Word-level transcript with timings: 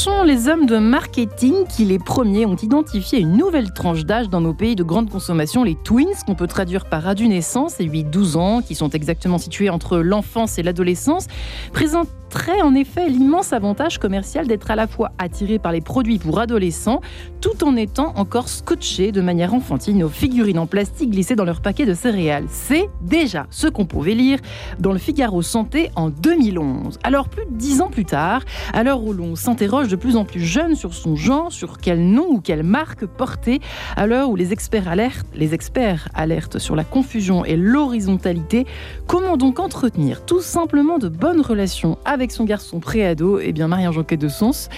Ce 0.00 0.04
sont 0.04 0.09
les 0.30 0.46
hommes 0.46 0.66
de 0.66 0.78
marketing 0.78 1.66
qui, 1.66 1.84
les 1.84 1.98
premiers, 1.98 2.46
ont 2.46 2.54
identifié 2.54 3.18
une 3.18 3.36
nouvelle 3.36 3.72
tranche 3.72 4.04
d'âge 4.04 4.28
dans 4.28 4.40
nos 4.40 4.54
pays 4.54 4.76
de 4.76 4.84
grande 4.84 5.10
consommation, 5.10 5.64
les 5.64 5.74
twins, 5.74 6.14
qu'on 6.24 6.36
peut 6.36 6.46
traduire 6.46 6.84
par 6.84 7.08
adolescence 7.08 7.80
et 7.80 7.84
8-12 7.84 8.36
ans, 8.36 8.62
qui 8.62 8.76
sont 8.76 8.90
exactement 8.90 9.38
situés 9.38 9.70
entre 9.70 9.98
l'enfance 9.98 10.56
et 10.56 10.62
l'adolescence, 10.62 11.26
présentent 11.72 12.10
très 12.30 12.62
en 12.62 12.74
effet 12.74 13.08
l'immense 13.08 13.52
avantage 13.52 13.98
commercial 13.98 14.46
d'être 14.46 14.70
à 14.70 14.76
la 14.76 14.86
fois 14.86 15.10
attiré 15.18 15.58
par 15.58 15.72
les 15.72 15.80
produits 15.80 16.18
pour 16.18 16.38
adolescents, 16.38 17.00
tout 17.40 17.64
en 17.64 17.76
étant 17.76 18.12
encore 18.16 18.48
scotché 18.48 19.10
de 19.12 19.20
manière 19.20 19.52
enfantine 19.52 20.04
aux 20.04 20.08
figurines 20.08 20.58
en 20.58 20.66
plastique 20.66 21.10
glissées 21.10 21.34
dans 21.34 21.44
leur 21.44 21.60
paquet 21.60 21.86
de 21.86 21.94
céréales. 21.94 22.46
C'est 22.48 22.88
déjà 23.02 23.46
ce 23.50 23.66
qu'on 23.66 23.84
pouvait 23.84 24.14
lire 24.14 24.38
dans 24.78 24.92
le 24.92 24.98
Figaro 24.98 25.42
Santé 25.42 25.90
en 25.96 26.08
2011. 26.08 27.00
Alors 27.02 27.28
plus 27.28 27.44
de 27.46 27.56
dix 27.56 27.80
ans 27.80 27.90
plus 27.90 28.04
tard, 28.04 28.42
à 28.72 28.84
l'heure 28.84 29.02
où 29.02 29.12
l'on 29.12 29.34
s'interroge 29.34 29.88
de 29.88 29.96
plus 29.96 30.16
en 30.16 30.19
plus 30.24 30.44
jeune 30.44 30.74
sur 30.74 30.94
son 30.94 31.16
genre, 31.16 31.52
sur 31.52 31.78
quel 31.78 32.04
nom 32.04 32.26
ou 32.30 32.40
quelle 32.40 32.62
marque 32.62 33.06
porter, 33.06 33.60
à 33.96 34.06
l'heure 34.06 34.30
où 34.30 34.36
les 34.36 34.52
experts 34.52 34.88
alertent, 34.88 35.26
les 35.34 35.54
experts 35.54 36.08
alertent 36.14 36.58
sur 36.58 36.76
la 36.76 36.84
confusion 36.84 37.44
et 37.44 37.56
l'horizontalité, 37.56 38.66
comment 39.06 39.36
donc 39.36 39.58
entretenir 39.58 40.24
tout 40.24 40.42
simplement 40.42 40.98
de 40.98 41.08
bonnes 41.08 41.40
relations 41.40 41.98
avec 42.04 42.30
son 42.32 42.44
garçon 42.44 42.80
préado? 42.80 43.38
Eh 43.40 43.52
bien, 43.52 43.68
Marie-Ange 43.68 44.06
de 44.06 44.28
Sons, 44.28 44.68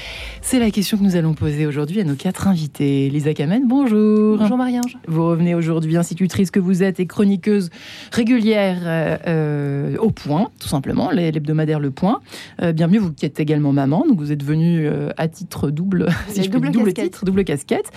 c'est 0.40 0.58
la 0.58 0.70
question 0.70 0.98
que 0.98 1.02
nous 1.02 1.16
allons 1.16 1.34
poser 1.34 1.66
aujourd'hui 1.66 2.00
à 2.00 2.04
nos 2.04 2.14
quatre 2.14 2.48
invités. 2.48 3.08
Lisa 3.08 3.34
Kamen, 3.34 3.66
bonjour. 3.66 4.38
Bonjour 4.38 4.56
Marie-Ange. 4.56 4.98
Vous 5.06 5.26
revenez 5.26 5.54
aujourd'hui, 5.54 5.96
institutrice 5.96 6.50
que 6.50 6.60
vous 6.60 6.82
êtes 6.82 7.00
et 7.00 7.06
chroniqueuse 7.06 7.70
régulière 8.12 8.78
euh, 8.84 9.16
euh, 9.26 9.96
au 9.98 10.10
Point, 10.10 10.50
tout 10.60 10.68
simplement, 10.68 11.10
l'hebdomadaire 11.10 11.80
Le 11.80 11.90
Point. 11.90 12.20
Euh, 12.60 12.72
bienvenue, 12.72 12.98
vous 12.98 13.12
qui 13.12 13.26
êtes 13.26 13.40
également 13.40 13.72
maman, 13.72 14.04
donc 14.06 14.18
vous 14.18 14.32
êtes 14.32 14.42
venue 14.42 14.88
à 15.16 15.28
titre 15.32 15.70
double, 15.70 16.08
si 16.28 16.44
je 16.44 16.50
double, 16.50 16.70
double 16.70 16.92
titre, 16.92 17.24
double 17.24 17.44
casquette. 17.44 17.90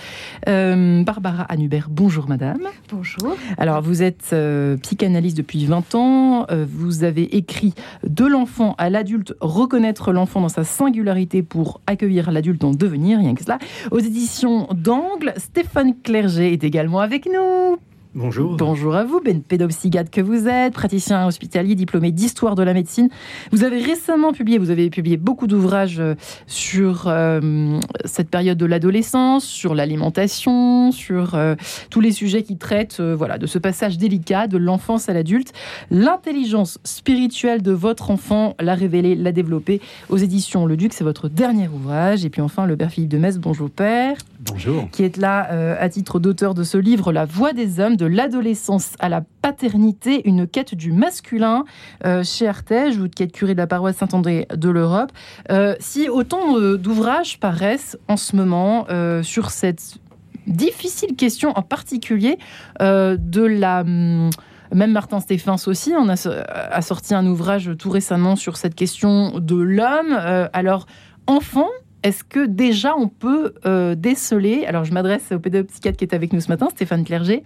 Barbara 0.46 1.42
Anubert, 1.44 1.88
bonjour 1.90 2.28
madame. 2.28 2.62
Bonjour. 2.90 3.36
Alors, 3.58 3.82
vous 3.82 4.02
êtes 4.02 4.34
psychanalyste 4.82 5.36
depuis 5.36 5.64
20 5.66 5.94
ans, 5.94 6.46
vous 6.68 7.04
avez 7.04 7.36
écrit 7.36 7.74
De 8.06 8.26
l'enfant 8.26 8.74
à 8.78 8.90
l'adulte 8.90 9.34
reconnaître 9.40 10.12
l'enfant 10.12 10.40
dans 10.40 10.48
sa 10.48 10.64
singularité 10.64 11.42
pour 11.42 11.80
accueillir 11.86 12.30
l'adulte 12.30 12.64
en 12.64 12.72
devenir, 12.72 13.18
rien 13.18 13.34
que 13.34 13.42
cela. 13.42 13.58
Aux 13.90 13.98
éditions 13.98 14.68
d'Angle, 14.72 15.34
Stéphane 15.36 15.94
Clerget 16.02 16.52
est 16.52 16.64
également 16.64 17.00
avec 17.00 17.26
nous. 17.26 17.78
Bonjour. 18.16 18.56
Bonjour 18.56 18.96
à 18.96 19.04
vous, 19.04 19.20
ben 19.20 19.42
pédopsychiatre 19.42 20.10
que 20.10 20.22
vous 20.22 20.48
êtes, 20.48 20.72
praticien 20.72 21.26
hospitalier 21.26 21.74
diplômé 21.74 22.12
d'histoire 22.12 22.54
de 22.54 22.62
la 22.62 22.72
médecine. 22.72 23.10
Vous 23.52 23.62
avez 23.62 23.78
récemment 23.78 24.32
publié, 24.32 24.56
vous 24.56 24.70
avez 24.70 24.88
publié 24.88 25.18
beaucoup 25.18 25.46
d'ouvrages 25.46 26.00
euh, 26.00 26.14
sur 26.46 27.08
euh, 27.08 27.78
cette 28.06 28.30
période 28.30 28.56
de 28.56 28.64
l'adolescence, 28.64 29.44
sur 29.44 29.74
l'alimentation, 29.74 30.92
sur 30.92 31.34
euh, 31.34 31.56
tous 31.90 32.00
les 32.00 32.10
sujets 32.10 32.42
qui 32.42 32.56
traitent 32.56 33.02
voilà, 33.02 33.36
de 33.36 33.44
ce 33.44 33.58
passage 33.58 33.98
délicat 33.98 34.46
de 34.46 34.56
l'enfance 34.56 35.10
à 35.10 35.12
l'adulte. 35.12 35.52
L'intelligence 35.90 36.78
spirituelle 36.84 37.60
de 37.60 37.72
votre 37.72 38.10
enfant, 38.10 38.56
la 38.58 38.74
révéler, 38.74 39.14
la 39.14 39.32
développer 39.32 39.82
aux 40.08 40.16
éditions 40.16 40.64
Le 40.64 40.78
Duc, 40.78 40.94
c'est 40.94 41.04
votre 41.04 41.28
dernier 41.28 41.68
ouvrage. 41.68 42.24
Et 42.24 42.30
puis 42.30 42.40
enfin, 42.40 42.64
le 42.64 42.78
père 42.78 42.90
Philippe 42.90 43.10
de 43.10 43.18
Metz, 43.18 43.36
bonjour 43.36 43.68
père. 43.68 44.16
Bonjour. 44.48 44.88
Qui 44.90 45.02
est 45.02 45.16
là 45.16 45.76
à 45.78 45.88
titre 45.88 46.18
d'auteur 46.18 46.54
de 46.54 46.62
ce 46.62 46.78
livre, 46.78 47.12
La 47.12 47.24
voix 47.24 47.52
des 47.52 47.80
hommes, 47.80 47.96
de 47.96 48.06
l'adolescence 48.06 48.92
à 48.98 49.08
la 49.08 49.22
paternité, 49.42 50.28
une 50.28 50.46
quête 50.46 50.74
du 50.74 50.90
masculin 50.90 51.64
euh, 52.04 52.24
chez 52.24 52.48
Artege, 52.48 52.96
vous 52.98 53.08
qui 53.08 53.22
êtes 53.22 53.30
curé 53.30 53.54
de 53.54 53.58
la 53.58 53.68
paroisse 53.68 53.96
Saint-André 53.96 54.48
de 54.52 54.68
l'Europe. 54.68 55.12
Euh, 55.50 55.76
si 55.78 56.08
autant 56.08 56.58
euh, 56.58 56.76
d'ouvrages 56.76 57.38
paraissent 57.38 57.96
en 58.08 58.16
ce 58.16 58.34
moment 58.34 58.86
sur 59.22 59.50
cette 59.50 59.98
difficile 60.46 61.14
question 61.16 61.52
en 61.56 61.62
particulier 61.62 62.38
de 62.80 63.42
la... 63.42 63.80
Hum, 63.80 64.30
même 64.74 64.90
Martin 64.90 65.20
Stéphens 65.20 65.68
aussi 65.68 65.92
on 65.96 66.08
a, 66.08 66.28
a, 66.28 66.82
sorti 66.82 67.14
un 67.14 67.24
ouvrage 67.24 67.70
tout 67.78 67.88
récemment 67.88 68.34
sur 68.34 68.56
cette 68.56 68.74
question 68.74 69.38
de 69.38 69.54
l'homme. 69.54 70.12
alors, 70.52 70.86
enfant, 71.28 71.68
est-ce 72.06 72.24
que 72.24 72.46
déjà 72.46 72.94
on 72.96 73.08
peut 73.08 73.54
déceler, 73.96 74.64
alors 74.66 74.84
je 74.84 74.92
m'adresse 74.92 75.32
au 75.32 75.38
pédopsychiatre 75.38 75.96
qui 75.96 76.04
est 76.04 76.14
avec 76.14 76.32
nous 76.32 76.40
ce 76.40 76.48
matin, 76.48 76.68
Stéphane 76.70 77.04
Clerget, 77.04 77.42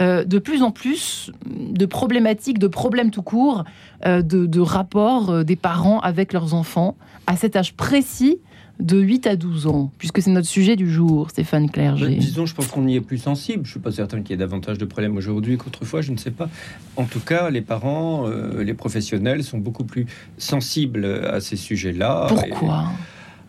euh, 0.00 0.24
de 0.24 0.38
plus 0.38 0.62
en 0.62 0.70
plus 0.70 1.30
de 1.46 1.84
problématiques, 1.84 2.58
de 2.58 2.68
problèmes 2.68 3.10
tout 3.10 3.22
court, 3.22 3.64
euh, 4.06 4.22
de, 4.22 4.60
rapports 4.60 5.30
euh, 5.30 5.42
des 5.42 5.56
parents 5.56 6.00
avec 6.00 6.32
leurs 6.32 6.54
enfants 6.54 6.96
à 7.26 7.36
cet 7.36 7.56
âge 7.56 7.74
précis 7.74 8.38
de 8.78 8.98
8 8.98 9.26
à 9.26 9.36
12 9.36 9.66
ans, 9.66 9.92
puisque 9.98 10.22
c'est 10.22 10.30
notre 10.30 10.46
sujet 10.46 10.74
du 10.74 10.90
jour, 10.90 11.28
Stéphane 11.28 11.70
Clerget. 11.70 12.06
Bah, 12.06 12.14
disons, 12.18 12.46
je 12.46 12.54
pense 12.54 12.68
qu'on 12.68 12.86
y 12.86 12.96
est 12.96 13.02
plus 13.02 13.18
sensible. 13.18 13.64
Je 13.64 13.68
ne 13.68 13.72
suis 13.72 13.80
pas 13.80 13.92
certain 13.92 14.22
qu'il 14.22 14.30
y 14.30 14.34
ait 14.34 14.38
davantage 14.38 14.78
de 14.78 14.86
problèmes 14.86 15.16
aujourd'hui 15.16 15.58
qu'autrefois, 15.58 16.00
je 16.00 16.12
ne 16.12 16.16
sais 16.16 16.30
pas. 16.30 16.48
En 16.96 17.04
tout 17.04 17.20
cas, 17.20 17.50
les 17.50 17.60
parents, 17.60 18.26
les 18.58 18.72
professionnels 18.72 19.44
sont 19.44 19.58
beaucoup 19.58 19.84
plus 19.84 20.06
sensibles 20.38 21.04
à 21.04 21.40
ces 21.40 21.56
sujets-là. 21.56 22.26
Pourquoi? 22.28 22.86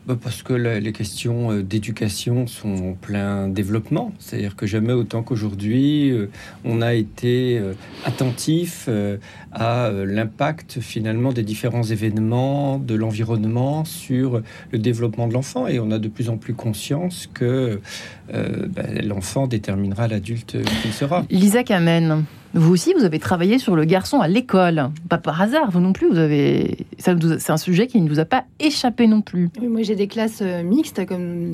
Parce 0.07 0.41
que 0.41 0.53
les 0.53 0.91
questions 0.94 1.51
euh, 1.51 1.63
d'éducation 1.63 2.47
sont 2.47 2.89
en 2.89 2.94
plein 2.94 3.47
développement. 3.47 4.12
C'est-à-dire 4.19 4.56
que 4.56 4.66
jamais 4.66 4.94
autant 4.94 5.22
qu'aujourd'hui, 5.22 6.12
euh, 6.12 6.29
on 6.66 6.81
a 6.81 6.94
été 6.94 7.57
euh, 7.57 7.73
attentif 8.06 8.90
à 9.51 9.91
l'impact 9.91 10.79
finalement 10.79 11.31
des 11.34 11.44
différents 11.44 11.84
événements 11.84 12.79
de 12.79 12.95
l'environnement 12.95 13.85
sur 13.85 14.41
le 14.72 14.79
développement 14.79 15.28
de 15.28 15.34
l'enfant. 15.34 15.67
Et 15.67 15.79
on 15.79 15.91
a 15.91 16.00
de 16.00 16.07
plus 16.07 16.29
en 16.29 16.38
plus 16.38 16.53
conscience 16.53 17.29
que 17.34 17.79
bah, 18.31 18.84
l'enfant 19.03 19.47
déterminera 19.47 20.07
l'adulte 20.07 20.57
qu'il 20.81 20.94
sera. 20.94 21.25
Lisa 21.29 21.63
Kamen. 21.63 22.25
Vous 22.53 22.73
aussi, 22.73 22.94
vous 22.94 23.06
avez 23.06 23.19
travaillé 23.19 23.59
sur 23.59 23.78
le 23.78 23.85
garçon 23.85 24.19
à 24.19 24.28
l'école. 24.28 24.89
Pas 25.07 25.17
par 25.17 25.41
hasard, 25.41 25.72
vous 25.72 25.79
non 25.79 25.94
plus. 25.94 26.09
Vous 26.09 26.17
avez, 26.17 26.85
c'est 26.97 27.50
un 27.50 27.57
sujet 27.57 27.88
qui 27.88 28.01
ne 28.01 28.09
vous 28.09 28.19
a 28.19 28.25
pas 28.25 28.44
échappé 28.59 29.07
non 29.07 29.22
plus. 29.22 29.50
moi, 29.62 29.84
j'ai 29.84 29.95
des 29.95 30.07
classes 30.07 30.41
euh, 30.41 30.61
mixtes, 30.61 31.06
comme 31.06 31.53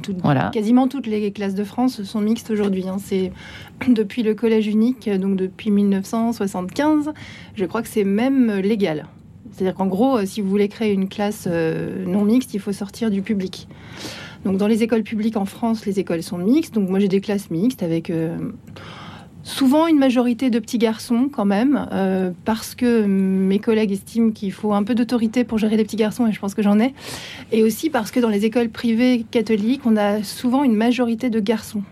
quasiment 0.52 0.88
toutes 0.88 1.06
les 1.06 1.32
classes 1.32 1.54
de 1.54 1.64
France 1.64 2.02
sont 2.02 2.22
mixtes 2.22 2.50
aujourd'hui. 2.50 2.88
Hein. 2.88 2.98
C'est 3.00 3.32
depuis 3.88 4.24
le 4.24 4.34
collège 4.34 4.68
unique, 4.68 5.08
donc 5.10 5.36
depuis 5.36 5.70
1975. 5.70 7.12
Je 7.56 7.66
crois 7.66 7.84
que 7.84 7.90
c'est 7.90 8.04
même 8.04 8.52
légal. 8.56 9.06
C'est-à-dire 9.52 9.76
qu'en 9.76 9.88
gros, 9.88 10.18
euh, 10.18 10.26
si 10.26 10.42
vous 10.42 10.50
voulez 10.50 10.68
créer 10.68 10.94
une 10.94 11.10
classe 11.10 11.48
euh, 11.48 12.06
non 12.06 12.26
mixte, 12.26 12.56
il 12.56 12.60
faut 12.60 12.72
sortir 12.72 13.12
du 13.12 13.22
public. 13.22 13.68
Donc 14.46 14.58
dans 14.58 14.68
les 14.68 14.82
écoles 14.82 15.04
publiques 15.04 15.38
en 15.38 15.46
France, 15.46 15.86
les 15.86 16.00
écoles 16.00 16.24
sont 16.24 16.40
mixtes. 16.40 16.74
Donc 16.74 16.90
moi 16.90 17.00
j'ai 17.00 17.08
des 17.08 17.22
classes 17.22 17.52
mixtes 17.52 17.84
avec 17.84 18.12
souvent 19.48 19.88
une 19.88 19.98
majorité 19.98 20.50
de 20.50 20.60
petits 20.60 20.78
garçons 20.78 21.30
quand 21.32 21.46
même, 21.46 21.88
euh, 21.94 22.32
parce 22.44 22.76
que 22.76 23.06
mes 23.06 23.60
collègues 23.60 23.94
estiment 23.94 24.32
qu'il 24.32 24.52
faut 24.52 24.74
un 24.74 24.84
peu 24.84 24.94
d'autorité 24.94 25.46
pour 25.46 25.58
gérer 25.58 25.78
les 25.78 25.86
petits 25.86 25.96
garçons, 25.96 26.28
et 26.28 26.34
je 26.34 26.40
pense 26.40 26.54
que 26.54 26.62
j'en 26.62 26.80
ai, 26.80 26.94
et 27.52 27.64
aussi 27.64 27.90
parce 27.90 28.12
que 28.12 28.20
dans 28.20 28.30
les 28.30 28.44
écoles 28.46 28.70
privées 28.70 29.26
catholiques, 29.32 29.82
on 29.86 29.96
a 29.96 30.22
souvent 30.22 30.64
une 30.64 30.76
majorité 30.76 31.30
de 31.30 31.40
garçons 31.40 31.84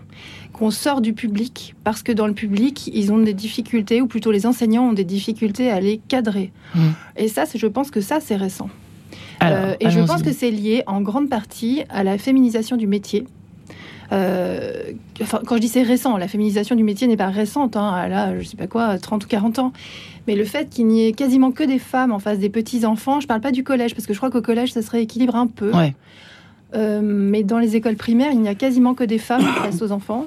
qu'on 0.52 0.70
sort 0.70 1.00
du 1.00 1.12
public 1.12 1.74
parce 1.84 2.02
que 2.02 2.12
dans 2.12 2.26
le 2.26 2.32
public, 2.32 2.90
ils 2.94 3.12
ont 3.12 3.18
des 3.18 3.34
difficultés, 3.34 4.00
ou 4.00 4.06
plutôt 4.06 4.30
les 4.30 4.46
enseignants 4.46 4.88
ont 4.88 4.94
des 4.94 5.04
difficultés 5.04 5.70
à 5.70 5.80
les 5.80 5.98
cadrer. 5.98 6.52
Mmh. 6.74 6.80
Et 7.16 7.28
ça, 7.28 7.44
je 7.54 7.66
pense 7.66 7.90
que 7.90 8.00
ça, 8.00 8.20
c'est 8.20 8.36
récent. 8.36 8.70
Euh, 9.42 9.74
et 9.80 9.90
je 9.90 10.00
pense 10.00 10.22
que 10.22 10.32
c'est 10.32 10.50
lié 10.50 10.82
en 10.86 11.02
grande 11.02 11.28
partie 11.28 11.84
à 11.90 12.04
la 12.04 12.16
féminisation 12.16 12.76
du 12.76 12.86
métier. 12.86 13.26
Euh, 14.12 14.92
quand 15.46 15.56
je 15.56 15.60
dis 15.60 15.68
c'est 15.68 15.82
récent, 15.82 16.16
la 16.16 16.28
féminisation 16.28 16.76
du 16.76 16.84
métier 16.84 17.06
n'est 17.06 17.16
pas 17.16 17.28
récente, 17.28 17.76
hein, 17.76 17.90
à 17.90 18.08
là, 18.08 18.38
je 18.38 18.46
sais 18.46 18.56
pas 18.56 18.66
quoi, 18.66 18.98
30 18.98 19.24
ou 19.24 19.28
40 19.28 19.58
ans. 19.58 19.72
Mais 20.26 20.34
le 20.34 20.44
fait 20.44 20.68
qu'il 20.68 20.86
n'y 20.86 21.06
ait 21.06 21.12
quasiment 21.12 21.52
que 21.52 21.64
des 21.64 21.78
femmes 21.78 22.12
en 22.12 22.18
face 22.18 22.38
des 22.38 22.50
petits-enfants, 22.50 23.20
je 23.20 23.26
parle 23.26 23.40
pas 23.40 23.52
du 23.52 23.64
collège, 23.64 23.94
parce 23.94 24.06
que 24.06 24.12
je 24.12 24.18
crois 24.18 24.30
qu'au 24.30 24.42
collège, 24.42 24.72
ça 24.72 24.82
se 24.82 24.90
rééquilibre 24.90 25.36
un 25.36 25.46
peu. 25.46 25.72
Euh, 26.74 27.00
mais 27.02 27.44
dans 27.44 27.58
les 27.58 27.76
écoles 27.76 27.96
primaires, 27.96 28.32
il 28.32 28.40
n'y 28.40 28.48
a 28.48 28.54
quasiment 28.54 28.94
que 28.94 29.04
des 29.04 29.18
femmes 29.18 29.42
face 29.62 29.80
aux 29.82 29.92
enfants. 29.92 30.26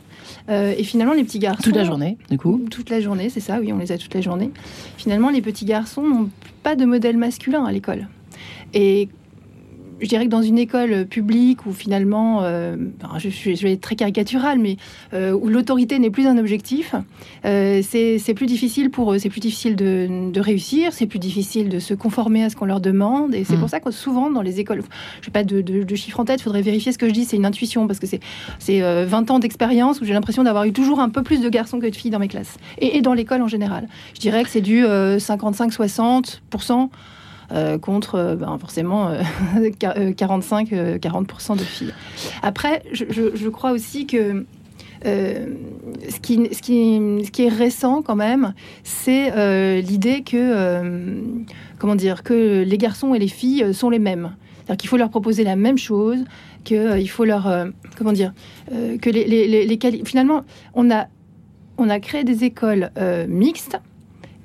Euh, 0.49 0.73
et 0.77 0.83
finalement, 0.83 1.13
les 1.13 1.23
petits 1.23 1.39
garçons. 1.39 1.61
Toute 1.61 1.75
la 1.75 1.83
journée, 1.83 2.17
du 2.29 2.37
coup 2.37 2.61
Toute 2.71 2.89
la 2.89 3.01
journée, 3.01 3.29
c'est 3.29 3.41
ça, 3.41 3.59
oui, 3.59 3.73
on 3.73 3.77
les 3.77 3.91
a 3.91 3.97
toute 3.97 4.13
la 4.13 4.21
journée. 4.21 4.51
Finalement, 4.97 5.29
les 5.29 5.41
petits 5.41 5.65
garçons 5.65 6.07
n'ont 6.07 6.29
pas 6.63 6.75
de 6.75 6.85
modèle 6.85 7.17
masculin 7.17 7.65
à 7.65 7.71
l'école. 7.71 8.07
Et 8.73 9.09
je 10.01 10.07
dirais 10.07 10.25
que 10.25 10.30
dans 10.30 10.42
une 10.42 10.57
école 10.57 11.06
publique 11.06 11.66
où 11.66 11.74
finalement, 11.74 12.44
euh, 12.44 12.75
je, 13.18 13.63
vais 13.63 13.74
être 13.74 13.81
très 13.81 13.96
caricatural, 13.96 14.60
mais 14.60 14.78
euh, 15.13 15.31
où 15.31 15.48
l'autorité 15.48 16.00
n'est 16.00 16.10
plus 16.10 16.28
un 16.28 16.38
objectif, 16.38 16.96
euh, 17.46 17.81
c'est 17.84 18.34
plus 18.34 18.46
difficile 18.46 18.92
pour 18.92 19.13
eux, 19.13 19.19
c'est 19.19 19.30
plus 19.30 19.40
difficile 19.40 19.75
de, 19.75 20.40
réussir, 20.40 20.94
c'est 20.94 21.06
plus 21.06 21.19
difficile 21.19 21.69
de 21.69 21.80
se 21.80 21.94
conformer 21.94 22.46
à 22.46 22.50
ce 22.50 22.56
qu'on 22.56 22.66
leur 22.66 22.80
demande, 22.80 23.36
et 23.36 23.44
c'est 23.44 23.57
hmm. 23.57 23.60
pour 23.60 23.69
ça 23.69 23.80
que 23.80 23.92
souvent 23.92 24.31
dans 24.31 24.42
les 24.42 24.60
écoles, 24.60 24.81
je 25.22 25.28
n'ai 25.28 25.31
pas 25.31 25.44
de, 25.44 25.96
chiffres 25.96 26.19
en 26.19 26.25
tête, 26.25 26.40
il 26.40 26.44
faudrait 26.44 26.62
vérifier 26.62 26.92
ce 26.92 26.98
que 26.98 27.07
je 27.07 27.13
dis, 27.13 27.25
c'est 27.25 27.36
une 27.36 27.46
intuition, 27.46 27.88
parce 27.88 28.00
que 28.00 28.07
c'est 28.07 28.81
20 28.81 29.31
ans 29.31 29.40
d'expérience 29.40 30.01
où 30.01 30.06
j'ai 30.06 30.13
l'impression 30.13 30.44
d'avoir 30.44 30.63
eu 30.63 30.72
toujours 30.72 31.00
un 31.00 31.10
peu 31.10 31.24
plus 31.24 31.42
de 31.42 31.50
garçons 31.50 31.80
que 31.80 31.88
de 31.88 31.96
filles 31.96 32.12
dans 32.12 32.19
mes 32.19 32.30
classes, 32.30 32.57
et, 32.80 32.98
et 32.98 33.01
dans 33.01 33.13
l'école 33.13 33.42
en 33.42 33.48
général. 33.48 33.88
Je 34.13 34.19
dirais 34.19 34.44
que 34.44 34.50
c'est 34.50 34.62
du 34.62 34.84
55-60%. 34.84 36.90
Contre 37.81 38.38
ben, 38.40 38.57
forcément 38.60 39.12
45-40% 39.57 41.57
de 41.57 41.63
filles. 41.63 41.94
Après, 42.42 42.84
je, 42.92 43.50
crois 43.50 43.72
aussi 43.72 44.06
que 44.06 44.46
ce, 45.04 46.19
qui, 46.19 47.44
est 47.44 47.50
récent 47.50 48.01
quand 48.01 48.16
même, 48.16 48.54
c'est 48.84 49.81
l'idée 49.81 50.24
que, 50.24 51.22
comment 51.80 51.96
dire, 51.96 52.24
que 52.24 52.63
les 52.63 52.78
garçons 52.78 53.13
et 53.13 53.19
les 53.19 53.28
filles 53.28 53.74
sont 53.74 53.90
les 53.90 54.00
mêmes. 54.00 54.36
C'est-à-dire 54.57 54.78
qu'il 54.78 54.90
faut 54.90 54.98
leur 54.98 55.10
proposer 55.10 55.44
la 55.44 55.56
même 55.56 55.78
chose, 55.78 56.19
qu'il 56.63 57.10
faut 57.10 57.25
leur, 57.25 57.51
comment 57.98 58.12
dire, 58.12 58.34
que 58.69 59.10
les, 59.10 59.66
les, 59.66 59.80
finalement, 60.06 60.44
on 61.80 61.90
a 61.90 62.00
créé 62.00 62.24
des 62.24 62.44
écoles 62.44 62.92
euh, 62.98 63.25
mixtes 63.28 63.80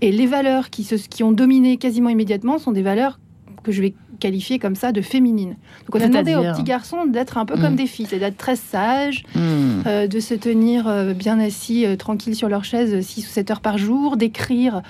et 0.05 0.13
les 0.13 0.27
valeurs 0.27 0.69
qui, 0.69 0.85
se, 0.85 0.97
qui 0.97 1.23
ont 1.23 1.33
dominé 1.33 1.79
quasiment 1.79 2.11
immédiatement 2.11 2.59
sont 2.59 2.73
des 2.73 2.83
valeurs 2.83 3.19
que 3.63 3.73
je 3.73 3.81
vais 3.81 3.95
qualifier 4.21 4.59
comme 4.59 4.75
ça 4.75 4.93
de 4.93 5.01
féminines. 5.01 5.57
Donc 5.87 5.95
on 5.95 6.01
a 6.01 6.09
demandé 6.09 6.35
aux 6.37 6.43
petits 6.43 6.63
garçons 6.63 7.07
d'être 7.07 7.39
un 7.39 7.47
peu 7.47 7.55
comme 7.55 7.73
hmm. 7.73 7.77
des 7.77 7.87
filles, 7.87 8.07
c'est 8.11 8.19
d'être 8.19 8.37
très 8.37 8.57
sages, 8.57 9.25
hmm. 9.35 9.81
euh, 9.87 10.07
de 10.07 10.21
se 10.21 10.35
tenir 10.35 10.87
euh, 10.87 11.15
bien 11.15 11.41
assis, 11.41 11.87
tranquille 11.99 12.37
sur 12.37 12.51
leur 12.51 12.65
chaise 12.65 13.01
6 13.01 13.27
ou 13.27 13.31
7 13.31 13.51
heures 13.51 13.61
par 13.63 13.79
jour, 13.79 14.19
d'écrire 14.19 14.83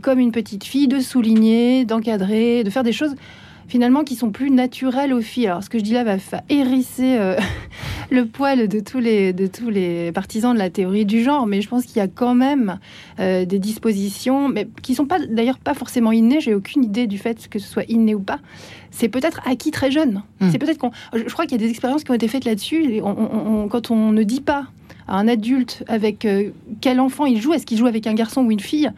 comme 0.00 0.18
une 0.18 0.32
petite 0.32 0.64
fille, 0.64 0.88
de 0.88 0.98
souligner, 0.98 1.84
d'encadrer, 1.84 2.64
de 2.64 2.70
faire 2.70 2.84
des 2.84 2.92
choses 2.92 3.14
finalement 3.68 4.04
qui 4.04 4.16
sont 4.16 4.30
plus 4.30 4.50
naturelles 4.50 5.12
aux 5.12 5.20
filles. 5.20 5.48
Alors 5.48 5.62
ce 5.62 5.70
que 5.70 5.78
je 5.78 5.84
dis 5.84 5.92
là 5.92 6.04
va, 6.04 6.16
hérisser 6.48 7.16
euh, 7.18 7.36
le 8.10 8.26
poil 8.26 8.68
de 8.68 8.80
tous, 8.80 8.98
les, 8.98 9.32
de 9.32 9.46
tous 9.46 9.70
les 9.70 10.12
partisans 10.12 10.52
de 10.52 10.58
la 10.58 10.70
théorie 10.70 11.04
du 11.04 11.22
genre, 11.22 11.46
mais 11.46 11.62
je 11.62 11.68
pense 11.68 11.84
qu'il 11.84 11.96
y 11.96 12.00
a 12.00 12.08
quand 12.08 12.34
même 12.34 12.78
euh, 13.20 13.44
des 13.44 13.58
dispositions, 13.58 14.48
mais 14.48 14.68
qui 14.82 14.94
sont 14.94 15.06
pas 15.06 15.18
d'ailleurs 15.18 15.58
pas 15.58 15.74
forcément 15.74 16.12
innées. 16.12 16.40
J'ai 16.40 16.54
aucune 16.54 16.84
idée 16.84 17.06
du 17.06 17.18
fait 17.18 17.48
que 17.48 17.58
ce 17.58 17.68
soit 17.68 17.84
inné 17.88 18.14
ou 18.14 18.20
pas. 18.20 18.40
C'est 18.90 19.08
peut-être 19.08 19.40
acquis 19.44 19.70
très 19.70 19.90
jeune. 19.90 20.22
Hmm. 20.40 20.50
C'est 20.50 20.58
peut-être 20.58 20.78
qu'on. 20.78 20.92
Je 21.12 21.32
crois 21.32 21.46
qu'il 21.46 21.60
y 21.60 21.62
a 21.62 21.66
des 21.66 21.70
expériences 21.70 22.04
qui 22.04 22.10
ont 22.10 22.14
été 22.14 22.28
faites 22.28 22.44
là-dessus. 22.44 23.00
quand 23.02 23.90
on 23.90 24.12
ne 24.12 24.22
dit 24.22 24.40
pas 24.40 24.66
un 25.08 25.28
adulte 25.28 25.84
avec 25.88 26.24
euh, 26.24 26.50
quel 26.80 27.00
enfant 27.00 27.26
il 27.26 27.40
joue, 27.40 27.52
est-ce 27.52 27.66
qu'il 27.66 27.78
joue 27.78 27.86
avec 27.86 28.06
un 28.06 28.14
garçon 28.14 28.42
ou 28.42 28.50
une 28.50 28.60
fille, 28.60 28.90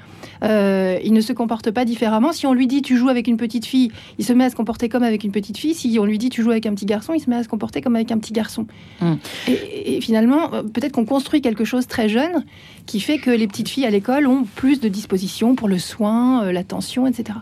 euh, 0.43 0.99
il 1.05 1.12
ne 1.12 1.20
se 1.20 1.32
comporte 1.32 1.70
pas 1.70 1.85
différemment. 1.85 2.32
Si 2.32 2.47
on 2.47 2.53
lui 2.53 2.67
dit 2.67 2.82
tu 2.82 2.97
joues 2.97 3.08
avec 3.08 3.26
une 3.26 3.37
petite 3.37 3.67
fille, 3.67 3.91
il 4.19 4.25
se 4.25 4.32
met 4.32 4.44
à 4.44 4.50
se 4.50 4.56
comporter 4.56 4.88
comme 4.88 5.03
avec 5.03 5.25
une 5.25 5.32
petite 5.32 5.58
fille. 5.58 5.75
Si 5.75 5.97
on 5.99 6.05
lui 6.05 6.19
dit 6.19 6.29
tu 6.29 6.43
joues 6.43 6.50
avec 6.50 6.67
un 6.67 6.75
petit 6.75 6.87
garçon, 6.87 7.14
il 7.14 7.20
se 7.20 7.31
met 7.31 7.37
à 7.37 7.43
se 7.43 7.49
comporter 7.49 7.81
comme 7.81 7.97
avec 7.97 8.12
un 8.12 8.19
petit 8.19 8.32
garçon. 8.32 8.67
Hmm. 9.00 9.14
Et, 9.49 10.00
finalement, 10.00 10.53
euh, 10.55 10.62
peut-être 10.62 10.93
qu'on 10.93 11.05
construit 11.05 11.41
quelque 11.41 11.64
chose 11.64 11.87
très 11.87 12.08
jeune 12.08 12.44
qui 12.87 13.00
fait 13.00 13.19
que 13.19 13.31
les 13.31 13.49
petites 13.49 13.69
filles 13.69 13.87
à 13.87 13.91
l'école 13.91 14.26
ont 14.26 14.44
plus 14.44 14.81
de 14.81 14.88
dispositions 14.88 15.55
pour 15.55 15.69
le 15.69 15.79
soin, 15.79 16.53
l'attention, 16.53 17.06
etc. 17.06 17.38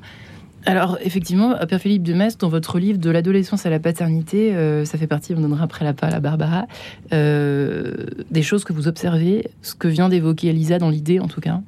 Alors, 0.67 0.99
effectivement, 1.03 1.55
Père 1.69 1.81
Philippe 1.81 2.03
de 2.03 2.15
dans 2.39 2.49
votre 2.49 2.79
livre 2.79 2.99
De 2.99 3.11
l'adolescence 3.11 3.67
à 3.67 3.71
la 3.71 3.79
paternité, 3.79 4.55
euh, 4.55 4.85
ça 4.85 4.97
fait 4.97 5.07
partie, 5.07 5.35
on 5.35 5.41
donnera 5.41 5.65
après 5.65 5.85
la 5.85 5.93
parole 5.93 6.15
à 6.17 6.21
Barbara, 6.21 6.67
euh, 7.13 8.07
des 8.31 8.43
choses 8.43 8.65
que 8.65 8.73
vous 8.73 8.89
observez, 8.89 9.49
ce 9.61 9.75
que 9.75 9.89
vient 9.89 10.09
d'évoquer 10.09 10.49
Elisa 10.49 10.79
dans 10.79 10.89
l'idée 10.89 11.21
en 11.21 11.29
tout 11.29 11.41
cas. 11.41 11.61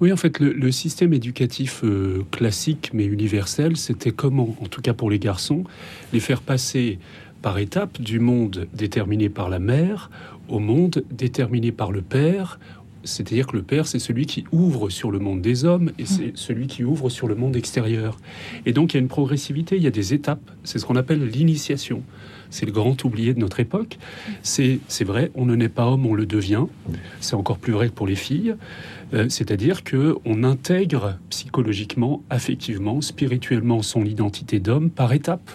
Oui, 0.00 0.12
en 0.12 0.16
fait, 0.16 0.38
le, 0.38 0.70
système 0.72 1.14
éducatif 1.14 1.82
euh, 1.82 2.24
classique 2.30 2.90
mais 2.92 3.04
universel, 3.04 3.76
c'était 3.76 4.10
comment, 4.10 4.54
en 4.60 4.66
tout 4.66 4.82
cas 4.82 4.92
pour 4.92 5.10
les 5.10 5.18
garçons, 5.18 5.64
les 6.12 6.20
faire 6.20 6.42
passer 6.42 6.98
par 7.40 7.58
étapes 7.58 8.00
du 8.00 8.20
monde 8.20 8.66
déterminé 8.74 9.28
par 9.28 9.48
la 9.48 9.58
mère 9.58 10.10
au 10.48 10.58
monde 10.58 11.04
déterminé 11.10 11.72
par 11.72 11.92
le 11.92 12.02
père, 12.02 12.58
c'est-à-dire 13.04 13.46
que 13.46 13.56
le 13.56 13.62
père, 13.62 13.86
c'est 13.86 13.98
celui 13.98 14.26
qui 14.26 14.44
ouvre 14.52 14.90
sur 14.90 15.10
le 15.10 15.18
monde 15.18 15.40
des 15.40 15.64
hommes 15.64 15.90
et 15.98 16.06
c'est 16.06 16.28
mm. 16.28 16.36
celui 16.36 16.66
qui 16.66 16.84
ouvre 16.84 17.10
sur 17.10 17.28
le 17.28 17.34
monde 17.34 17.56
extérieur. 17.56 18.18
Et 18.66 18.72
donc 18.72 18.92
il 18.92 18.96
y 18.96 18.98
a 18.98 19.00
une 19.00 19.08
progressivité, 19.08 19.76
il 19.76 19.82
y 19.82 19.86
a 19.86 19.90
des 19.90 20.14
étapes. 20.14 20.50
C'est 20.64 20.78
ce 20.78 20.86
qu'on 20.86 20.96
appelle 20.96 21.24
l'initiation. 21.24 22.02
C'est 22.50 22.66
le 22.66 22.72
grand 22.72 23.02
oublié 23.04 23.32
de 23.32 23.38
notre 23.38 23.60
époque. 23.60 23.98
C'est 24.42 24.78
vrai, 25.04 25.30
on 25.34 25.46
ne 25.46 25.56
naît 25.56 25.70
pas 25.70 25.86
homme, 25.86 26.04
on 26.04 26.14
le 26.14 26.26
devient. 26.26 26.66
C'est 27.20 27.34
encore 27.34 27.56
plus 27.56 27.72
vrai 27.72 27.88
que 27.88 27.94
pour 27.94 28.06
les 28.06 28.14
filles. 28.14 28.56
Euh, 29.14 29.26
c'est-à-dire 29.30 29.84
que 29.84 30.16
on 30.26 30.44
intègre 30.44 31.18
psychologiquement, 31.30 32.22
affectivement, 32.28 33.00
spirituellement 33.00 33.80
son 33.80 34.04
identité 34.04 34.58
d'homme 34.58 34.90
par 34.90 35.14
étapes. 35.14 35.50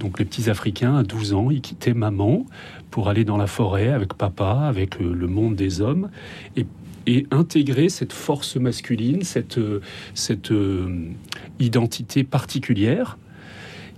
Donc 0.00 0.18
les 0.18 0.24
petits 0.24 0.50
Africains 0.50 0.96
à 0.96 1.02
12 1.02 1.32
ans, 1.32 1.50
ils 1.50 1.62
quittaient 1.62 1.94
maman 1.94 2.44
pour 2.92 3.08
aller 3.08 3.24
dans 3.24 3.38
la 3.38 3.48
forêt 3.48 3.88
avec 3.88 4.14
papa, 4.14 4.66
avec 4.68 5.00
euh, 5.00 5.12
le 5.12 5.26
monde 5.26 5.56
des 5.56 5.80
hommes, 5.80 6.08
et, 6.56 6.66
intégrer 7.32 7.88
cette 7.88 8.12
force 8.12 8.54
masculine, 8.54 9.22
cette, 9.22 9.58
euh, 9.58 9.80
cette 10.14 10.52
euh, 10.52 11.08
identité 11.58 12.22
particulière 12.22 13.18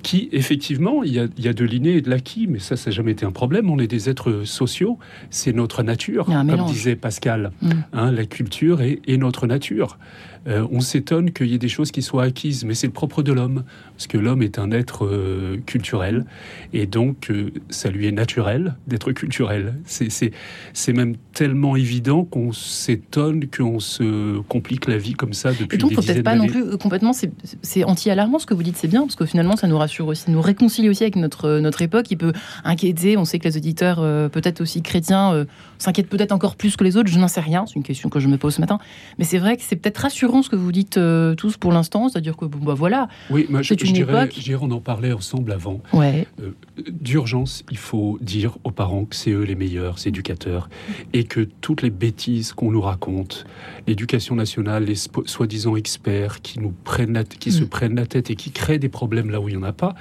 qui, 0.03 0.31
effectivement, 0.33 1.03
il 1.03 1.13
y 1.13 1.19
a, 1.19 1.27
il 1.37 1.45
y 1.45 1.49
a 1.49 1.53
de 1.53 1.65
l'inné 1.65 1.97
et 1.97 2.01
de 2.01 2.09
l'acquis, 2.09 2.47
mais 2.47 2.59
ça, 2.59 2.77
ça 2.77 2.89
n'a 2.89 2.97
jamais 2.97 3.13
été 3.13 3.27
un 3.27 3.31
problème. 3.31 3.69
On 3.69 3.79
est 3.79 3.87
des 3.87 4.09
êtres 4.09 4.45
sociaux, 4.45 4.99
c'est 5.29 5.53
notre 5.53 5.83
nature, 5.83 6.25
comme 6.25 6.67
disait 6.67 6.97
Pascal. 6.97 7.53
Mm. 7.61 7.71
Hein, 7.93 8.11
la 8.11 8.25
culture 8.25 8.81
est, 8.81 9.01
est 9.07 9.19
notre 9.19 9.47
nature. 9.47 9.99
Euh, 10.47 10.67
on 10.71 10.81
s'étonne 10.81 11.33
qu'il 11.33 11.47
y 11.47 11.55
ait 11.55 11.59
des 11.59 11.69
choses 11.69 11.91
qui 11.91 12.03
soient 12.03 12.25
acquises, 12.25 12.65
mais 12.65 12.75
c'est 12.75 12.87
le 12.87 12.93
propre 12.93 13.23
de 13.23 13.33
l'homme, 13.33 13.65
parce 13.95 14.07
que 14.07 14.19
l'homme 14.19 14.43
est 14.43 14.59
un 14.59 14.71
être 14.71 15.07
euh, 15.07 15.59
culturel, 15.65 16.27
et 16.73 16.87
donc 16.87 17.31
euh, 17.31 17.51
ça 17.71 17.91
lui 17.91 18.07
est 18.07 18.13
naturel 18.13 18.75
d'être 18.87 19.13
culturel. 19.13 19.75
C'est 19.87 20.93
même 20.93 21.17
tellement 21.33 21.77
évident 21.77 22.25
qu'on 22.25 22.53
s'étonne 22.53 23.47
qu'on 23.49 23.81
se 23.81 24.41
complique 24.41 24.87
la 24.87 24.99
vie 24.99 25.15
comme 25.15 25.33
ça 25.33 25.53
depuis 25.53 25.77
et 25.77 25.79
donc, 25.79 25.95
peut-être 25.95 26.23
pas 26.23 26.37
non 26.37 26.47
plus 26.47 26.77
complètement, 26.77 27.13
c'est 27.13 27.85
anti-alarmant 27.85 28.39
ce 28.39 28.47
que 28.47 28.55
vous 28.55 28.63
dites, 28.63 28.77
c'est 28.77 28.89
bien, 28.89 29.03
parce 29.03 29.17
que 29.17 29.27
finalement 29.27 29.57
ça 29.57 29.67
nous 29.67 29.79
rassure 29.79 30.09
aussi, 30.09 30.31
nous 30.31 30.43
réconcilie 30.43 30.89
aussi 30.89 31.05
avec 31.05 31.17
notre, 31.17 31.59
notre 31.61 31.83
époque, 31.83 32.05
qui 32.05 32.17
peut 32.17 32.33
inquiéter, 32.65 33.17
on 33.17 33.25
sait 33.25 33.39
que 33.39 33.49
les 33.49 33.57
auditeurs, 33.57 33.97
peut-être 34.31 34.61
aussi 34.61 34.83
chrétiens, 34.83 35.47
s'inquiètent 35.79 36.09
peut-être 36.09 36.33
encore 36.33 36.57
plus 36.57 36.77
que 36.77 36.85
les 36.85 36.97
autres, 36.97 37.11
je 37.11 37.19
n'en 37.19 37.29
sais 37.29 37.41
rien, 37.41 37.65
c'est 37.67 37.77
une 37.77 37.83
question 37.83 38.09
que 38.09 38.21
je 38.21 38.29
me 38.29 38.37
pose 38.37 38.55
ce 38.55 38.61
matin, 38.61 38.79
mais 39.19 39.25
c'est 39.25 39.39
vrai 39.39 39.57
que 39.57 39.63
c'est 39.63 39.77
peut-être 39.77 39.99
rassurant 39.99 40.34
ce 40.43 40.51
que 40.51 40.57
vous 40.57 40.73
dites 40.73 40.97
euh, 40.97 41.35
tous 41.35 41.57
pour 41.57 41.73
l'instant, 41.73 42.09
c'est-à-dire 42.09 42.37
que 42.37 42.45
bon, 42.45 42.59
bah 42.59 42.75
voilà. 42.75 43.09
Oui, 43.31 43.47
moi, 43.49 43.63
je, 43.63 43.75
dirais, 43.75 44.59
on 44.61 44.71
en 44.71 44.81
parlait 44.81 45.13
ensemble 45.13 45.53
avant. 45.53 45.81
Ouais. 45.93 46.27
Euh, 46.43 46.51
d'urgence, 46.89 47.65
il 47.71 47.77
faut 47.77 48.19
dire 48.21 48.59
aux 48.65 48.71
parents 48.71 49.05
que 49.05 49.17
c'est 49.17 49.31
eux 49.31 49.43
les 49.43 49.55
meilleurs 49.55 50.07
éducateurs 50.07 50.69
et 51.13 51.25
que 51.25 51.41
toutes 51.61 51.83
les 51.83 51.91
bêtises 51.91 52.53
qu'on 52.53 52.71
nous 52.71 52.81
raconte, 52.81 53.47
l'éducation 53.87 54.35
nationale, 54.35 54.85
les 54.85 54.97
soi-disant 54.97 55.77
experts 55.77 56.43
qui 56.43 56.61
nous 56.61 56.75
prennent 56.85 57.23
qui 57.39 57.53
se 57.53 57.63
mm. 57.63 57.69
prennent 57.69 57.97
la 57.97 58.07
tête 58.07 58.31
et 58.31 58.37
qui 58.37 58.51
créent 58.51 58.79
des 58.79 58.89
problèmes 58.89 59.31
là 59.31 59.41
où 59.41 59.49
il 59.49 59.57
n'y 59.57 59.63
en 59.63 59.67
a 59.67 59.73
pas. 59.73 59.95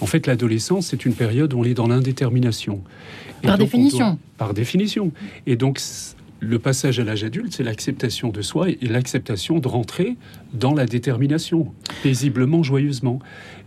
En 0.00 0.06
fait, 0.06 0.26
l'adolescence, 0.26 0.88
c'est 0.88 1.04
une 1.04 1.14
période 1.14 1.52
où 1.54 1.60
on 1.60 1.64
est 1.64 1.74
dans 1.74 1.88
l'indétermination. 1.88 2.82
Par 3.42 3.58
définition. 3.58 4.18
par 4.38 4.54
définition. 4.54 5.12
Et 5.46 5.56
donc, 5.56 5.78
le 6.40 6.58
passage 6.58 7.00
à 7.00 7.04
l'âge 7.04 7.24
adulte, 7.24 7.54
c'est 7.54 7.62
l'acceptation 7.62 8.28
de 8.28 8.42
soi 8.42 8.68
et 8.68 8.86
l'acceptation 8.86 9.58
de 9.58 9.68
rentrer 9.68 10.16
dans 10.54 10.74
la 10.74 10.86
détermination, 10.86 11.72
paisiblement, 12.02 12.62
joyeusement. 12.62 13.18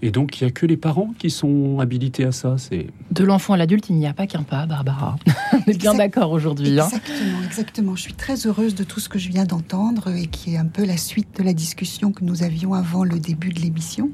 Et 0.01 0.11
donc, 0.11 0.39
il 0.39 0.43
n'y 0.43 0.49
a 0.49 0.51
que 0.51 0.65
les 0.65 0.77
parents 0.77 1.13
qui 1.17 1.29
sont 1.29 1.79
habilités 1.79 2.23
à 2.23 2.31
ça. 2.31 2.55
C'est 2.57 2.87
De 3.11 3.23
l'enfant 3.23 3.53
à 3.53 3.57
l'adulte, 3.57 3.89
il 3.89 3.95
n'y 3.95 4.05
a 4.05 4.13
pas 4.13 4.27
qu'un 4.27 4.43
pas, 4.43 4.65
Barbara. 4.65 5.17
On 5.53 5.71
est 5.71 5.77
bien 5.77 5.95
d'accord 5.95 6.31
aujourd'hui. 6.31 6.79
Hein. 6.79 6.85
exactement, 6.85 7.43
exactement. 7.43 7.95
Je 7.95 8.01
suis 8.03 8.13
très 8.13 8.45
heureuse 8.45 8.75
de 8.75 8.83
tout 8.83 8.99
ce 8.99 9.09
que 9.09 9.17
je 9.17 9.29
viens 9.29 9.45
d'entendre 9.45 10.09
et 10.15 10.27
qui 10.27 10.53
est 10.53 10.57
un 10.57 10.67
peu 10.67 10.85
la 10.85 10.97
suite 10.97 11.37
de 11.37 11.43
la 11.43 11.53
discussion 11.53 12.11
que 12.11 12.23
nous 12.23 12.43
avions 12.43 12.73
avant 12.73 13.03
le 13.03 13.19
début 13.19 13.51
de 13.51 13.59
l'émission. 13.59 14.11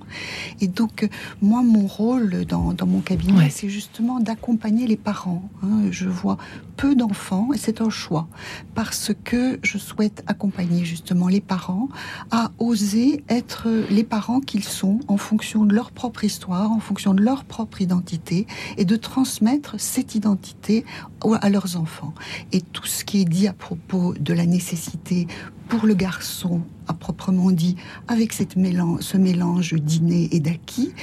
Et 0.62 0.68
donc, 0.68 1.08
moi, 1.42 1.64
mon 1.64 1.86
rôle 1.86 2.46
dans, 2.46 2.74
mon 2.86 3.02
cabinet, 3.02 3.50
c'est 3.50 3.70
justement 3.70 4.20
d'accompagner 4.20 4.88
les 4.88 4.98
parents. 4.98 5.50
Hein. 5.64 5.82
Je 5.92 6.08
vois 6.08 6.38
peu 6.78 6.96
d'enfants 6.96 7.50
et 7.54 7.58
c'est 7.58 7.82
un 7.82 7.90
choix 7.90 8.28
parce 8.74 9.12
que 9.24 9.60
je 9.62 9.78
souhaite 9.78 10.24
accompagner 10.28 10.86
justement 10.86 11.28
les 11.28 11.42
parents 11.42 11.90
à 12.32 12.52
oser 12.64 13.24
être 13.30 13.68
les 13.90 14.04
parents 14.04 14.40
qu'ils 14.40 14.64
sont 14.64 15.00
en 15.08 15.18
fonction 15.18 15.66
de 15.66 15.74
leur 15.74 15.92
propre 15.92 16.24
histoire, 16.24 16.72
en 16.72 16.80
fonction 16.80 17.14
de 17.14 17.22
leur 17.22 17.44
propre 17.44 17.82
identité 17.82 18.48
et 18.78 18.86
de 18.86 18.96
transmettre 18.96 19.76
cette 19.80 20.16
identité 20.16 20.86
à 21.42 21.50
leurs 21.50 21.78
enfants. 21.78 22.14
Et 22.52 22.62
tout 22.62 22.86
ce 22.86 23.04
qui 23.04 23.22
est 23.22 23.26
dit 23.26 23.48
à 23.48 23.54
propos 23.54 24.14
de 24.20 24.34
la 24.34 24.46
nécessité 24.46 25.28
pour 25.74 25.88
le 25.88 25.96
garçon 25.96 26.62
à 26.88 26.94
proprement 26.94 27.52
dit, 27.52 27.76
avec 28.08 28.34
cette 28.34 28.56
mélange, 28.56 29.02
ce 29.02 29.18
mélange 29.18 29.74
d'inné 29.74 30.30
et 30.32 30.40
d'acquis, 30.40 30.94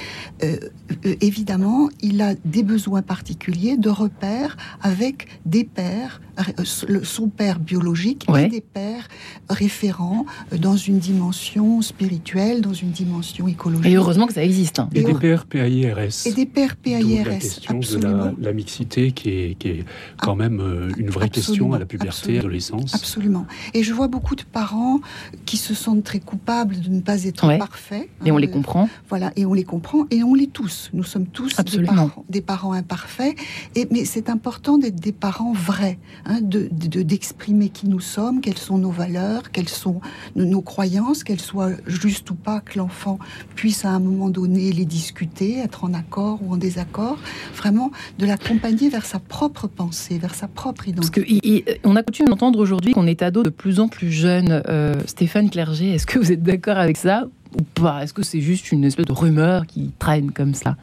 euh, 0.43 0.57
euh, 1.05 1.15
évidemment, 1.21 1.89
il 2.01 2.21
a 2.21 2.35
des 2.45 2.63
besoins 2.63 3.01
particuliers 3.01 3.77
de 3.77 3.89
repères 3.89 4.57
avec 4.81 5.27
des 5.45 5.63
pères, 5.63 6.21
euh, 6.39 6.63
son 7.03 7.29
père 7.29 7.59
biologique 7.59 8.27
et 8.37 8.47
des 8.47 8.61
pères 8.61 9.07
référents 9.49 10.25
dans 10.55 10.77
une 10.77 10.99
dimension 10.99 11.81
spirituelle, 11.81 12.61
dans 12.61 12.73
une 12.73 12.91
dimension 12.91 13.47
écologique. 13.47 13.91
Et 13.91 13.95
heureusement 13.95 14.27
que 14.27 14.33
ça 14.33 14.43
existe. 14.43 14.79
Hein. 14.79 14.89
Et, 14.93 15.03
des 15.03 15.13
pères 15.13 15.45
PAIRS. 15.45 16.27
Et 16.27 16.33
des 16.33 16.45
pères 16.45 16.75
PAIRS. 16.75 17.25
La 17.25 17.37
question 17.37 17.79
de 17.79 18.35
la, 18.39 18.53
mixité 18.53 19.11
qui 19.11 19.29
est, 19.29 19.55
qui 19.57 19.69
est 19.69 19.85
quand 20.21 20.35
même 20.35 20.91
une 20.97 21.09
vraie 21.09 21.29
question 21.29 21.73
à 21.73 21.79
la 21.79 21.85
puberté, 21.85 22.33
à 22.33 22.35
l'adolescence. 22.35 22.93
Absolument. 22.93 23.47
Et 23.73 23.81
je 23.81 23.93
vois 23.93 24.07
beaucoup 24.07 24.35
de 24.35 24.43
parents 24.43 24.60
parents 24.61 24.99
qui 25.47 25.57
se 25.57 25.73
sentent 25.73 26.03
très 26.03 26.19
coupables 26.19 26.79
de 26.79 26.89
ne 26.89 27.01
pas 27.01 27.23
être 27.23 27.57
parfaits. 27.57 28.07
Et 28.25 28.31
on 28.31 28.37
les 28.37 28.49
comprend. 28.49 28.87
Voilà, 29.09 29.31
et 29.35 29.45
on 29.45 29.55
les 29.55 29.63
comprend 29.63 30.05
et 30.11 30.23
on 30.23 30.35
les 30.35 30.47
tous. 30.47 30.91
Nous 30.93 31.03
sommes 31.03 31.25
tous 31.25 31.55
des 31.55 31.83
parents, 31.83 32.25
des 32.29 32.41
parents, 32.41 32.73
imparfaits. 32.73 33.35
Et, 33.75 33.87
mais 33.91 34.05
c'est 34.05 34.29
important 34.29 34.77
d'être 34.77 34.99
des 34.99 35.11
parents 35.11 35.53
vrais, 35.53 35.97
hein, 36.25 36.39
de 36.41 36.69
d'exprimer 37.01 37.69
qui 37.69 37.87
nous 37.87 37.99
sommes, 37.99 38.41
quelles 38.41 38.63
sont 38.69 38.77
nos 38.77 38.91
valeurs, 38.91 39.51
quelles 39.51 39.69
sont 39.69 39.99
nos, 40.35 40.61
croyances, 40.61 41.23
qu'elles 41.23 41.41
soient 41.51 41.71
justes 41.87 42.29
ou 42.29 42.35
pas, 42.35 42.59
que 42.59 42.77
l'enfant 42.77 43.17
puisse 43.55 43.83
à 43.85 43.89
un 43.89 43.99
moment 43.99 44.29
donné 44.29 44.71
les 44.71 44.85
discuter, 44.85 45.57
être 45.57 45.83
en 45.83 45.93
accord 45.93 46.39
ou 46.43 46.53
en 46.53 46.57
désaccord. 46.57 47.17
Vraiment, 47.55 47.91
de 48.19 48.25
l'accompagner 48.27 48.89
vers 48.89 49.05
sa 49.05 49.19
propre 49.19 49.65
pensée, 49.67 50.19
vers 50.19 50.35
sa 50.35 50.47
propre 50.47 50.87
identité. 50.87 51.21
Parce 51.21 51.81
que 51.81 51.87
on 51.87 51.95
a 51.95 52.03
coutume 52.03 52.29
d'entendre 52.29 52.59
aujourd'hui 52.59 52.93
qu'on 52.93 53.07
est 53.07 53.23
ado 53.23 53.41
de 53.41 53.49
plus 53.49 53.79
en 53.79 53.87
plus 53.87 54.11
jeune. 54.11 54.40
Euh, 54.49 54.95
Stéphane 55.05 55.49
Clerget, 55.49 55.89
est-ce 55.89 56.05
que 56.05 56.19
vous 56.19 56.31
êtes 56.31 56.43
d'accord 56.43 56.77
avec 56.77 56.97
ça 56.97 57.25
ou 57.57 57.63
pas? 57.63 58.03
Est-ce 58.03 58.13
que 58.13 58.23
c'est 58.23 58.41
juste 58.41 58.71
une 58.71 58.83
espèce 58.83 59.05
de 59.05 59.13
rumeur 59.13 59.65
qui 59.67 59.91
traîne 59.99 60.31
comme 60.31 60.53
ça 60.53 60.75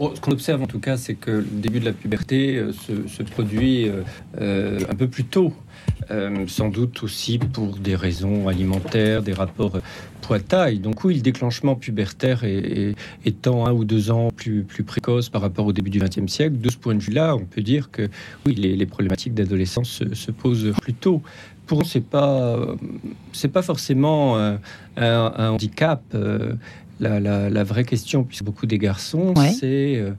ce 0.00 0.20
qu'on 0.20 0.32
observe 0.32 0.60
en 0.60 0.66
tout 0.66 0.80
cas, 0.80 0.96
c'est 0.96 1.14
que 1.14 1.30
le 1.30 1.44
début 1.44 1.78
de 1.78 1.84
la 1.84 1.92
puberté 1.92 2.56
euh, 2.56 2.72
se, 2.72 3.22
produit 3.22 3.88
euh, 4.40 4.80
un 4.90 4.94
peu 4.96 5.06
plus 5.06 5.22
tôt. 5.22 5.52
sans 6.48 6.68
doute 6.68 7.04
aussi 7.04 7.38
pour 7.38 7.76
des 7.76 7.94
raisons 7.94 8.48
alimentaires, 8.48 9.22
des 9.22 9.32
rapports 9.32 9.78
poids-taille. 10.24 10.78
Donc 10.78 11.04
oui, 11.04 11.14
le 11.14 11.20
déclenchement 11.20 11.74
pubertaire 11.74 12.44
est, 12.44 12.94
étant 13.24 13.66
un 13.66 13.72
ou 13.72 13.84
deux 13.84 14.10
ans 14.10 14.30
plus, 14.34 14.62
plus 14.62 14.82
précoce 14.82 15.28
par 15.28 15.42
rapport 15.42 15.66
au 15.66 15.72
début 15.72 15.90
du 15.90 15.98
XXe 15.98 16.26
siècle, 16.32 16.58
de 16.58 16.70
ce 16.70 16.76
point 16.76 16.94
de 16.94 17.02
vue-là, 17.02 17.36
on 17.36 17.44
peut 17.44 17.62
dire 17.62 17.90
que 17.90 18.08
oui, 18.46 18.54
les, 18.54 18.86
problématiques 18.86 19.34
d'adolescence 19.34 20.02
se, 20.12 20.30
posent 20.30 20.72
plus 20.80 20.94
tôt 20.94 21.22
pour 21.66 21.82
eux, 21.82 21.84
c'est 21.84 22.04
pas 22.04 22.58
c'est 23.32 23.48
pas 23.48 23.62
forcément 23.62 24.36
un, 24.96 25.50
handicap. 25.50 26.02
Euh, 27.02 27.50
la, 27.50 27.64
vraie 27.64 27.84
question, 27.84 28.24
puisque 28.24 28.44
beaucoup 28.44 28.66
des 28.66 28.78
garçons, 28.78 29.34
c'est 29.58 29.96
euh, 29.96 30.12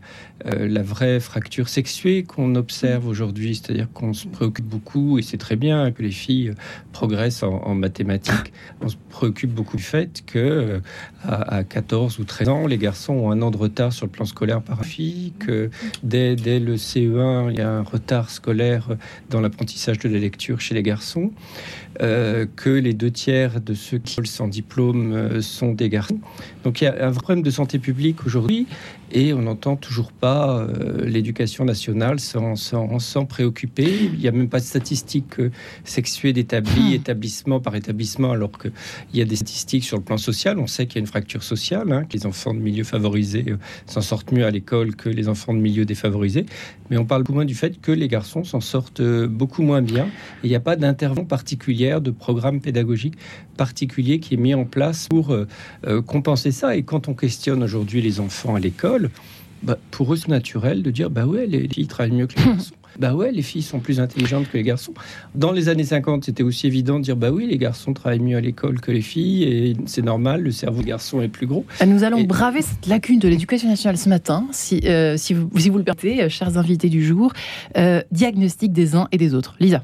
euh, 0.45 0.67
la 0.67 0.83
vraie 0.83 1.19
fracture 1.19 1.69
sexuée 1.69 2.23
qu'on 2.23 2.55
observe 2.55 3.07
aujourd'hui. 3.07 3.55
C'est-à-dire 3.55 3.87
qu'on 3.93 4.13
se 4.13 4.27
préoccupe 4.27 4.65
beaucoup, 4.65 5.17
et 5.17 5.21
c'est 5.21 5.37
très 5.37 5.55
bien 5.55 5.91
que 5.91 6.01
les 6.01 6.11
filles 6.11 6.53
progressent 6.91 7.43
en, 7.43 7.75
mathématiques. 7.75 8.53
On 8.81 8.89
se 8.89 8.95
préoccupe 9.09 9.51
beaucoup 9.51 9.77
du 9.77 9.83
fait 9.83 10.23
que 10.25 10.81
à, 11.23 11.63
14 11.63 12.19
ou 12.19 12.23
13 12.23 12.49
ans, 12.49 12.67
les 12.67 12.77
garçons 12.77 13.13
ont 13.13 13.31
un 13.31 13.41
an 13.41 13.51
de 13.51 13.57
retard 13.57 13.93
sur 13.93 14.05
le 14.05 14.11
plan 14.11 14.25
scolaire 14.25 14.61
par 14.61 14.85
fille, 14.85 15.33
que 15.39 15.69
dès, 16.03 16.35
dès 16.35 16.59
le 16.59 16.75
CE1, 16.75 17.51
il 17.51 17.57
y 17.57 17.61
a 17.61 17.69
un 17.69 17.83
retard 17.83 18.29
scolaire 18.29 18.89
dans 19.29 19.41
l'apprentissage 19.41 19.99
de 19.99 20.09
la 20.09 20.19
lecture 20.19 20.59
chez 20.59 20.75
les 20.75 20.83
garçons. 20.83 21.31
Euh, 22.01 22.45
que 22.57 22.69
les 22.69 22.93
deux 22.93 23.11
tiers 23.11 23.61
de 23.61 23.73
ceux 23.73 23.99
qui 23.99 24.11
sont 24.11 24.25
sans 24.25 24.47
diplôme 24.49 25.13
euh, 25.13 25.41
sont 25.41 25.71
des 25.71 25.87
garçons. 25.87 26.19
Donc 26.65 26.81
il 26.81 26.85
y 26.85 26.87
a 26.87 27.07
un 27.07 27.11
problème 27.11 27.43
de 27.43 27.51
santé 27.51 27.77
publique 27.79 28.25
aujourd'hui 28.25 28.67
et 29.11 29.33
on 29.33 29.43
n'entend 29.43 29.75
toujours 29.75 30.11
pas 30.11 30.59
euh, 30.59 31.05
l'éducation 31.05 31.63
nationale 31.63 32.19
s'en 32.19 33.25
préoccuper. 33.25 34.09
Il 34.13 34.19
n'y 34.19 34.27
a 34.27 34.31
même 34.31 34.49
pas 34.49 34.59
de 34.59 34.65
statistiques 34.65 35.39
euh, 35.39 35.51
sexuées 35.83 36.33
d'établis, 36.33 36.91
hmm. 36.91 36.93
établissement 36.93 37.59
par 37.59 37.75
établissement, 37.75 38.31
alors 38.31 38.51
qu'il 38.57 38.71
y 39.13 39.21
a 39.21 39.25
des 39.25 39.35
statistiques 39.35 39.83
sur 39.83 39.97
le 39.97 40.03
plan 40.03 40.17
social. 40.17 40.59
On 40.59 40.67
sait 40.67 40.87
qu'il 40.87 40.95
y 40.95 40.99
a 40.99 41.01
une 41.01 41.07
fracture 41.07 41.43
sociale, 41.43 41.91
hein, 41.91 42.03
que 42.05 42.13
les 42.13 42.25
enfants 42.25 42.53
de 42.53 42.59
milieux 42.59 42.83
favorisés 42.83 43.45
euh, 43.49 43.57
s'en 43.85 44.01
sortent 44.01 44.31
mieux 44.31 44.45
à 44.45 44.51
l'école 44.51 44.95
que 44.95 45.09
les 45.09 45.29
enfants 45.29 45.53
de 45.53 45.59
milieux 45.59 45.85
défavorisés. 45.85 46.45
Mais 46.89 46.97
on 46.97 47.05
parle 47.05 47.23
beaucoup 47.23 47.33
moins 47.33 47.45
du 47.45 47.55
fait 47.55 47.79
que 47.79 47.91
les 47.91 48.07
garçons 48.07 48.43
s'en 48.43 48.61
sortent 48.61 49.01
beaucoup 49.01 49.63
moins 49.63 49.81
bien. 49.81 50.07
il 50.43 50.49
n'y 50.49 50.55
a 50.55 50.59
pas 50.59 50.75
d'intervention 50.75 51.25
particulière, 51.25 52.01
de 52.01 52.11
programme 52.11 52.61
pédagogique 52.61 53.15
particulier 53.57 54.19
qui 54.19 54.33
est 54.33 54.37
mis 54.37 54.53
en 54.53 54.65
place 54.65 55.07
pour 55.07 55.35
compenser 56.05 56.51
ça. 56.51 56.75
Et 56.75 56.83
quand 56.83 57.07
on 57.07 57.13
questionne 57.13 57.63
aujourd'hui 57.63 58.01
les 58.01 58.19
enfants 58.19 58.55
à 58.55 58.59
l'école, 58.59 58.94
bah, 59.63 59.77
pour 59.91 60.13
eux, 60.13 60.17
c'est 60.17 60.27
naturel 60.27 60.83
de 60.83 60.91
dire 60.91 61.09
bah 61.09 61.25
ouais, 61.25 61.47
les 61.47 61.67
filles 61.67 61.87
travaillent 61.87 62.11
mieux 62.11 62.27
que 62.27 62.35
les 62.37 62.45
garçons. 62.45 62.75
bah 62.99 63.13
ouais, 63.13 63.31
les 63.31 63.41
filles 63.41 63.63
sont 63.63 63.79
plus 63.79 63.99
intelligentes 63.99 64.49
que 64.49 64.57
les 64.57 64.63
garçons. 64.63 64.93
Dans 65.33 65.51
les 65.51 65.69
années 65.69 65.83
50, 65.83 66.25
c'était 66.25 66.43
aussi 66.43 66.67
évident 66.67 66.99
de 66.99 67.03
dire 67.03 67.15
bah 67.15 67.31
oui, 67.31 67.47
les 67.47 67.57
garçons 67.57 67.93
travaillent 67.93 68.19
mieux 68.19 68.37
à 68.37 68.41
l'école 68.41 68.79
que 68.79 68.91
les 68.91 69.01
filles 69.01 69.43
et 69.43 69.75
c'est 69.85 70.03
normal, 70.03 70.41
le 70.41 70.51
cerveau 70.51 70.81
des 70.81 70.89
garçons 70.89 71.21
est 71.21 71.29
plus 71.29 71.47
gros. 71.47 71.65
Nous 71.85 72.03
allons 72.03 72.23
braver 72.23 72.61
cette 72.61 72.85
lacune 72.85 73.19
de 73.19 73.27
l'éducation 73.27 73.67
nationale 73.67 73.97
ce 73.97 74.09
matin, 74.09 74.47
si, 74.51 74.81
euh, 74.85 75.17
si, 75.17 75.33
vous, 75.33 75.49
si 75.57 75.69
vous 75.69 75.79
le 75.79 75.83
permettez, 75.83 76.23
euh, 76.23 76.29
chers 76.29 76.57
invités 76.57 76.89
du 76.89 77.03
jour. 77.03 77.33
Euh, 77.77 78.01
diagnostic 78.11 78.71
des 78.71 78.95
uns 78.95 79.07
et 79.11 79.17
des 79.17 79.33
autres. 79.33 79.55
Lisa 79.59 79.83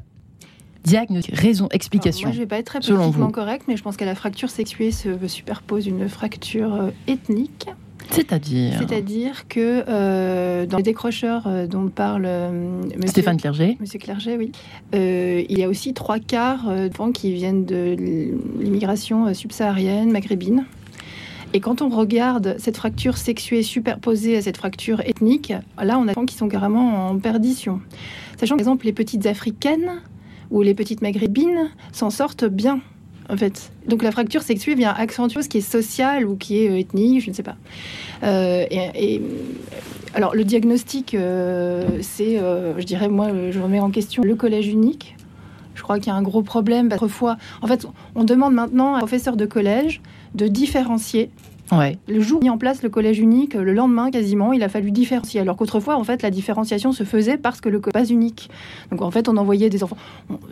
diagnostic, 0.84 1.36
raison, 1.36 1.68
explication. 1.70 2.26
moi, 2.26 2.34
je 2.34 2.40
vais 2.40 2.46
pas 2.46 2.58
être 2.58 2.66
très 2.66 2.80
politiquement 2.80 3.30
correct, 3.30 3.66
mais 3.68 3.76
je 3.76 3.84
pense 3.84 3.96
qu'à 3.96 4.04
la 4.04 4.16
fracture 4.16 4.50
sexuée 4.50 4.90
se 4.90 5.10
superpose 5.28 5.86
une 5.86 6.08
fracture 6.08 6.90
ethnique 7.06 7.68
c'est-à-dire 8.10 8.78
C'est-à-dire 8.78 9.48
que 9.48 9.84
euh, 9.88 10.66
dans 10.66 10.78
les 10.78 10.82
décrocheurs 10.82 11.44
euh, 11.46 11.66
dont 11.66 11.88
parle 11.88 12.24
euh, 12.26 12.82
Stéphane 13.06 13.36
Clerget, 13.36 13.76
Monsieur 13.80 13.98
Clerget, 13.98 14.36
oui, 14.36 14.52
il 14.92 15.58
y 15.58 15.62
a 15.62 15.68
aussi 15.68 15.94
trois 15.94 16.18
quarts 16.18 16.66
d'enfants 16.88 17.12
qui 17.12 17.32
viennent 17.32 17.64
de 17.64 17.96
l'immigration 18.58 19.32
subsaharienne, 19.34 20.10
maghrébine. 20.10 20.64
Et 21.54 21.60
quand 21.60 21.82
on 21.82 21.90
regarde 21.90 22.56
cette 22.58 22.78
fracture 22.78 23.18
sexuée 23.18 23.62
superposée 23.62 24.38
à 24.38 24.42
cette 24.42 24.56
fracture 24.56 25.00
ethnique, 25.02 25.52
là, 25.82 25.98
on 25.98 26.02
a 26.02 26.06
des 26.06 26.10
enfants 26.12 26.24
qui 26.24 26.36
sont 26.36 26.48
carrément 26.48 27.08
en 27.08 27.18
perdition. 27.18 27.80
Sachant 28.38 28.54
que, 28.54 28.62
par 28.62 28.68
exemple, 28.68 28.86
les 28.86 28.94
petites 28.94 29.26
africaines 29.26 30.00
ou 30.50 30.62
les 30.62 30.74
petites 30.74 31.02
maghrébines 31.02 31.70
s'en 31.92 32.08
sortent 32.08 32.46
bien 32.46 32.80
en 33.32 33.36
fait. 33.36 33.72
Donc 33.88 34.02
la 34.02 34.12
fracture 34.12 34.42
sexuée 34.42 34.74
vient 34.74 34.92
accentuer 34.92 35.42
ce 35.42 35.48
qui 35.48 35.58
est 35.58 35.62
social 35.62 36.26
ou 36.26 36.36
qui 36.36 36.62
est 36.62 36.70
euh, 36.70 36.78
ethnique, 36.78 37.22
je 37.22 37.30
ne 37.30 37.34
sais 37.34 37.42
pas. 37.42 37.56
Euh, 38.22 38.64
et, 38.70 39.22
alors 40.14 40.34
le 40.34 40.44
diagnostic, 40.44 41.14
euh, 41.14 41.88
c'est, 42.02 42.36
je 42.36 42.84
dirais, 42.84 43.08
moi, 43.08 43.30
je 43.50 43.58
remets 43.58 43.80
en 43.80 43.90
question 43.90 44.22
le 44.22 44.34
collège 44.34 44.68
unique. 44.68 45.16
Je 45.74 45.82
crois 45.82 45.98
qu'il 45.98 46.08
y 46.08 46.10
a 46.10 46.14
un 46.14 46.22
gros 46.22 46.42
problème. 46.42 46.90
Parfois, 46.90 47.38
en 47.62 47.66
fait, 47.66 47.86
on 48.14 48.24
demande 48.24 48.52
maintenant 48.52 48.94
à 48.94 48.96
un 48.98 49.00
professeur 49.00 49.36
de 49.36 49.46
collège 49.46 50.02
de 50.34 50.46
différencier 50.46 51.30
le 52.08 52.20
jour 52.20 52.40
où 52.40 52.42
mis 52.42 52.50
en 52.50 52.58
place 52.58 52.82
le 52.82 52.88
collège 52.88 53.18
unique, 53.18 53.54
le 53.54 53.72
lendemain 53.72 54.10
quasiment, 54.10 54.52
il 54.52 54.62
a 54.62 54.68
fallu 54.68 54.90
différencier. 54.90 55.40
Alors 55.40 55.56
qu'autrefois, 55.56 55.96
en 55.96 56.04
fait, 56.04 56.22
la 56.22 56.30
différenciation 56.30 56.92
se 56.92 57.04
faisait 57.04 57.36
parce 57.36 57.60
que 57.60 57.68
le 57.68 57.80
collège 57.80 57.92
pas 57.92 58.04
unique. 58.04 58.50
Donc 58.90 59.02
en 59.02 59.10
fait, 59.10 59.28
on 59.28 59.36
envoyait 59.36 59.68
des 59.68 59.84
enfants. 59.84 59.96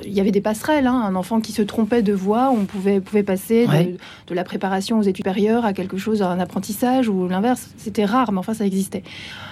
Il 0.04 0.12
y 0.12 0.20
avait 0.20 0.30
des 0.30 0.40
passerelles. 0.40 0.86
Hein. 0.86 1.02
Un 1.06 1.14
enfant 1.14 1.40
qui 1.40 1.52
se 1.52 1.62
trompait 1.62 2.02
de 2.02 2.12
voie, 2.12 2.50
on 2.50 2.64
pouvait, 2.64 3.00
pouvait 3.00 3.22
passer 3.22 3.66
de, 3.66 4.34
la 4.34 4.44
préparation 4.44 4.98
aux 4.98 5.02
études 5.02 5.16
supérieures 5.16 5.64
à 5.64 5.72
quelque 5.72 5.96
chose, 5.96 6.22
à 6.22 6.30
un 6.30 6.38
apprentissage 6.40 7.08
ou 7.08 7.28
l'inverse. 7.28 7.70
C'était 7.76 8.04
rare, 8.04 8.32
mais 8.32 8.38
enfin, 8.38 8.54
ça 8.54 8.66
existait. 8.66 9.02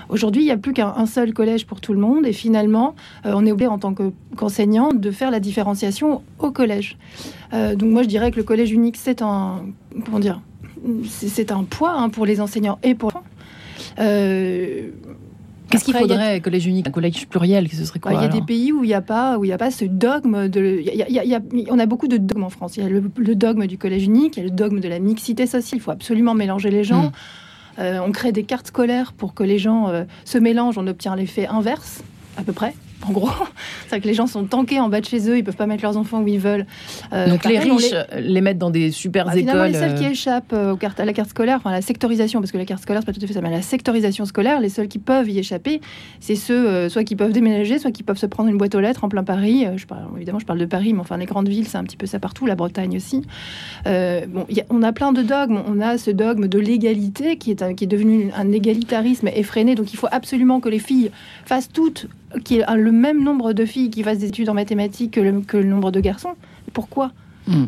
Aujourd'hui, 0.09 0.43
il 0.43 0.47
n'y 0.47 0.51
a 0.51 0.57
plus 0.57 0.73
qu'un 0.73 1.07
seul 1.07 1.35
collège 1.35 1.67
pour 1.67 1.81
tout 1.81 1.93
le 1.93 2.01
monde 2.01 2.27
et 2.27 2.33
finalement, 2.33 2.95
euh, 3.27 3.33
on 3.35 3.45
est 3.45 3.53
obligé 3.53 3.69
en 3.69 3.79
tant 3.79 3.95
qu'enseignant 3.95 4.93
de 4.93 5.11
faire 5.11 5.31
la 5.31 5.41
différenciation 5.41 6.23
au 6.39 6.51
collège. 6.51 6.97
Euh, 7.53 7.75
donc 7.75 7.91
moi, 7.91 8.03
je 8.03 8.09
dirais 8.09 8.31
que 8.31 8.37
le 8.37 8.43
collège 8.43 8.73
unique, 8.73 8.97
c'est 8.97 9.21
un, 9.21 9.65
comment 10.07 10.19
dire, 10.19 10.41
c'est 11.07 11.53
un 11.53 11.65
poids 11.65 11.93
hein, 11.93 12.09
pour 12.09 12.27
les 12.27 12.41
enseignants 12.41 12.79
et 12.83 12.95
pour 12.95 13.11
les 13.11 13.17
euh, 14.01 14.91
Qu'est-ce 15.71 15.85
qu'il 15.85 15.95
faudrait, 15.95 16.41
collège 16.41 16.67
unique, 16.67 16.89
un 16.89 16.91
collège 16.91 17.27
pluriel, 17.29 17.69
que 17.69 17.77
ce 17.77 17.85
serait 17.85 17.99
quoi 17.99 18.15
Il 18.15 18.23
y 18.23 18.25
a 18.25 18.29
des 18.29 18.41
pays 18.41 18.73
où 18.73 18.85
il 18.85 18.87
n'y 18.87 18.95
a 18.95 19.03
pas, 19.03 19.37
où 19.37 19.45
il 19.45 19.49
y 19.49 19.53
a 19.53 19.59
pas 19.59 19.71
ce 19.71 19.85
dogme 19.85 20.49
de. 20.49 20.83
on 21.71 21.79
a 21.79 21.87
beaucoup 21.87 22.09
de 22.09 22.17
dogmes 22.17 22.45
en 22.45 22.51
France. 22.51 22.79
Il 22.79 22.83
y 22.83 22.87
a 22.87 22.89
le, 22.89 23.35
dogme 23.35 23.67
du 23.67 23.77
collège 23.77 24.05
unique, 24.05 24.39
il 24.39 24.41
y 24.41 24.47
a 24.47 24.49
le 24.49 24.55
dogme 24.55 24.81
de 24.81 24.89
la 24.89 24.99
mixité 24.99 25.47
sociale. 25.47 25.79
Il 25.79 25.83
faut 25.83 25.91
absolument 25.91 26.33
mélanger 26.33 26.71
les 26.71 26.85
gens. 26.85 27.09
Hmm. 27.09 27.81
Euh, 27.81 28.01
on 28.05 28.13
crée 28.13 28.33
des 28.33 28.45
cartes 28.45 28.69
scolaires 28.69 29.13
pour 29.13 29.35
que 29.35 29.43
les 29.43 29.59
gens 29.59 29.89
euh, 29.89 30.05
se 30.25 30.39
mélangent. 30.39 30.79
On 30.79 30.87
obtient 30.87 31.15
l'effet 31.15 31.47
inverse, 31.47 32.03
à 32.39 32.43
peu 32.43 32.53
près 32.53 32.75
en 33.07 33.12
gros. 33.12 33.31
C'est 33.88 34.00
que 34.00 34.07
les 34.07 34.14
gens 34.14 34.26
sont 34.26 34.45
tankés 34.45 34.81
en 34.81 34.88
bas 34.88 35.00
de 35.00 35.07
chez 35.07 35.28
eux, 35.28 35.38
ils 35.38 35.45
peuvent 35.45 35.57
pas 35.57 35.67
mettre 35.67 35.83
leurs 35.83 35.97
enfants 35.97 36.23
où 36.23 36.28
ils 36.28 36.38
veulent. 36.38 36.67
Euh, 37.12 37.28
Donc 37.28 37.45
les 37.45 37.59
riches 37.59 37.95
les... 38.19 38.40
mettent 38.40 38.59
dans 38.59 38.71
des 38.71 38.90
super 38.90 39.26
bah, 39.26 39.37
écoles. 39.37 39.69
les 39.69 39.75
seuls 39.75 39.95
qui 39.95 40.07
euh. 40.07 40.11
échappent 40.11 40.52
euh, 40.52 40.76
à 40.99 41.05
la 41.05 41.12
carte 41.12 41.31
scolaire, 41.31 41.57
enfin 41.57 41.71
à 41.71 41.75
la 41.75 41.83
sectorisation, 41.83 42.40
parce 42.40 42.52
que 42.52 42.59
la 42.59 42.64
carte 42.64 42.83
scolaire 42.83 43.02
c'est 43.02 43.12
pas 43.12 43.19
tout 43.19 43.25
à 43.25 43.26
fait 43.26 43.35
ça, 43.35 43.40
mais 43.40 43.50
la 43.50 43.62
sectorisation 43.62 44.25
scolaire, 44.25 44.61
les 44.61 44.69
seuls 44.69 44.88
qui 44.88 44.99
peuvent 44.99 45.28
y 45.28 45.38
échapper, 45.38 45.81
c'est 46.21 46.35
ceux 46.35 46.88
soit 46.88 47.05
qui 47.05 47.17
peuvent 47.17 47.33
déménager, 47.33 47.78
soit 47.78 47.93
qui 47.93 48.02
peuvent 48.02 48.19
se 48.19 48.26
prendre 48.26 48.49
une 48.49 48.59
boîte 48.59 48.75
aux 48.75 48.81
lettres 48.81 49.05
en 49.05 49.09
plein 49.09 49.25
Paris. 49.25 49.67
Je 49.76 49.87
parle, 49.87 50.05
évidemment, 50.17 50.38
je 50.38 50.47
parle 50.47 50.59
de 50.59 50.67
Paris, 50.67 50.93
mais 50.93 51.00
enfin 51.00 51.17
les 51.17 51.26
grandes 51.26 51.49
villes, 51.49 51.67
c'est 51.67 51.78
un 51.78 51.85
petit 51.85 51.97
peu 51.97 52.07
ça 52.07 52.19
partout, 52.19 52.47
la 52.47 52.57
Bretagne 52.57 52.97
aussi. 52.97 53.23
bon, 53.85 54.47
on 54.71 54.83
a 54.83 54.93
plein 54.93 55.12
de 55.12 55.23
dogmes. 55.23 55.62
On 55.67 55.81
a 55.81 55.99
ce 55.99 56.11
dogme 56.11 56.49
de 56.49 56.59
l'égalité 56.59 57.37
qui 57.37 57.52
est, 57.52 57.75
qui 57.75 57.85
est 57.85 57.88
devenu 57.88 58.31
un 58.37 58.52
égalitarisme 58.52 59.28
effréné. 59.28 59.75
Donc 59.75 59.93
il 59.93 59.97
faut 59.97 60.09
absolument 60.11 60.61
que 60.61 60.69
les 60.69 60.78
filles 60.78 61.11
fassent 61.45 61.71
toutes 61.73 62.09
qu'il 62.45 62.59
y 62.59 62.61
ait 62.61 62.77
le 62.77 62.93
même 62.93 63.23
nombre 63.23 63.53
de 63.53 63.65
filles 63.65 63.91
qui 63.91 64.03
fassent 64.03 64.19
des 64.19 64.29
études 64.29 64.49
en 64.49 64.55
mathématiques 64.55 65.13
que 65.13 65.21
le, 65.21 65.41
que 65.41 65.57
le 65.57 65.69
nombre 65.69 65.91
de 65.91 66.01
garçons. 66.01 66.35
Pourquoi 66.73 67.13
hmm. 67.47 67.65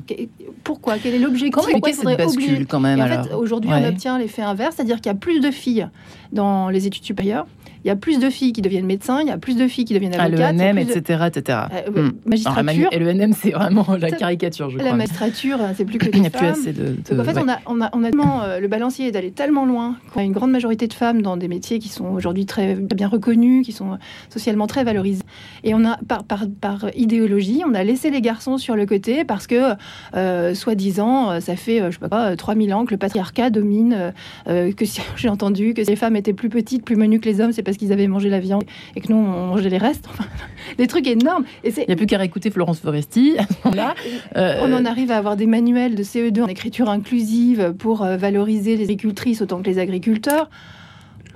Pourquoi 0.64 0.98
Quel 0.98 1.14
est 1.14 1.18
l'objectif 1.18 1.64
Pourquoi 1.70 1.92
cette 1.92 2.18
bascule 2.18 2.66
quand 2.66 2.80
même 2.80 3.00
En 3.00 3.06
fait, 3.06 3.34
aujourd'hui, 3.34 3.70
on 3.72 3.88
obtient 3.88 4.18
l'effet 4.18 4.42
inverse, 4.42 4.76
c'est-à-dire 4.76 4.96
qu'il 4.96 5.06
y 5.06 5.14
a 5.14 5.18
plus 5.18 5.40
de 5.40 5.50
filles 5.50 5.88
dans 6.32 6.68
les 6.68 6.86
études 6.86 7.04
supérieures 7.04 7.46
il 7.84 7.88
y 7.88 7.90
a 7.90 7.96
plus 7.96 8.18
de 8.18 8.28
filles 8.28 8.52
qui 8.52 8.62
deviennent 8.62 8.86
médecins, 8.86 9.20
il 9.22 9.28
y 9.28 9.30
a 9.30 9.38
plus 9.38 9.56
de 9.56 9.66
filles 9.66 9.84
qui 9.86 9.94
deviennent 9.94 10.14
avocates. 10.14 10.56
Ah, 10.58 10.72
le 10.72 10.80
etc., 10.80 11.24
etc. 11.26 11.58
Euh, 11.72 12.02
hmm. 12.02 12.12
Magistrature. 12.26 12.88
et 12.92 12.98
le 12.98 13.12
NM, 13.12 13.32
c'est 13.32 13.50
vraiment 13.50 13.86
la 13.98 14.10
caricature, 14.10 14.70
je 14.70 14.76
crois. 14.76 14.90
La 14.90 14.96
magistrature, 14.96 15.58
c'est 15.76 15.84
plus 15.84 15.98
que 15.98 16.10
des 16.10 16.10
Il 16.20 16.20
n'y 16.20 16.26
a 16.26 16.30
plus 16.30 16.46
assez 16.46 16.72
de... 16.72 16.96
Donc, 17.10 17.20
en 17.20 17.24
fait, 17.24 17.38
on 17.38 17.48
a, 17.48 17.58
on 17.66 17.80
a, 17.80 17.90
on 17.94 18.04
a 18.04 18.10
tellement, 18.10 18.42
euh, 18.42 18.60
le 18.60 18.68
balancier 18.68 19.06
est 19.06 19.12
d'aller 19.12 19.30
tellement 19.30 19.64
loin 19.64 19.96
qu'on 20.12 20.20
a 20.20 20.24
une 20.24 20.32
grande 20.32 20.50
majorité 20.50 20.86
de 20.86 20.92
femmes 20.92 21.22
dans 21.22 21.38
des 21.38 21.48
métiers 21.48 21.78
qui 21.78 21.88
sont 21.88 22.06
aujourd'hui 22.06 22.44
très 22.44 22.74
bien 22.74 23.08
reconnus, 23.08 23.64
qui 23.64 23.72
sont 23.72 23.98
socialement 24.28 24.66
très 24.66 24.84
valorisés. 24.84 25.22
Et 25.64 25.72
on 25.74 25.84
a, 25.86 25.96
par, 26.08 26.24
par, 26.24 26.44
par 26.60 26.86
idéologie, 26.94 27.62
on 27.66 27.74
a 27.74 27.82
laissé 27.82 28.10
les 28.10 28.20
garçons 28.20 28.58
sur 28.58 28.76
le 28.76 28.84
côté 28.84 29.24
parce 29.24 29.46
que, 29.46 29.74
euh, 30.14 30.54
soi-disant, 30.54 31.40
ça 31.40 31.56
fait, 31.56 31.90
je 31.90 31.98
sais 31.98 32.08
pas, 32.08 32.36
3000 32.36 32.74
ans 32.74 32.84
que 32.84 32.90
le 32.90 32.98
patriarcat 32.98 33.48
domine, 33.48 34.12
que 34.46 34.84
j'ai 35.16 35.28
entendu 35.28 35.72
que 35.72 35.80
les 35.80 35.96
femmes 35.96 36.16
étaient 36.16 36.34
plus 36.34 36.50
petites, 36.50 36.84
plus 36.84 36.96
menues 36.96 37.20
que 37.20 37.28
les 37.28 37.40
hommes, 37.40 37.52
c'est 37.52 37.62
parce 37.70 37.78
qu'ils 37.78 37.92
avaient 37.92 38.08
mangé 38.08 38.28
la 38.28 38.40
viande 38.40 38.64
et 38.96 39.00
que 39.00 39.12
nous, 39.12 39.16
on 39.16 39.46
mangeait 39.46 39.70
les 39.70 39.78
restes. 39.78 40.08
des 40.78 40.88
trucs 40.88 41.06
énormes. 41.06 41.44
Et 41.62 41.70
Il 41.76 41.84
n'y 41.86 41.92
a 41.92 41.96
plus 41.96 42.06
qu'à 42.06 42.22
écouter 42.24 42.50
Florence 42.50 42.80
Foresti. 42.80 43.36
là, 43.74 43.94
euh, 44.36 44.56
On 44.62 44.72
en 44.72 44.84
arrive 44.84 45.12
à 45.12 45.16
avoir 45.16 45.36
des 45.36 45.46
manuels 45.46 45.94
de 45.94 46.02
CE2 46.02 46.42
en 46.42 46.48
écriture 46.48 46.90
inclusive 46.90 47.74
pour 47.78 48.02
euh, 48.02 48.16
valoriser 48.16 48.76
les 48.76 48.84
agricultrices 48.84 49.40
autant 49.40 49.62
que 49.62 49.70
les 49.70 49.78
agriculteurs 49.78 50.50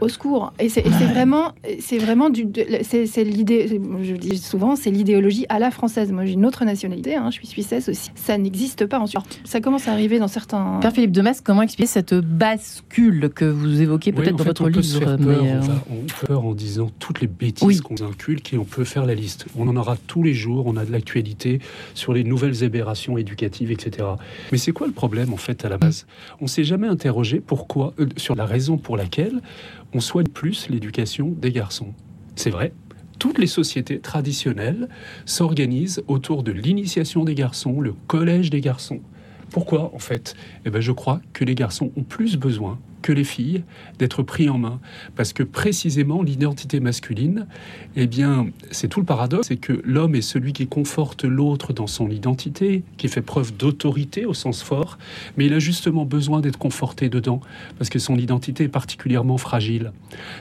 au 0.01 0.09
secours. 0.09 0.53
Et 0.59 0.69
c'est 0.69 0.83
vraiment, 0.83 1.53
c'est 1.81 1.99
vraiment 1.99 2.31
du, 2.31 2.47
c'est 2.83 3.25
l'idée. 3.25 3.81
Je 4.03 4.15
dis 4.15 4.39
souvent, 4.39 4.77
c'est 4.77 4.91
l'idéologie 4.91 5.47
à 5.49 5.59
la 5.59 5.71
française. 5.71 6.13
Moi, 6.13 6.25
j'ai 6.25 6.33
une 6.33 6.47
autre 6.47 6.65
nationalité. 6.65 7.17
Hein, 7.17 7.31
je 7.31 7.37
suis 7.37 7.47
suissesse 7.47 7.89
aussi. 7.89 8.11
Ça 8.15 8.37
n'existe 8.39 8.87
pas 8.87 8.99
en 8.99 9.07
Suisse. 9.07 9.23
Ça 9.45 9.61
commence 9.61 9.89
à 9.89 9.93
arriver 9.93 10.19
dans 10.19 10.29
certains. 10.29 10.79
Père 10.81 10.93
Philippe 10.93 11.13
de 11.13 11.23
Metz, 11.23 11.41
comment 11.41 11.63
expliquer 11.63 11.89
cette 11.89 12.15
bascule 12.15 13.31
que 13.35 13.45
vous 13.45 13.81
évoquez 13.81 14.13
peut-être 14.13 14.37
dans 14.37 14.45
votre 14.45 14.69
livre 14.69 15.17
peur, 15.17 15.43
euh, 15.45 15.61
on, 15.91 16.09
fait 16.09 16.27
peur 16.27 16.45
en 16.45 16.55
disant 16.55 16.91
toutes 16.99 17.21
les 17.21 17.27
bêtises 17.27 17.81
qu'on 17.81 17.97
inculque 18.05 18.53
et 18.53 18.59
on 18.59 18.65
peut 18.65 18.85
faire 18.85 19.07
la 19.07 19.15
liste. 19.15 19.47
On 19.57 19.69
en 19.69 19.77
aura 19.77 19.97
tous 19.97 20.23
les 20.23 20.35
jours. 20.35 20.67
On 20.67 20.77
a 20.77 20.85
de 20.85 20.93
l'actualité 20.93 21.61
sur 21.95 22.13
les 22.13 22.25
nouvelles 22.25 22.65
aberrations 22.65 23.19
éducatives, 23.19 23.71
etc. 23.71 24.09
Mais 24.53 24.59
c'est 24.59 24.73
quoi 24.73 24.87
le 24.87 24.93
problème 24.93 25.33
en 25.33 25.37
fait 25.37 25.65
à 25.65 25.69
la 25.69 25.79
base? 25.79 26.07
On 26.41 26.47
s'est 26.47 26.65
jamais 26.65 26.89
interrogé 26.89 27.41
pourquoi, 27.41 27.95
euh, 27.99 28.09
sur 28.17 28.35
la 28.35 28.47
raison 28.47 28.77
pour 28.77 28.97
laquelle 28.97 29.41
on 29.95 30.01
soigne 30.01 30.29
plus 30.29 30.69
l'éducation 30.69 31.29
des 31.29 31.53
garçons. 31.53 31.95
C'est 32.37 32.51
vrai, 32.51 32.73
toutes 33.19 33.39
les 33.39 33.47
sociétés 33.47 34.01
traditionnelles 34.01 34.89
s'organisent 35.25 36.03
autour 36.09 36.43
de 36.43 36.53
l'initiation 36.53 37.25
des 37.25 37.35
garçons, 37.35 37.81
le 37.81 37.95
collège 38.07 38.51
des 38.51 38.61
garçons. 38.61 39.01
Pourquoi 39.51 39.95
en 39.95 39.99
fait? 39.99 40.35
Eh 40.65 40.71
ben, 40.71 40.81
Je 40.81 40.93
crois 40.93 41.21
que 41.33 41.45
les 41.45 41.55
garçons 41.55 41.93
ont 41.97 42.03
plus 42.03 42.37
besoin 42.37 42.79
que 43.05 43.13
les 43.13 43.25
filles 43.25 43.63
d'être 43.99 44.23
pris 44.23 44.49
en 44.49 44.57
main. 44.57 44.81
Parce 45.15 45.33
que 45.33 45.43
précisément, 45.43 46.23
l'identité 46.23 46.81
masculine, 46.81 47.47
eh 47.97 48.07
bien, 48.07 48.47
c'est 48.71 48.89
tout 48.89 49.01
le 49.01 49.07
paradoxe, 49.07 49.49
c'est 49.49 49.57
que 49.57 49.81
l'homme 49.85 50.15
est 50.15 50.23
celui 50.23 50.55
qui 50.55 50.67
conforte 50.67 51.25
l'autre 51.25 51.75
dans 51.75 51.87
son 51.87 52.09
identité, 52.09 52.83
qui 52.97 53.09
fait 53.09 53.23
preuve 53.23 53.55
d'autorité 53.55 54.25
au 54.25 54.33
sens 54.33 54.63
fort, 54.63 54.97
mais 55.37 55.47
il 55.47 55.53
a 55.53 55.59
justement 55.59 56.07
besoin 56.07 56.41
d'être 56.41 56.59
conforté 56.59 57.11
dedans, 57.11 57.41
parce 57.77 57.91
que 57.91 57.99
son 57.99 58.17
identité 58.17 58.65
est 58.65 58.69
particulièrement 58.69 59.37
fragile. 59.37 59.93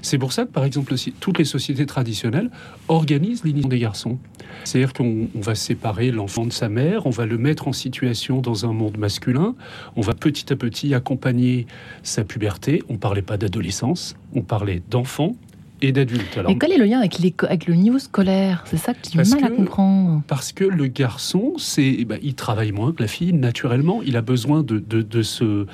C'est 0.02 0.18
pour 0.18 0.32
ça 0.32 0.46
que, 0.46 0.52
par 0.52 0.64
exemple, 0.64 0.96
toutes 1.20 1.40
les 1.40 1.46
sociétés 1.46 1.86
traditionnelles 1.86 2.50
organisent 2.88 3.44
l'initiation 3.44 3.70
des 3.70 3.80
garçons. 3.80 4.18
C'est-à-dire 4.64 4.94
qu'on 4.94 5.28
va 5.36 5.56
séparer 5.56 6.12
l'enfant 6.12 6.46
de 6.46 6.54
sa 6.54 6.70
mère, 6.70 7.06
on 7.06 7.10
va 7.10 7.26
le 7.26 7.38
mettre 7.38 7.68
en 7.68 7.74
situation 7.74 8.42
dans 8.42 8.66
un 8.66 8.74
monde 8.74 8.98
masculin, 8.98 9.56
on 9.96 10.02
va 10.02 10.14
petit 10.14 10.52
à 10.52 10.56
petit 10.56 10.94
accompagner 10.94 11.66
sa 12.04 12.24
puberté 12.24 12.53
on 12.90 12.94
ne 12.94 12.98
parlait 12.98 13.22
pas 13.22 13.38
d'adolescence, 13.38 14.16
on 14.36 14.42
parlait 14.42 14.82
d'enfants 14.90 15.36
et 15.82 15.92
d'adultes. 15.92 16.40
Mais 16.48 16.58
quel 16.58 16.72
est 16.72 16.78
le 16.78 16.86
lien 16.86 17.00
avec, 17.00 17.20
avec 17.44 17.68
le 17.68 17.76
niveau 17.76 18.00
scolaire? 18.00 18.64
C'est 18.66 18.78
ça 18.78 18.94
que 18.94 19.00
j'ai 19.12 19.18
mal 19.18 19.44
à 19.44 19.50
comprendre. 19.50 20.22
Parce 20.28 20.54
que 20.54 20.64
le 20.64 20.88
garçon, 20.88 21.54
c'est, 21.58 21.96
eh 22.00 22.06
ben, 22.06 22.20
il 22.24 22.36
travaille 22.36 22.72
moins 22.72 22.94
que 22.94 23.02
la 23.02 23.08
fille 23.08 23.34
naturellement. 23.34 24.02
Il 24.06 24.16
a 24.16 24.22
besoin 24.22 24.64
de, 24.64 24.80
de, 24.80 25.22
se, 25.22 25.66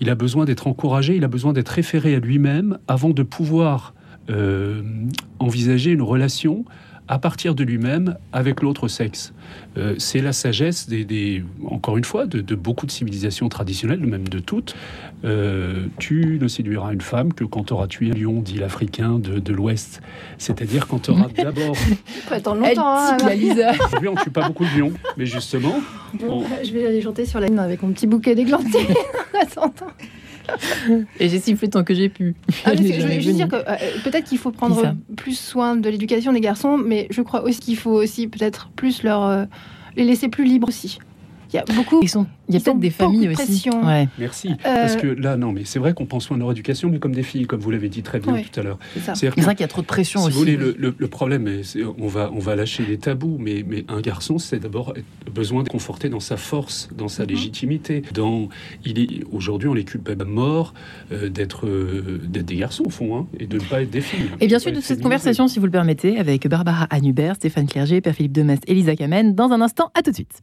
il 0.00 0.10
a 0.10 0.14
besoin 0.14 0.44
d'être 0.44 0.66
encouragé. 0.66 1.16
Il 1.16 1.24
a 1.24 1.28
besoin 1.28 1.52
d'être 1.52 1.68
référé 1.68 2.16
à 2.16 2.18
lui-même 2.18 2.78
avant 2.88 3.10
de 3.10 3.22
pouvoir 3.22 3.94
euh, 4.30 4.82
envisager 5.38 5.92
une 5.92 6.02
relation 6.02 6.64
à 7.08 7.18
partir 7.18 7.54
de 7.54 7.64
lui-même 7.64 8.16
avec 8.32 8.62
l'autre 8.62 8.88
sexe. 8.88 9.32
Euh, 9.76 9.94
c'est 9.98 10.20
la 10.20 10.32
sagesse 10.32 10.88
des, 10.88 11.44
encore 11.68 11.96
une 11.96 12.04
fois, 12.04 12.26
de, 12.26 12.54
beaucoup 12.54 12.86
de 12.86 12.90
civilisations 12.90 13.48
traditionnelles, 13.48 14.00
même 14.00 14.26
de 14.28 14.38
toutes. 14.38 14.74
Euh, 15.24 15.86
tu 15.98 16.38
ne 16.40 16.48
séduiras 16.48 16.92
une 16.92 17.00
femme 17.00 17.32
que 17.32 17.44
quand 17.44 17.64
tu 17.64 17.72
auras 17.72 17.86
tué 17.86 18.10
un 18.10 18.14
lion, 18.14 18.40
dit 18.40 18.58
l'Africain 18.58 19.18
de, 19.18 19.52
l'Ouest. 19.52 20.00
C'est-à-dire 20.38 20.86
quand 20.86 21.00
tu 21.00 21.10
auras 21.10 21.28
d'abord... 21.36 21.76
Pas 22.28 22.36
attendre 22.36 22.62
longtemps, 22.62 22.96
hein, 22.96 23.16
Lisa. 23.34 23.72
Aujourd'hui, 23.86 24.08
on 24.08 24.14
ne 24.14 24.20
tue 24.20 24.30
pas 24.30 24.46
beaucoup 24.46 24.64
de 24.64 24.78
lions, 24.78 24.92
mais 25.16 25.26
justement... 25.26 25.74
Je 26.18 26.72
vais 26.72 26.86
aller 26.86 27.02
chanter 27.02 27.26
sur 27.26 27.40
la 27.40 27.48
ligne 27.48 27.58
avec 27.58 27.82
mon 27.82 27.92
petit 27.92 28.06
bouquet 28.06 28.34
d'églantiers. 28.34 28.88
Et 31.20 31.28
j'ai 31.28 31.38
sifflé 31.40 31.68
tant 31.68 31.84
que 31.84 31.94
j'ai 31.94 32.08
pu. 32.08 32.34
Ah, 32.64 32.74
je 32.76 32.82
veux 32.82 33.20
juste 33.20 33.36
dire 33.36 33.48
que 33.48 33.56
euh, 33.56 33.76
peut-être 34.02 34.24
qu'il 34.24 34.38
faut 34.38 34.50
prendre 34.50 34.94
plus 35.16 35.38
soin 35.38 35.76
de 35.76 35.88
l'éducation 35.88 36.32
des 36.32 36.40
garçons, 36.40 36.78
mais 36.78 37.06
je 37.10 37.22
crois 37.22 37.42
aussi 37.42 37.60
qu'il 37.60 37.76
faut 37.76 37.92
aussi 37.92 38.28
peut-être 38.28 38.70
plus 38.76 39.02
leur 39.02 39.24
euh, 39.24 39.44
les 39.96 40.04
laisser 40.04 40.28
plus 40.28 40.44
libres 40.44 40.68
aussi. 40.68 40.98
Il 41.54 41.58
y 41.58 41.60
a 41.60 41.64
beaucoup. 41.74 42.00
Ils 42.02 42.08
sont 42.08 42.26
il 42.48 42.54
y 42.54 42.58
a 42.58 42.60
peut-être 42.60 42.78
des 42.78 42.90
familles 42.90 43.28
aussi. 43.28 43.70
Ouais. 43.70 44.08
Merci. 44.18 44.48
Euh, 44.48 44.54
Parce 44.62 44.96
que 44.96 45.06
là, 45.06 45.36
non, 45.36 45.52
mais 45.52 45.62
c'est 45.64 45.78
vrai 45.78 45.94
qu'on 45.94 46.04
pense 46.04 46.24
soin 46.24 46.36
à 46.36 46.40
leur 46.40 46.50
éducation, 46.50 46.90
mais 46.90 46.98
comme 46.98 47.14
des 47.14 47.22
filles, 47.22 47.46
comme 47.46 47.60
vous 47.60 47.70
l'avez 47.70 47.88
dit 47.88 48.02
très 48.02 48.20
bien 48.20 48.34
tout 48.34 48.60
à 48.60 48.62
l'heure. 48.62 48.78
C'est 49.14 49.28
vrai 49.28 49.54
qu'il 49.54 49.62
y 49.62 49.64
a 49.64 49.68
trop 49.68 49.80
de 49.80 49.86
pression 49.86 50.20
si 50.20 50.26
aussi. 50.26 50.34
Vous 50.34 50.40
voulez, 50.40 50.56
le, 50.56 50.94
le, 50.96 51.08
problème, 51.08 51.48
on 51.98 52.08
va, 52.08 52.30
on 52.34 52.38
va 52.38 52.56
lâcher 52.56 52.84
les 52.86 52.98
tabous, 52.98 53.38
mais, 53.38 53.64
mais 53.66 53.84
un 53.88 54.00
garçon, 54.00 54.38
c'est 54.38 54.58
d'abord 54.58 54.94
besoin 55.32 55.62
de 55.62 55.68
conforter 55.68 56.08
dans 56.08 56.20
sa 56.20 56.36
force, 56.36 56.88
dans 56.96 57.08
sa 57.08 57.22
mhm. 57.22 57.30
légitimité. 57.30 58.02
Dans, 58.12 58.48
il 58.84 58.98
est 58.98 59.24
aujourd'hui, 59.32 59.68
on 59.68 59.74
les 59.74 59.84
culpable 59.84 60.22
à 60.22 60.26
mort 60.26 60.74
euh, 61.12 61.28
d'être, 61.28 61.66
euh, 61.66 62.20
d'être 62.24 62.46
des 62.46 62.56
garçons 62.56 62.84
au 62.86 62.90
fond, 62.90 63.16
hein, 63.16 63.26
et 63.38 63.46
de 63.46 63.58
ne 63.58 63.64
pas 63.64 63.82
être 63.82 63.90
des 63.90 64.00
filles. 64.00 64.28
Et 64.40 64.46
bien 64.48 64.58
sûr, 64.58 64.72
de 64.72 64.80
cette 64.80 65.02
conversation, 65.02 65.48
si 65.48 65.58
vous 65.58 65.66
le 65.66 65.72
permettez, 65.72 66.18
avec 66.18 66.46
Barbara 66.46 66.84
Annubert, 66.90 67.36
Stéphane 67.36 67.66
Clerget, 67.66 68.00
Père 68.00 68.14
Philippe 68.14 68.32
Demest, 68.32 68.62
Elisa 68.66 68.96
Kamen, 68.96 69.34
dans 69.34 69.50
un 69.50 69.60
instant. 69.60 69.90
À 69.94 70.02
tout 70.02 70.10
de 70.10 70.16
suite. 70.16 70.40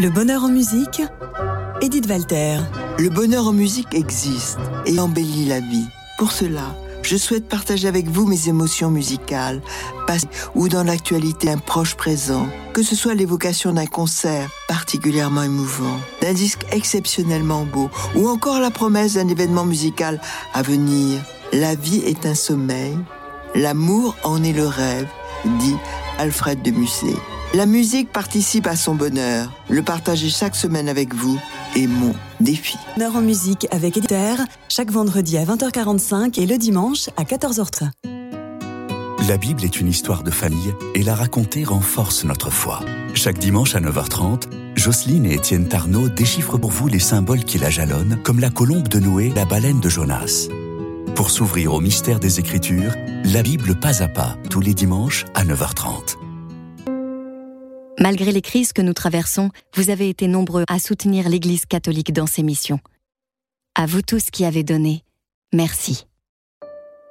Le 0.00 0.10
bonheur 0.10 0.44
en 0.44 0.48
musique, 0.48 1.02
Edith 1.80 2.06
Walter. 2.08 2.58
Le 3.00 3.08
bonheur 3.08 3.48
en 3.48 3.52
musique 3.52 3.94
existe 3.94 4.60
et 4.86 5.00
embellit 5.00 5.46
la 5.46 5.58
vie. 5.58 5.88
Pour 6.18 6.30
cela, 6.30 6.76
je 7.02 7.16
souhaite 7.16 7.48
partager 7.48 7.88
avec 7.88 8.06
vous 8.06 8.24
mes 8.24 8.48
émotions 8.48 8.92
musicales, 8.92 9.60
passées 10.06 10.28
ou 10.54 10.68
dans 10.68 10.84
l'actualité 10.84 11.50
un 11.50 11.58
proche 11.58 11.96
présent, 11.96 12.46
que 12.74 12.84
ce 12.84 12.94
soit 12.94 13.14
l'évocation 13.14 13.72
d'un 13.72 13.86
concert 13.86 14.48
particulièrement 14.68 15.42
émouvant, 15.42 15.98
d'un 16.22 16.32
disque 16.32 16.64
exceptionnellement 16.70 17.64
beau, 17.64 17.90
ou 18.14 18.28
encore 18.28 18.60
la 18.60 18.70
promesse 18.70 19.14
d'un 19.14 19.26
événement 19.26 19.64
musical 19.64 20.20
à 20.54 20.62
venir. 20.62 21.20
La 21.52 21.74
vie 21.74 22.04
est 22.06 22.24
un 22.24 22.36
sommeil, 22.36 22.96
l'amour 23.56 24.14
en 24.22 24.44
est 24.44 24.52
le 24.52 24.68
rêve, 24.68 25.08
dit 25.58 25.76
Alfred 26.18 26.62
de 26.62 26.70
Musset. 26.70 27.16
La 27.54 27.64
musique 27.64 28.12
participe 28.12 28.66
à 28.66 28.76
son 28.76 28.94
bonheur. 28.94 29.50
Le 29.70 29.82
partager 29.82 30.28
chaque 30.28 30.54
semaine 30.54 30.86
avec 30.86 31.14
vous 31.14 31.40
est 31.74 31.86
mon 31.86 32.14
défi. 32.40 32.76
Bonheur 32.94 33.16
en 33.16 33.22
musique 33.22 33.66
avec 33.70 33.96
Editer, 33.96 34.34
chaque 34.68 34.90
vendredi 34.90 35.38
à 35.38 35.46
20h45 35.46 36.38
et 36.38 36.44
le 36.44 36.58
dimanche 36.58 37.08
à 37.16 37.24
14h30. 37.24 37.88
La 39.26 39.38
Bible 39.38 39.64
est 39.64 39.80
une 39.80 39.88
histoire 39.88 40.22
de 40.22 40.30
famille 40.30 40.74
et 40.94 41.02
la 41.02 41.14
raconter 41.14 41.64
renforce 41.64 42.24
notre 42.24 42.50
foi. 42.50 42.80
Chaque 43.14 43.38
dimanche 43.38 43.74
à 43.74 43.80
9h30, 43.80 44.42
Jocelyne 44.76 45.24
et 45.24 45.34
Étienne 45.34 45.68
Tarnot 45.68 46.10
déchiffrent 46.10 46.58
pour 46.58 46.70
vous 46.70 46.86
les 46.86 46.98
symboles 46.98 47.44
qui 47.44 47.56
la 47.56 47.70
jalonnent, 47.70 48.18
comme 48.22 48.40
la 48.40 48.50
colombe 48.50 48.88
de 48.88 48.98
Noé, 48.98 49.32
la 49.34 49.46
baleine 49.46 49.80
de 49.80 49.88
Jonas. 49.88 50.48
Pour 51.14 51.30
s'ouvrir 51.30 51.72
au 51.72 51.80
mystère 51.80 52.20
des 52.20 52.40
Écritures, 52.40 52.94
la 53.24 53.42
Bible 53.42 53.74
pas 53.74 54.02
à 54.02 54.08
pas, 54.08 54.36
tous 54.50 54.60
les 54.60 54.74
dimanches 54.74 55.24
à 55.34 55.44
9h30. 55.44 56.27
Malgré 58.00 58.30
les 58.30 58.42
crises 58.42 58.72
que 58.72 58.82
nous 58.82 58.92
traversons, 58.92 59.50
vous 59.74 59.90
avez 59.90 60.08
été 60.08 60.28
nombreux 60.28 60.64
à 60.68 60.78
soutenir 60.78 61.28
l'Église 61.28 61.66
catholique 61.66 62.12
dans 62.12 62.28
ses 62.28 62.44
missions. 62.44 62.78
À 63.74 63.86
vous 63.86 64.02
tous 64.02 64.30
qui 64.30 64.44
avez 64.44 64.62
donné, 64.62 65.02
merci. 65.52 66.06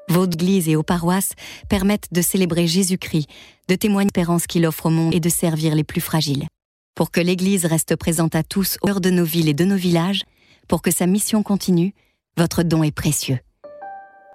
Vos 0.08 0.26
églises 0.26 0.69
et 0.69 0.76
vos 0.76 0.84
paroisses 0.84 1.34
permettent 1.67 2.08
de 2.13 2.21
célébrer 2.21 2.67
Jésus-Christ, 2.67 3.28
de 3.67 3.76
témoigner 3.76 4.06
l'espérance 4.06 4.47
qu'il 4.47 4.65
offre 4.65 4.86
au 4.86 4.89
monde 4.89 5.13
et 5.13 5.19
de 5.19 5.28
servir 5.28 5.76
les 5.76 5.84
plus 5.84 6.00
fragiles. 6.00 6.47
Pour 6.95 7.12
que 7.12 7.19
l'Église 7.19 7.65
reste 7.65 7.97
présente 7.97 8.36
à 8.36 8.43
tous 8.43 8.78
au 8.82 8.88
cœur 8.88 9.02
de 9.02 9.10
nos 9.10 9.26
villes 9.26 9.50
et 9.50 9.54
de 9.54 9.65
nos 9.65 9.76
villages, 9.76 10.23
pour 10.69 10.82
que 10.82 10.91
sa 10.91 11.06
mission 11.06 11.43
continue, 11.43 11.93
votre 12.38 12.63
don 12.63 12.82
est 12.82 12.91
précieux. 12.91 13.39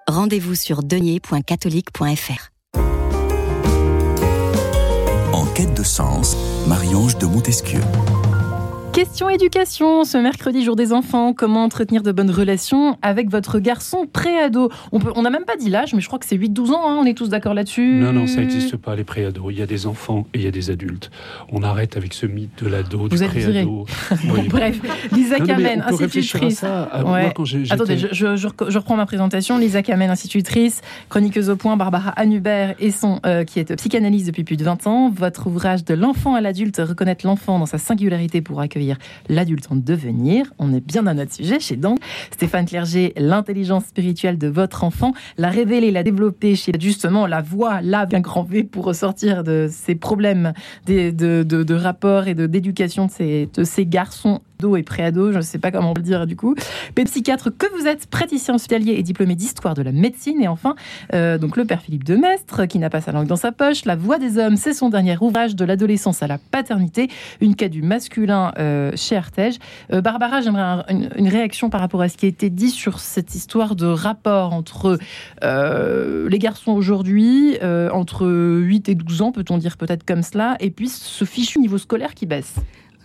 Rendez-vous 0.06 0.54
sur 0.54 0.82
denier.catholique.fr. 0.82 2.51
de 5.70 5.84
sens, 5.84 6.36
Marie-Ange 6.66 7.16
de 7.18 7.26
Montesquieu. 7.26 7.82
Question 8.92 9.30
éducation, 9.30 10.04
ce 10.04 10.18
mercredi 10.18 10.62
jour 10.62 10.76
des 10.76 10.92
enfants, 10.92 11.32
comment 11.32 11.64
entretenir 11.64 12.02
de 12.02 12.12
bonnes 12.12 12.30
relations 12.30 12.98
avec 13.00 13.30
votre 13.30 13.58
garçon 13.58 14.06
préado? 14.06 14.70
On 14.92 15.22
n'a 15.22 15.30
même 15.30 15.46
pas 15.46 15.56
dit 15.56 15.70
l'âge, 15.70 15.94
mais 15.94 16.02
je 16.02 16.06
crois 16.08 16.18
que 16.18 16.26
c'est 16.26 16.36
8-12 16.36 16.72
ans, 16.72 16.90
hein, 16.90 16.98
on 17.00 17.06
est 17.06 17.16
tous 17.16 17.30
d'accord 17.30 17.54
là-dessus 17.54 17.94
Non, 17.94 18.12
non, 18.12 18.26
ça 18.26 18.40
n'existe 18.40 18.76
pas 18.76 18.94
les 18.94 19.04
préados. 19.04 19.50
Il 19.50 19.58
y 19.58 19.62
a 19.62 19.66
des 19.66 19.86
enfants 19.86 20.26
et 20.34 20.40
il 20.40 20.44
y 20.44 20.46
a 20.46 20.50
des 20.50 20.70
adultes. 20.70 21.10
On 21.50 21.62
arrête 21.62 21.96
avec 21.96 22.12
ce 22.12 22.26
mythe 22.26 22.62
de 22.62 22.68
l'ado, 22.68 23.08
du 23.08 23.16
préado. 23.16 23.86
Bref, 24.50 24.78
Lisa 25.10 25.40
Kamen, 25.40 25.82
institutrice. 25.88 26.62
Attendez, 26.62 27.96
je, 27.96 28.76
reprends 28.76 28.96
ma 28.96 29.06
présentation. 29.06 29.56
Lisa 29.56 29.80
Kamen, 29.80 30.10
institutrice, 30.10 30.82
chroniqueuse 31.08 31.48
au 31.48 31.56
point, 31.56 31.78
Barbara 31.78 32.10
Anubert, 32.10 32.74
et 32.78 32.90
son, 32.90 33.20
euh, 33.24 33.44
qui 33.44 33.58
est 33.58 33.74
psychanalyste 33.74 34.26
depuis 34.26 34.44
plus 34.44 34.58
de 34.58 34.64
20 34.64 34.86
ans. 34.86 35.10
Votre 35.10 35.46
ouvrage 35.46 35.82
de 35.82 35.94
l'enfant 35.94 36.34
à 36.34 36.42
l'adulte, 36.42 36.76
reconnaître 36.86 37.26
l'enfant 37.26 37.58
dans 37.58 37.64
sa 37.64 37.78
singularité 37.78 38.42
pour 38.42 38.60
accueillir 38.60 38.81
l'adulte 39.28 39.66
en 39.70 39.76
devenir. 39.76 40.52
On 40.58 40.72
est 40.72 40.80
bien 40.80 41.02
dans 41.02 41.14
notre 41.14 41.32
sujet 41.32 41.60
chez 41.60 41.76
Donc. 41.76 41.98
Stéphane 42.30 42.66
Clerget, 42.66 43.12
l'intelligence 43.16 43.84
spirituelle 43.86 44.38
de 44.38 44.48
votre 44.48 44.84
enfant, 44.84 45.12
la 45.38 45.50
révéler, 45.50 45.90
la 45.90 46.02
développer 46.02 46.54
chez 46.56 46.72
justement 46.78 47.26
la 47.26 47.40
voix, 47.40 47.80
là, 47.80 48.06
bien 48.06 48.20
grand 48.20 48.42
V 48.42 48.64
pour 48.64 48.84
ressortir 48.84 49.44
de 49.44 49.68
ces 49.70 49.94
problèmes 49.94 50.52
de, 50.86 51.10
de, 51.10 51.42
de, 51.42 51.74
rapport 51.74 52.26
et 52.26 52.34
d'éducation 52.34 53.06
de 53.06 53.12
de 53.52 53.64
ces 53.64 53.86
garçons 53.86 54.40
et 54.76 54.82
préado, 54.82 55.32
je 55.32 55.38
ne 55.38 55.42
sais 55.42 55.58
pas 55.58 55.70
comment 55.70 55.92
le 55.94 56.02
dire 56.02 56.26
du 56.26 56.36
coup. 56.36 56.54
Psychiatre 57.04 57.50
que 57.56 57.66
vous 57.76 57.86
êtes, 57.86 58.06
praticien 58.06 58.54
hospitalier 58.54 58.92
et 58.92 59.02
diplômé 59.02 59.34
d'histoire 59.34 59.74
de 59.74 59.82
la 59.82 59.92
médecine. 59.92 60.40
Et 60.40 60.48
enfin, 60.48 60.76
euh, 61.14 61.36
donc 61.36 61.56
le 61.56 61.64
père 61.64 61.82
Philippe 61.82 62.04
de 62.04 62.16
Mestre, 62.16 62.66
qui 62.66 62.78
n'a 62.78 62.90
pas 62.90 63.00
sa 63.00 63.12
langue 63.12 63.26
dans 63.26 63.36
sa 63.36 63.52
poche. 63.52 63.84
La 63.84 63.96
voix 63.96 64.18
des 64.18 64.38
hommes, 64.38 64.56
c'est 64.56 64.72
son 64.72 64.88
dernier 64.88 65.16
ouvrage 65.20 65.56
de 65.56 65.64
l'adolescence 65.64 66.22
à 66.22 66.26
la 66.26 66.38
paternité, 66.38 67.08
une 67.40 67.54
quête 67.54 67.72
du 67.72 67.82
masculin 67.82 68.52
euh, 68.58 68.92
chez 68.94 69.16
Artege. 69.16 69.58
Euh, 69.92 70.00
Barbara, 70.00 70.40
j'aimerais 70.40 70.84
une, 70.88 71.28
réaction 71.28 71.70
par 71.70 71.80
rapport 71.80 72.02
à 72.02 72.08
ce 72.08 72.16
qui 72.16 72.26
a 72.26 72.28
été 72.28 72.50
dit 72.50 72.70
sur 72.70 72.98
cette 72.98 73.34
histoire 73.34 73.74
de 73.74 73.86
rapport 73.86 74.52
entre 74.52 74.98
les 75.42 76.38
garçons 76.38 76.72
aujourd'hui, 76.72 77.58
entre 77.62 78.26
8 78.26 78.88
et 78.88 78.94
12 78.94 79.22
ans, 79.22 79.32
peut-on 79.32 79.58
dire 79.58 79.76
peut-être 79.76 80.04
comme 80.04 80.22
cela, 80.22 80.56
et 80.60 80.70
puis 80.70 80.88
ce 80.88 81.24
fichu 81.24 81.58
niveau 81.58 81.78
scolaire 81.78 82.14
qui 82.14 82.26
baisse. 82.26 82.56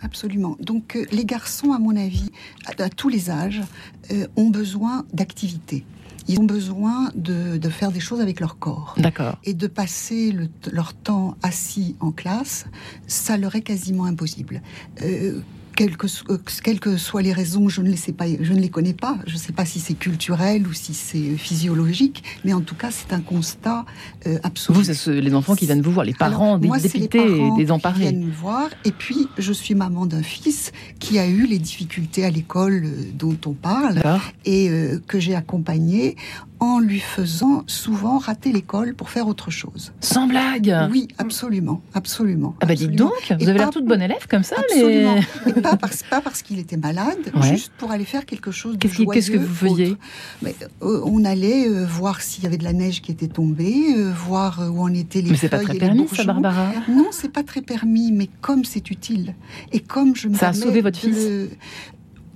Absolument. 0.02 0.56
Donc 0.60 0.96
euh, 0.96 1.04
les 1.10 1.24
garçons, 1.24 1.72
à 1.72 1.78
mon 1.78 1.96
avis, 1.96 2.30
à, 2.66 2.88
tous 2.88 3.08
les 3.08 3.30
âges, 3.30 3.62
euh, 4.12 4.26
ont 4.36 4.50
besoin 4.50 5.04
d'activité. 5.12 5.84
Ils 6.28 6.38
ont 6.38 6.44
besoin 6.44 7.10
de, 7.14 7.58
faire 7.70 7.90
des 7.90 8.00
choses 8.00 8.20
avec 8.20 8.38
leur 8.38 8.58
corps. 8.58 8.94
D'accord. 8.98 9.38
Et 9.44 9.54
de 9.54 9.66
passer 9.66 10.36
leur 10.70 10.92
temps 10.92 11.36
assis 11.42 11.96
en 12.00 12.12
classe, 12.12 12.66
ça 13.06 13.38
leur 13.38 13.54
est 13.54 13.62
quasiment 13.62 14.04
impossible. 14.04 14.60
Euh, 15.02 15.40
quelles 15.78 16.80
que, 16.80 16.96
soient 16.96 17.22
les 17.22 17.32
raisons, 17.32 17.68
je 17.68 17.80
ne 17.82 17.88
les, 17.88 17.96
sais 17.96 18.12
pas, 18.12 18.24
je 18.28 18.52
ne 18.52 18.58
les 18.58 18.68
connais 18.68 18.94
pas. 18.94 19.16
Je 19.26 19.34
ne 19.34 19.38
sais 19.38 19.52
pas 19.52 19.64
si 19.64 19.78
c'est 19.78 19.94
culturel 19.94 20.66
ou 20.66 20.72
si 20.72 20.92
c'est 20.92 21.36
physiologique, 21.36 22.24
mais 22.44 22.52
en 22.52 22.60
tout 22.60 22.74
cas, 22.74 22.90
c'est 22.90 23.12
un 23.12 23.20
constat 23.20 23.84
euh, 24.26 24.38
absolu. 24.42 24.78
Vous, 24.78 24.92
c'est 24.92 25.20
les 25.20 25.34
enfants 25.34 25.54
qui 25.54 25.66
viennent 25.66 25.80
vous 25.80 25.92
voir, 25.92 26.04
les 26.04 26.14
parents 26.14 26.58
des 26.58 26.66
moi, 26.66 26.78
dépités 26.78 27.20
et 27.20 27.50
désemparés. 27.56 27.94
Qui 27.94 28.00
viennent 28.00 28.24
me 28.24 28.32
voir. 28.32 28.68
Et 28.84 28.90
puis, 28.90 29.28
je 29.38 29.52
suis 29.52 29.76
maman 29.76 30.06
d'un 30.06 30.22
fils 30.22 30.72
qui 30.98 31.20
a 31.20 31.28
eu 31.28 31.46
les 31.46 31.60
difficultés 31.60 32.24
à 32.24 32.30
l'école 32.30 32.82
euh, 32.84 33.04
dont 33.14 33.38
on 33.46 33.52
parle 33.52 34.02
et 34.44 34.68
euh, 34.70 35.00
que 35.06 35.20
j'ai 35.20 35.36
accompagné 35.36 36.16
en 36.60 36.80
lui 36.80 37.00
faisant 37.00 37.62
souvent 37.66 38.18
rater 38.18 38.52
l'école 38.52 38.94
pour 38.94 39.10
faire 39.10 39.28
autre 39.28 39.50
chose. 39.50 39.92
Sans 40.00 40.26
blague 40.26 40.74
Oui, 40.90 41.08
absolument, 41.18 41.80
absolument. 41.94 42.56
Ah 42.60 42.66
bah 42.66 42.74
dites 42.74 42.92
donc, 42.92 43.12
vous 43.38 43.48
avez 43.48 43.58
l'air 43.58 43.70
toute 43.70 43.86
bonne 43.86 44.02
élève 44.02 44.26
comme 44.28 44.42
ça. 44.42 44.56
Absolument. 44.58 45.16
Mais... 45.46 45.52
pas 45.52 45.76
parce, 45.76 46.02
pas 46.02 46.20
parce 46.20 46.42
qu'il 46.42 46.58
était 46.58 46.76
malade, 46.76 47.18
juste 47.42 47.72
pour 47.78 47.90
aller 47.90 48.04
faire 48.04 48.26
quelque 48.26 48.50
chose 48.50 48.78
de 48.78 48.88
joyeux. 48.88 49.10
Qu'est-ce 49.12 49.30
que 49.30 49.38
vous 49.38 49.54
faisiez 49.54 49.96
mais, 50.42 50.54
euh, 50.82 51.00
On 51.04 51.24
allait 51.24 51.68
euh, 51.68 51.86
voir 51.86 52.20
s'il 52.20 52.44
y 52.44 52.46
avait 52.46 52.58
de 52.58 52.64
la 52.64 52.72
neige 52.72 53.02
qui 53.02 53.12
était 53.12 53.28
tombée, 53.28 53.94
euh, 53.96 54.12
voir 54.12 54.60
où 54.72 54.82
en 54.82 54.92
étaient 54.92 55.20
les 55.20 55.30
mais 55.30 55.36
c'est 55.36 55.48
pas 55.48 55.58
très 55.58 55.74
permis, 55.74 56.08
ça, 56.08 56.24
Barbara 56.24 56.72
Non, 56.88 57.08
c'est 57.10 57.32
pas 57.32 57.42
très 57.42 57.62
permis, 57.62 58.12
mais 58.12 58.28
comme 58.40 58.64
c'est 58.64 58.90
utile, 58.90 59.34
et 59.72 59.80
comme 59.80 60.16
je 60.16 60.28
me 60.28 60.34
Ça 60.34 60.48
a 60.48 60.52
sauvé 60.52 60.80
votre 60.80 60.98
fils 60.98 61.48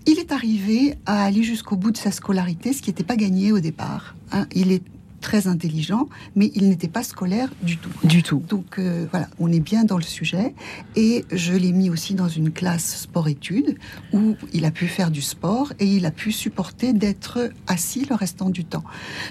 il 0.07 0.19
est 0.19 0.33
arrivé 0.33 0.97
à 1.07 1.25
aller 1.25 1.43
jusqu'au 1.43 1.77
bout 1.77 1.91
de 1.91 1.97
sa 1.97 2.11
scolarité, 2.11 2.73
ce 2.73 2.83
qui 2.83 2.91
n'était 2.91 3.05
pas 3.05 3.17
gagné 3.17 3.53
au 3.53 3.61
départ. 3.61 4.15
Hein. 4.33 4.47
Il 4.55 4.73
est 4.73 4.83
très 5.23 5.47
intelligent, 5.47 6.09
mais 6.37 6.51
il 6.55 6.69
n'était 6.69 6.89
pas 6.89 7.03
scolaire 7.03 7.49
du 7.63 7.79
tout. 7.79 7.89
Du 8.05 8.23
tout. 8.23 8.43
Donc 8.49 8.79
euh, 8.79 9.07
voilà, 9.11 9.29
on 9.39 9.51
est 9.51 9.61
bien 9.61 9.85
dans 9.85 9.97
le 9.97 10.03
sujet. 10.03 10.55
Et 10.97 11.25
je 11.33 11.55
l'ai 11.55 11.73
mis 11.73 11.89
aussi 11.89 12.15
dans 12.15 12.29
une 12.29 12.51
classe 12.51 13.03
sport-études 13.03 13.79
où 14.13 14.35
il 14.53 14.67
a 14.67 14.71
pu 14.71 14.87
faire 14.89 15.11
du 15.11 15.23
sport 15.23 15.73
et 15.79 15.87
il 15.87 16.05
a 16.05 16.11
pu 16.11 16.33
supporter 16.33 16.93
d'être 16.93 17.51
assis 17.67 18.05
le 18.05 18.15
restant 18.15 18.51
du 18.51 18.65
temps. 18.65 18.85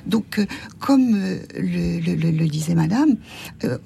Donc, 0.08 0.39
euh, 0.39 0.47
comme 0.80 1.13
euh, 1.15 1.39
le, 1.56 2.47
disait 2.47 2.75
Madame, 2.75 3.17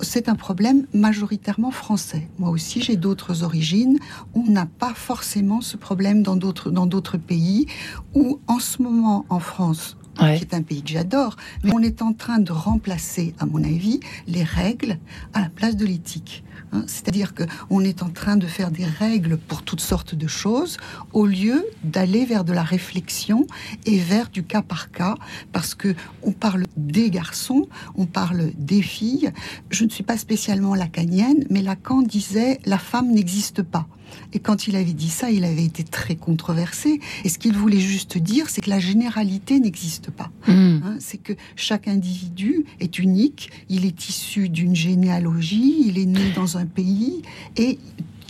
c'est 0.01 0.29
un 0.29 0.35
problème 0.35 0.85
majoritairement 0.93 1.71
français. 1.71 2.27
Moi 2.39 2.49
aussi, 2.49 2.81
j'ai 2.81 2.95
d'autres 2.95 3.43
origines. 3.43 3.99
On 4.33 4.43
n'a 4.43 4.65
pas 4.65 4.93
forcément 4.93 5.61
ce 5.61 5.75
problème 5.75 6.23
dans 6.23 6.35
d'autres 6.35 6.71
dans 6.71 6.85
d'autres 6.85 7.17
pays 7.17 7.65
où, 8.13 8.39
en 8.47 8.59
ce 8.59 8.81
moment, 8.81 9.25
en 9.29 9.39
France, 9.39 9.97
qui 10.15 10.23
est 10.23 10.54
un 10.54 10.62
pays 10.62 10.82
que 10.82 10.89
j'adore, 10.89 11.36
mais 11.63 11.71
on 11.73 11.80
est 11.80 12.01
en 12.01 12.13
train 12.13 12.39
de 12.39 12.51
remplacer, 12.51 13.34
à 13.39 13.45
mon 13.45 13.63
avis, 13.63 13.99
les 14.28 14.43
règles 14.43 14.97
à 15.34 15.41
la 15.41 15.49
place 15.49 15.75
de 15.75 15.86
l'éthique. 15.86 16.43
Hein. 16.71 16.84
C'est-à-dire 16.88 17.34
qu'on 17.34 17.82
est 17.82 18.01
en 18.01 18.10
train 18.10 18.38
de 18.38 18.47
faire 18.47 18.71
des 18.71 18.86
règles 18.86 19.38
pour 19.38 19.63
toutes 19.63 19.82
sortes 19.82 20.15
de 20.15 20.28
choses, 20.28 20.78
au 21.13 21.25
lieu 21.25 21.65
d'aller 21.84 22.25
vers 22.25 22.43
de 22.43 22.54
la 22.54 22.63
réflexion 22.63 23.45
et 23.86 23.99
vers 23.99 24.30
du 24.30 24.43
cas 24.43 24.62
par 24.62 24.91
cas, 24.91 25.15
parce 25.51 25.75
que 25.75 25.95
on 26.23 26.32
parle 26.32 26.65
des 26.78 27.10
garçons, 27.10 27.67
on 27.95 28.06
parle 28.06 28.51
des 28.58 28.82
filles. 28.82 29.32
Je 29.69 29.86
ne 29.86 29.89
suis 29.89 30.04
pas 30.04 30.17
spécialement 30.17 30.75
lacanienne, 30.75 31.45
mais 31.49 31.62
Lacan 31.62 32.01
disait 32.01 32.60
la 32.65 32.78
femme 32.78 33.12
n'existe 33.12 33.62
pas. 33.62 33.88
Et 34.33 34.39
quand 34.39 34.67
il 34.67 34.75
avait 34.75 34.93
dit 34.93 35.09
ça, 35.09 35.31
il 35.31 35.43
avait 35.43 35.63
été 35.63 35.83
très 35.83 36.15
controversé. 36.15 36.99
Et 37.23 37.29
ce 37.29 37.37
qu'il 37.37 37.53
voulait 37.53 37.79
juste 37.79 38.17
dire, 38.17 38.49
c'est 38.49 38.61
que 38.61 38.69
la 38.69 38.79
généralité 38.79 39.59
n'existe 39.59 40.11
pas. 40.11 40.29
Hmm. 40.47 40.79
Hein, 40.83 40.95
c'est 40.99 41.17
que 41.17 41.33
chaque 41.55 41.87
individu 41.87 42.65
est 42.79 42.99
unique, 42.99 43.49
il 43.69 43.85
est 43.85 44.09
issu 44.09 44.49
d'une 44.49 44.75
généalogie, 44.75 45.83
il 45.87 45.97
est 45.97 46.05
né 46.05 46.31
dans 46.35 46.57
un 46.57 46.65
pays 46.65 47.21
et 47.57 47.79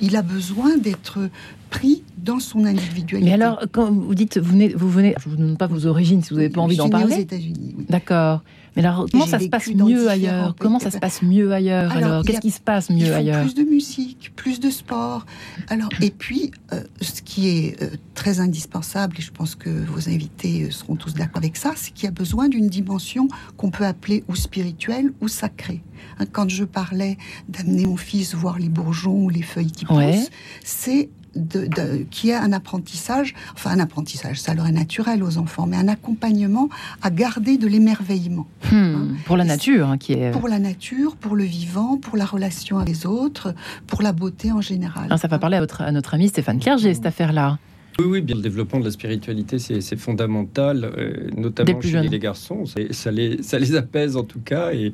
il 0.02 0.16
a 0.16 0.22
besoin 0.22 0.78
d'être 0.78 1.30
pris 1.70 2.04
dans 2.18 2.40
son 2.40 2.66
individualité. 2.66 3.30
Mais 3.30 3.34
alors, 3.34 3.62
quand 3.72 3.92
vous 3.92 4.16
dites, 4.16 4.38
vous 4.38 4.52
venez, 4.52 4.70
vous 4.70 4.90
venez 4.90 5.16
je 5.20 5.28
ne 5.28 5.36
vous 5.36 5.42
demande 5.42 5.58
pas 5.58 5.68
vos 5.68 5.86
origines 5.86 6.22
si 6.22 6.30
vous 6.30 6.38
n'avez 6.38 6.50
pas 6.50 6.62
envie 6.62 6.78
d'en 6.78 6.90
parler. 6.90 7.16
aux 7.16 7.20
États-Unis. 7.20 7.76
Oui. 7.78 7.86
D'accord. 7.90 8.42
Mais 8.76 8.86
alors, 8.86 9.06
comment 9.12 9.26
ça 9.26 9.40
se 9.40 9.48
passe 9.48 9.68
mieux 9.68 10.10
ailleurs 10.10 10.56
Comment 10.60 10.80
ça 10.80 10.92
se 10.92 10.98
passe 10.98 11.22
mieux 11.22 11.52
ailleurs 11.54 11.92
Alors, 11.92 12.24
qu'est-ce 12.24 12.42
qui 12.42 12.52
se 12.52 12.60
passe 12.60 12.90
mieux 12.90 13.14
ailleurs 13.14 13.42
Plus 13.42 13.56
de 13.56 13.64
musique, 13.64 14.32
plus 14.36 14.60
de 14.60 14.70
sport. 14.70 15.26
Alors, 15.70 15.90
et 16.02 16.12
puis, 16.12 16.52
euh, 16.74 16.84
ce 17.02 17.22
qui 17.22 17.50
est 17.50 17.82
euh, 17.82 17.90
très 18.14 18.40
indispensable, 18.40 19.16
et 19.20 19.22
je 19.22 19.32
pense 19.32 19.56
que 19.56 19.70
vos 19.70 20.10
invités 20.10 20.64
euh, 20.64 20.72
seront 20.72 20.96
tous 20.96 21.14
d'accord 21.14 21.38
avec 21.38 21.58
ça, 21.58 21.74
c'est 21.76 21.94
qu'il 21.94 22.06
y 22.06 22.08
a 22.08 22.12
besoin 22.12 22.50
d'une 22.50 22.68
dimension 22.68 23.28
qu'on 23.58 23.72
peut 23.72 23.86
appeler 23.86 24.24
ou 24.28 24.36
spirituelle 24.36 25.14
ou 25.22 25.28
sacrée. 25.28 25.82
Hein, 26.20 26.26
quand 26.32 26.50
je 26.50 26.64
parlais 26.64 27.18
d'amener 27.48 27.86
mon 27.86 27.98
fils 27.98 28.36
voir 28.36 28.60
les 28.60 28.70
bourgeons 28.70 29.24
ou 29.24 29.30
les 29.30 29.42
feuilles 29.42 29.72
qui 29.72 29.86
poussent, 29.86 30.30
c'est 30.64 31.10
de, 31.36 32.06
qui 32.10 32.30
est 32.30 32.36
un 32.36 32.54
apprentissage, 32.54 33.34
enfin 33.54 33.72
un 33.72 33.80
apprentissage, 33.80 34.40
ça 34.40 34.54
leur 34.54 34.68
est 34.68 34.72
naturel 34.72 35.24
aux 35.24 35.38
enfants, 35.38 35.66
mais 35.66 35.78
un 35.78 35.88
accompagnement 35.88 36.70
à 37.02 37.10
garder 37.10 37.58
de 37.58 37.68
l'émerveillement. 37.68 38.48
Hmm, 38.72 38.76
hein. 38.76 39.08
Pour 39.26 39.38
la 39.38 39.44
nature, 39.44 39.90
hein, 39.90 39.98
qui 39.98 40.14
est... 40.14 40.32
Pour 40.32 40.48
la 40.48 40.60
nature, 40.60 41.16
pour 41.16 41.36
le 41.36 41.44
vivant, 41.44 41.98
pour 41.98 42.18
la 42.18 42.26
relation 42.26 42.78
avec 42.78 42.90
les 42.90 43.06
autres, 43.06 43.54
pour 43.88 44.02
la 44.02 44.12
beauté 44.12 44.52
en 44.52 44.62
général. 44.62 45.16
ça 45.18 45.28
va 45.28 45.40
parler 45.40 45.58
à, 45.58 45.60
votre, 45.60 45.82
à 45.82 45.92
notre 45.92 46.14
ami 46.14 46.28
Stéphane 46.28 46.60
Clerget, 46.60 46.94
cette 46.94 47.06
affaire-là. 47.06 47.58
Oui, 48.00 48.06
oui, 48.06 48.22
bien 48.22 48.36
le 48.36 48.42
développement 48.42 48.80
de 48.80 48.86
la 48.86 48.92
spiritualité, 48.92 49.58
c'est 49.58 49.96
fondamental, 49.96 50.92
euh, 50.98 51.30
notamment 51.36 51.80
chez 51.82 52.02
les 52.02 52.20
garçons. 52.20 52.66
Ça 52.92 53.12
les, 53.12 53.42
ça 53.42 53.58
les 53.58 53.76
apaise 53.76 54.18
en 54.18 54.24
tout 54.24 54.42
cas, 54.42 54.74
et 54.74 54.94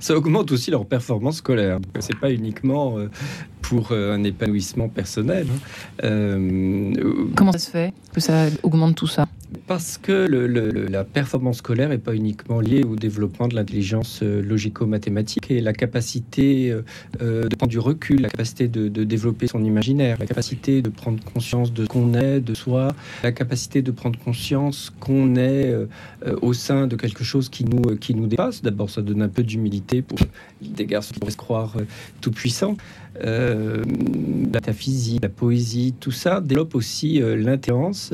ça 0.00 0.16
augmente 0.16 0.50
aussi 0.50 0.70
leur 0.70 0.86
performance 0.86 1.36
scolaire. 1.38 1.78
C'est 2.00 2.18
pas 2.18 2.32
uniquement 2.32 2.98
euh, 2.98 3.10
pour 3.60 3.92
euh, 3.92 4.14
un 4.14 4.24
épanouissement 4.24 4.88
personnel. 4.88 5.46
Hein. 6.02 6.82
Comment 7.36 7.52
ça 7.52 7.58
se 7.58 7.70
fait 7.70 7.92
que 8.14 8.20
ça 8.20 8.46
augmente 8.62 8.96
tout 8.96 9.06
ça? 9.06 9.26
Parce 9.66 9.96
que 9.96 10.12
la 10.90 11.04
performance 11.04 11.58
scolaire 11.58 11.88
n'est 11.88 11.98
pas 11.98 12.14
uniquement 12.14 12.60
liée 12.60 12.84
au 12.84 12.96
développement 12.96 13.48
de 13.48 13.54
l'intelligence 13.54 14.20
euh, 14.22 14.42
logico-mathématique 14.42 15.50
et 15.50 15.62
la 15.62 15.72
capacité 15.72 16.70
euh, 16.70 16.82
euh, 17.22 17.48
de 17.48 17.56
prendre 17.56 17.70
du 17.70 17.78
recul, 17.78 18.20
la 18.20 18.28
capacité 18.28 18.68
de, 18.68 18.88
développer 19.04 19.46
son 19.46 19.64
imaginaire, 19.64 20.18
la 20.18 20.26
capacité 20.26 20.82
de 20.82 20.90
prendre 20.90 21.22
conscience 21.24 21.72
de 21.72 21.84
ce 21.84 21.88
qu'on 21.88 22.12
est, 22.12 22.40
de 22.40 22.52
soi, 22.52 22.88
la 23.22 23.32
capacité 23.32 23.80
de 23.80 23.90
prendre 23.90 24.18
conscience 24.18 24.92
qu'on 25.00 25.36
est 25.36 25.74
au 26.42 26.52
sein 26.52 26.86
de 26.86 26.96
quelque 26.96 27.24
chose 27.24 27.48
qui 27.48 27.64
nous, 27.64 27.96
qui 27.96 28.14
nous 28.14 28.26
dépasse. 28.26 28.62
D'abord, 28.62 28.90
ça 28.90 29.02
donne 29.02 29.22
un 29.22 29.28
peu 29.28 29.42
d'humilité 29.42 30.02
pour 30.02 30.18
des 30.60 30.84
garçons 30.84 31.14
qui 31.14 31.20
pourraient 31.20 31.32
se 31.32 31.36
croire 31.36 31.76
tout 32.20 32.32
puissants. 32.32 32.76
La 33.20 33.82
métaphysique, 34.52 35.22
la 35.22 35.28
poésie, 35.28 35.94
tout 35.98 36.10
ça 36.10 36.40
développe 36.40 36.74
aussi 36.74 37.20
l'intelligence 37.20 38.12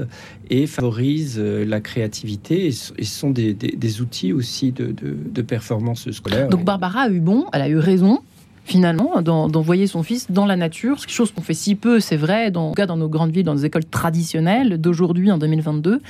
et 0.51 0.67
favorise 0.67 1.37
euh, 1.39 1.65
la 1.65 1.81
créativité 1.81 2.67
et, 2.67 3.05
sont 3.05 3.31
des, 3.31 4.01
outils 4.01 4.33
aussi 4.33 4.73
de, 4.73 5.43
performance 5.43 6.11
scolaire. 6.11 6.49
Donc 6.49 6.65
Barbara 6.65 7.03
a 7.03 7.09
eu 7.09 7.21
bon, 7.21 7.47
elle 7.53 7.63
a 7.63 7.69
eu 7.69 7.79
raison 7.79 8.21
finalement, 8.64 9.22
d'envoyer 9.22 9.87
son 9.87 10.03
fils 10.03 10.31
dans 10.31 10.46
la 10.46 10.57
nature, 10.57 10.98
chose 11.07 11.31
qu'on 11.31 11.42
fait 11.42 11.55
si 11.55 11.74
peu, 11.74 12.00
c'est 12.00 12.16
vrai, 12.16 12.50
dans, 12.50 12.72
dans 12.72 12.96
nos 12.96 13.09
grandes 13.09 13.31
villes, 13.31 13.44
dans 13.44 13.55
les 13.55 13.66
écoles 13.66 13.85
traditionnelles 13.85 14.79
d'aujourd'hui, 14.79 15.31
en 15.31 15.38
2022. 15.38 16.00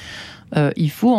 Euh, 0.56 0.70
il 0.76 0.90
faut 0.90 1.14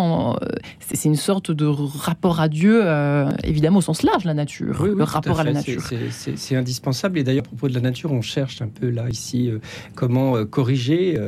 c'est 0.79 1.09
une 1.09 1.15
sorte 1.15 1.51
de 1.51 1.65
rapport 1.65 2.39
à 2.39 2.47
Dieu, 2.47 2.81
euh, 2.83 3.29
évidemment 3.43 3.79
au 3.79 3.81
sens 3.81 4.03
large, 4.03 4.23
la 4.23 4.33
nature, 4.33 4.85
le 4.85 5.03
rapport 5.03 5.39
à, 5.39 5.43
la 5.43 5.51
nature. 5.51 5.81
C'est 6.11 6.55
indispensable. 6.55 7.19
Et 7.19 7.23
d'ailleurs, 7.23 7.43
à 7.43 7.47
propos 7.47 7.67
de 7.67 7.73
la 7.73 7.81
nature, 7.81 8.11
on 8.11 8.21
cherche 8.21 8.61
un 8.61 8.67
peu 8.67 8.89
là 8.89 9.09
ici 9.09 9.49
euh, 9.49 9.59
comment 9.95 10.45
corriger 10.45 11.19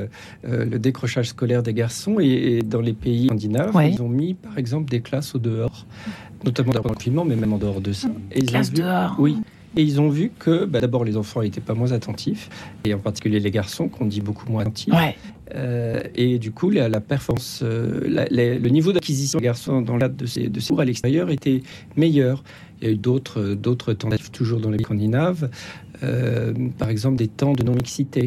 le 0.44 0.78
décrochage 0.78 1.30
scolaire 1.30 1.64
des 1.64 1.74
garçons. 1.74 2.18
Et, 2.20 2.62
dans 2.62 2.82
les 2.82 2.94
pays 2.94 3.26
scandinaves, 3.26 3.74
ils 3.84 4.02
ont 4.02 4.10
mis, 4.10 4.34
par 4.34 4.58
exemple, 4.58 4.90
des 4.90 5.02
classes 5.02 5.36
au 5.36 5.40
dehors, 5.40 5.86
notamment 6.46 6.72
dans 6.72 6.84
le 6.84 6.90
confinement, 6.90 7.26
mais 7.26 7.36
même 7.36 7.54
en 7.54 7.58
dehors 7.58 7.82
de 7.82 7.92
ça. 7.92 8.10
Et 8.32 8.40
ils 8.40 8.72
dehors. 8.74 9.16
Oui. 9.20 9.38
Et 9.76 9.84
ils 9.84 10.00
ont 10.02 10.10
vu 10.10 10.32
que 10.40 10.66
bah, 10.66 10.80
d'abord 10.80 11.04
les 11.04 11.18
enfants 11.18 11.42
n'étaient 11.42 11.62
pas 11.62 11.74
moins 11.74 11.92
attentifs, 11.92 12.50
et 12.86 12.94
en 12.94 13.00
particulier 13.00 13.40
les 13.40 13.52
garçons 13.52 13.90
qu'on 13.90 14.06
dit 14.06 14.22
beaucoup 14.22 14.52
moins 14.52 14.62
attentifs. 14.62 14.94
Euh, 15.56 16.02
et 16.16 16.40
du 16.40 16.52
coup, 16.52 16.70
la, 16.70 16.90
performance, 17.00 17.62
euh, 17.64 18.26
le 18.30 18.70
niveau 18.70 18.92
d'acquisition 18.92 19.40
des 19.40 19.46
garçons 19.46 19.82
dans 19.82 19.94
le 19.94 20.00
cadre 20.00 20.16
de 20.16 20.26
ces, 20.26 20.50
de 20.50 20.60
ces 20.60 20.70
cours 20.70 20.82
à 20.82 20.86
l'extérieur 20.86 21.30
était 21.30 21.62
meilleur. 21.96 22.44
Il 22.82 22.88
y 22.88 22.92
a 22.92 22.94
eu 22.94 22.98
d'autres, 22.98 23.54
d'autres 23.54 23.94
tentatives 23.94 24.32
toujours 24.32 24.60
dans 24.60 24.70
les 24.70 24.80
Scandinaves, 24.80 25.50
euh, 26.04 26.54
par 26.78 26.90
exemple 26.90 27.16
des 27.16 27.28
temps 27.28 27.54
de 27.54 27.64
non-mixité 27.64 28.26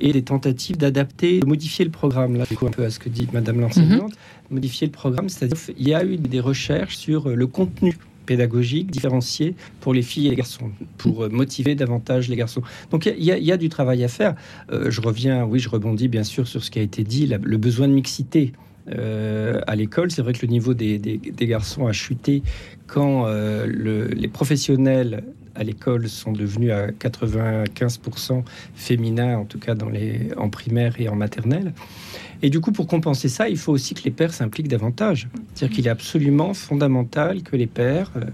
et 0.00 0.12
des 0.12 0.22
tentatives 0.22 0.76
d'adapter, 0.76 1.40
de 1.40 1.46
modifier 1.46 1.84
le 1.84 1.90
programme. 1.90 2.36
Là, 2.36 2.44
du 2.46 2.56
coup, 2.56 2.66
un 2.66 2.70
peu 2.70 2.84
à 2.84 2.90
ce 2.90 2.98
que 2.98 3.08
dit 3.08 3.28
Madame 3.32 3.60
l'enseignante, 3.60 4.10
mhm. 4.10 4.54
modifier 4.54 4.86
le 4.86 4.92
programme, 4.92 5.28
c'est-à-dire 5.28 5.58
il 5.78 5.88
y 5.88 5.94
a 5.94 6.04
eu 6.04 6.16
des 6.16 6.40
recherches 6.40 6.96
sur 6.96 7.28
le 7.28 7.46
contenu 7.46 7.96
pédagogique 8.24 8.90
différencié 8.90 9.54
pour 9.80 9.94
les 9.94 10.02
filles 10.02 10.28
et 10.28 10.30
les 10.30 10.36
garçons, 10.36 10.70
pour 10.98 11.24
euh, 11.24 11.28
motiver 11.28 11.74
davantage 11.74 12.28
les 12.28 12.36
garçons. 12.36 12.62
Donc 12.90 13.06
il 13.06 13.24
y, 13.24 13.52
a 13.52 13.56
du 13.56 13.68
travail 13.68 14.04
à 14.04 14.08
faire. 14.08 14.34
Euh, 14.72 14.90
je 14.90 15.00
reviens, 15.00 15.44
oui, 15.44 15.58
je 15.58 15.68
rebondis 15.68 16.08
bien 16.08 16.24
sûr 16.24 16.46
sur 16.46 16.62
ce 16.62 16.70
qui 16.70 16.78
a 16.78 16.82
été 16.82 17.04
dit, 17.04 17.26
le 17.26 17.56
besoin 17.56 17.88
de 17.88 17.92
mixité. 17.92 18.52
Euh, 18.90 19.60
à 19.66 19.76
l'école, 19.76 20.10
c'est 20.10 20.20
vrai 20.20 20.34
que 20.34 20.44
le 20.44 20.52
niveau 20.52 20.74
des, 20.74 20.98
garçons 21.40 21.86
a 21.86 21.92
chuté 21.92 22.42
quand 22.86 23.26
les 23.66 24.28
professionnels 24.28 25.24
à 25.54 25.62
l'école 25.62 26.08
sont 26.08 26.32
devenus 26.32 26.72
à 26.72 26.88
95% 26.88 28.42
féminins, 28.74 29.38
en 29.38 29.44
tout 29.44 29.58
cas 29.58 29.74
dans 29.74 29.88
les, 29.88 30.30
en 30.36 30.48
primaire 30.48 31.00
et 31.00 31.08
en 31.08 31.16
maternelle. 31.16 31.72
Et 32.44 32.50
du 32.50 32.60
coup, 32.60 32.72
pour 32.72 32.86
compenser 32.86 33.30
ça, 33.30 33.48
il 33.48 33.56
faut 33.56 33.72
aussi 33.72 33.94
que 33.94 34.02
les 34.04 34.10
pères 34.10 34.34
s'impliquent 34.34 34.68
davantage. 34.68 35.28
C'est-à-dire 35.54 35.74
qu'il 35.74 35.86
est 35.86 35.90
absolument 35.90 36.52
fondamental 36.52 37.42
que 37.42 37.56
les 37.56 37.66
pères 37.66 38.10
euh, 38.16 38.24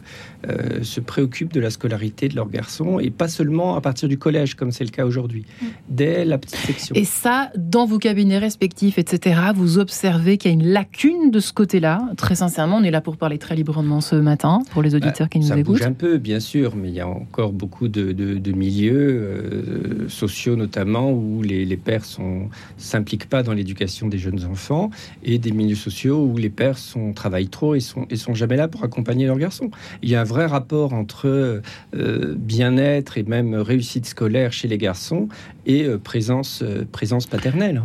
euh, 0.49 0.83
se 0.83 0.99
préoccupent 0.99 1.53
de 1.53 1.61
la 1.61 1.71
scolarité 1.71 2.29
de 2.29 2.35
leurs 2.35 2.49
garçons, 2.49 2.99
et 2.99 3.11
pas 3.11 3.29
seulement 3.29 3.77
à 3.77 3.81
partir 3.81 4.09
du 4.09 4.19
collège, 4.19 4.57
comme 4.57 4.73
c'est 4.73 4.83
le 4.83 4.91
cas 4.91 5.07
aujourd'hui, 5.07 5.45
dès 5.89 6.25
la 6.25 6.39
petite 6.39 6.57
section. 6.57 6.97
Et 6.97 7.05
ça, 7.05 7.53
dans 7.57 7.87
vos 7.87 7.99
cabinets 7.99 8.39
respectifs, 8.39 8.99
etc., 8.99 9.41
vous 9.55 9.79
observez 9.79 10.39
qu'il 10.39 10.51
y 10.51 10.55
a 10.55 10.57
une 10.57 10.67
lacune 10.67 11.31
de 11.31 11.39
ce 11.39 11.53
côté-là. 11.53 12.01
Très 12.17 12.35
sincèrement, 12.35 12.79
on 12.79 12.83
est 12.83 12.91
là 12.91 13.01
pour 13.01 13.17
parler 13.17 13.39
très 13.39 13.55
librement 13.55 14.01
ce 14.01 14.17
matin, 14.17 14.65
pour 14.73 14.83
les 14.83 14.97
auditeurs 14.97 15.29
bah, 15.29 15.31
qui 15.31 15.39
nous 15.39 15.47
ça 15.47 15.57
écoutent. 15.57 15.79
Ça 15.79 15.85
bouge 15.85 15.93
un 15.93 15.93
peu, 15.93 16.19
bien 16.19 16.41
sûr, 16.41 16.75
mais 16.75 16.89
il 16.89 16.95
y 16.95 17.01
a 17.01 17.07
encore 17.07 17.53
beaucoup 17.53 17.87
de, 17.87 18.51
milieux, 18.51 18.93
euh, 18.97 20.09
sociaux 20.09 20.57
notamment, 20.57 21.13
où 21.13 21.43
les, 21.43 21.65
les 21.65 21.77
pères 21.77 22.03
ne 22.19 22.47
s'impliquent 22.77 23.29
pas 23.29 23.45
dans 23.45 23.53
l'éducation 23.53 24.00
des 24.09 24.19
jeunes 24.19 24.45
enfants 24.45 24.91
et 25.23 25.39
des 25.39 25.53
milieux 25.53 25.77
sociaux 25.77 26.25
où 26.25 26.37
les 26.37 26.51
pères 26.51 26.79
sont, 26.79 27.13
travaillent 27.13 27.49
trop 27.49 27.75
et 27.75 27.81
sont, 27.81 28.07
et 28.11 28.17
sont 28.17 28.35
jamais 28.35 28.57
là 28.57 28.69
pour 28.69 28.85
accompagner 28.85 29.27
leurs 29.27 29.39
garçons. 29.39 29.71
Il 30.03 30.09
y 30.09 30.15
a 30.15 30.21
un 30.21 30.25
vrai 30.25 30.47
rapport 30.47 30.93
entre 30.93 31.63
euh, 31.95 32.35
bien-être 32.37 33.19
et 33.19 33.23
même 33.23 33.55
réussite 33.55 34.07
scolaire 34.07 34.53
chez 34.53 34.69
les 34.69 34.79
garçons 34.79 35.29
et 35.67 35.85
euh, 35.85 35.99
présence, 35.99 36.63
euh, 36.63 36.87
présence 36.91 37.27
paternelle. 37.27 37.83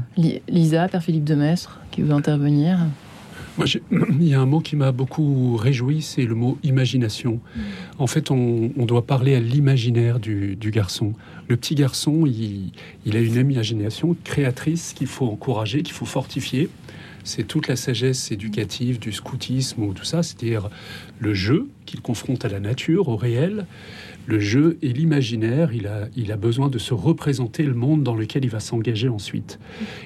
Lisa, 0.47 0.87
Père 0.87 1.03
Philippe 1.03 1.23
de 1.23 1.35
Mestre, 1.35 1.79
qui 1.91 2.01
veut 2.01 2.13
intervenir. 2.13 2.79
Moi, 3.57 3.67
il 3.91 4.27
y 4.27 4.33
a 4.33 4.41
un 4.41 4.45
mot 4.45 4.59
qui 4.59 4.75
m'a 4.75 4.91
beaucoup 4.91 5.55
réjoui, 5.55 6.01
c'est 6.01 6.25
le 6.25 6.35
mot 6.35 6.57
imagination. 6.63 7.39
Mm. 7.55 7.59
En 7.99 8.07
fait, 8.07 8.31
on, 8.31 8.69
doit 8.85 9.05
parler 9.05 9.35
à 9.35 9.39
l'imaginaire 9.39 10.19
du, 10.19 10.57
garçon. 10.71 11.13
Le 11.47 11.57
petit 11.57 11.75
garçon, 11.75 12.25
il, 12.25 12.71
il, 13.05 13.15
a 13.15 13.19
une 13.19 13.35
imagination 13.35 14.15
créatrice 14.23 14.93
qu'il 14.93 15.07
faut 15.07 15.27
encourager, 15.27 15.83
qu'il 15.83 15.93
faut 15.93 16.05
fortifier. 16.05 16.69
C'est 17.23 17.47
toute 17.47 17.67
la 17.67 17.75
sagesse 17.75 18.31
éducative 18.31 18.99
du 18.99 19.11
scoutisme 19.11 19.81
ou 19.81 19.93
tout 19.93 20.03
ça, 20.03 20.21
c'est-à-dire 20.21 20.69
le 21.19 21.33
jeu 21.33 21.67
qu'il 21.87 22.01
confronte 22.01 22.45
à 22.45 22.49
la 22.49 22.59
nature, 22.59 23.07
au 23.07 23.15
réel, 23.15 23.65
le 24.25 24.39
jeu 24.39 24.77
et 24.81 24.91
l'imaginaire, 24.91 25.73
il 25.73 25.87
a, 25.87 26.07
il 26.15 26.31
a 26.31 26.37
besoin 26.37 26.69
de 26.69 26.77
se 26.77 26.93
représenter 26.93 27.63
le 27.63 27.73
monde 27.73 28.03
dans 28.03 28.15
lequel 28.15 28.43
il 28.45 28.49
va 28.49 28.59
s'engager 28.59 29.09
ensuite. 29.09 29.59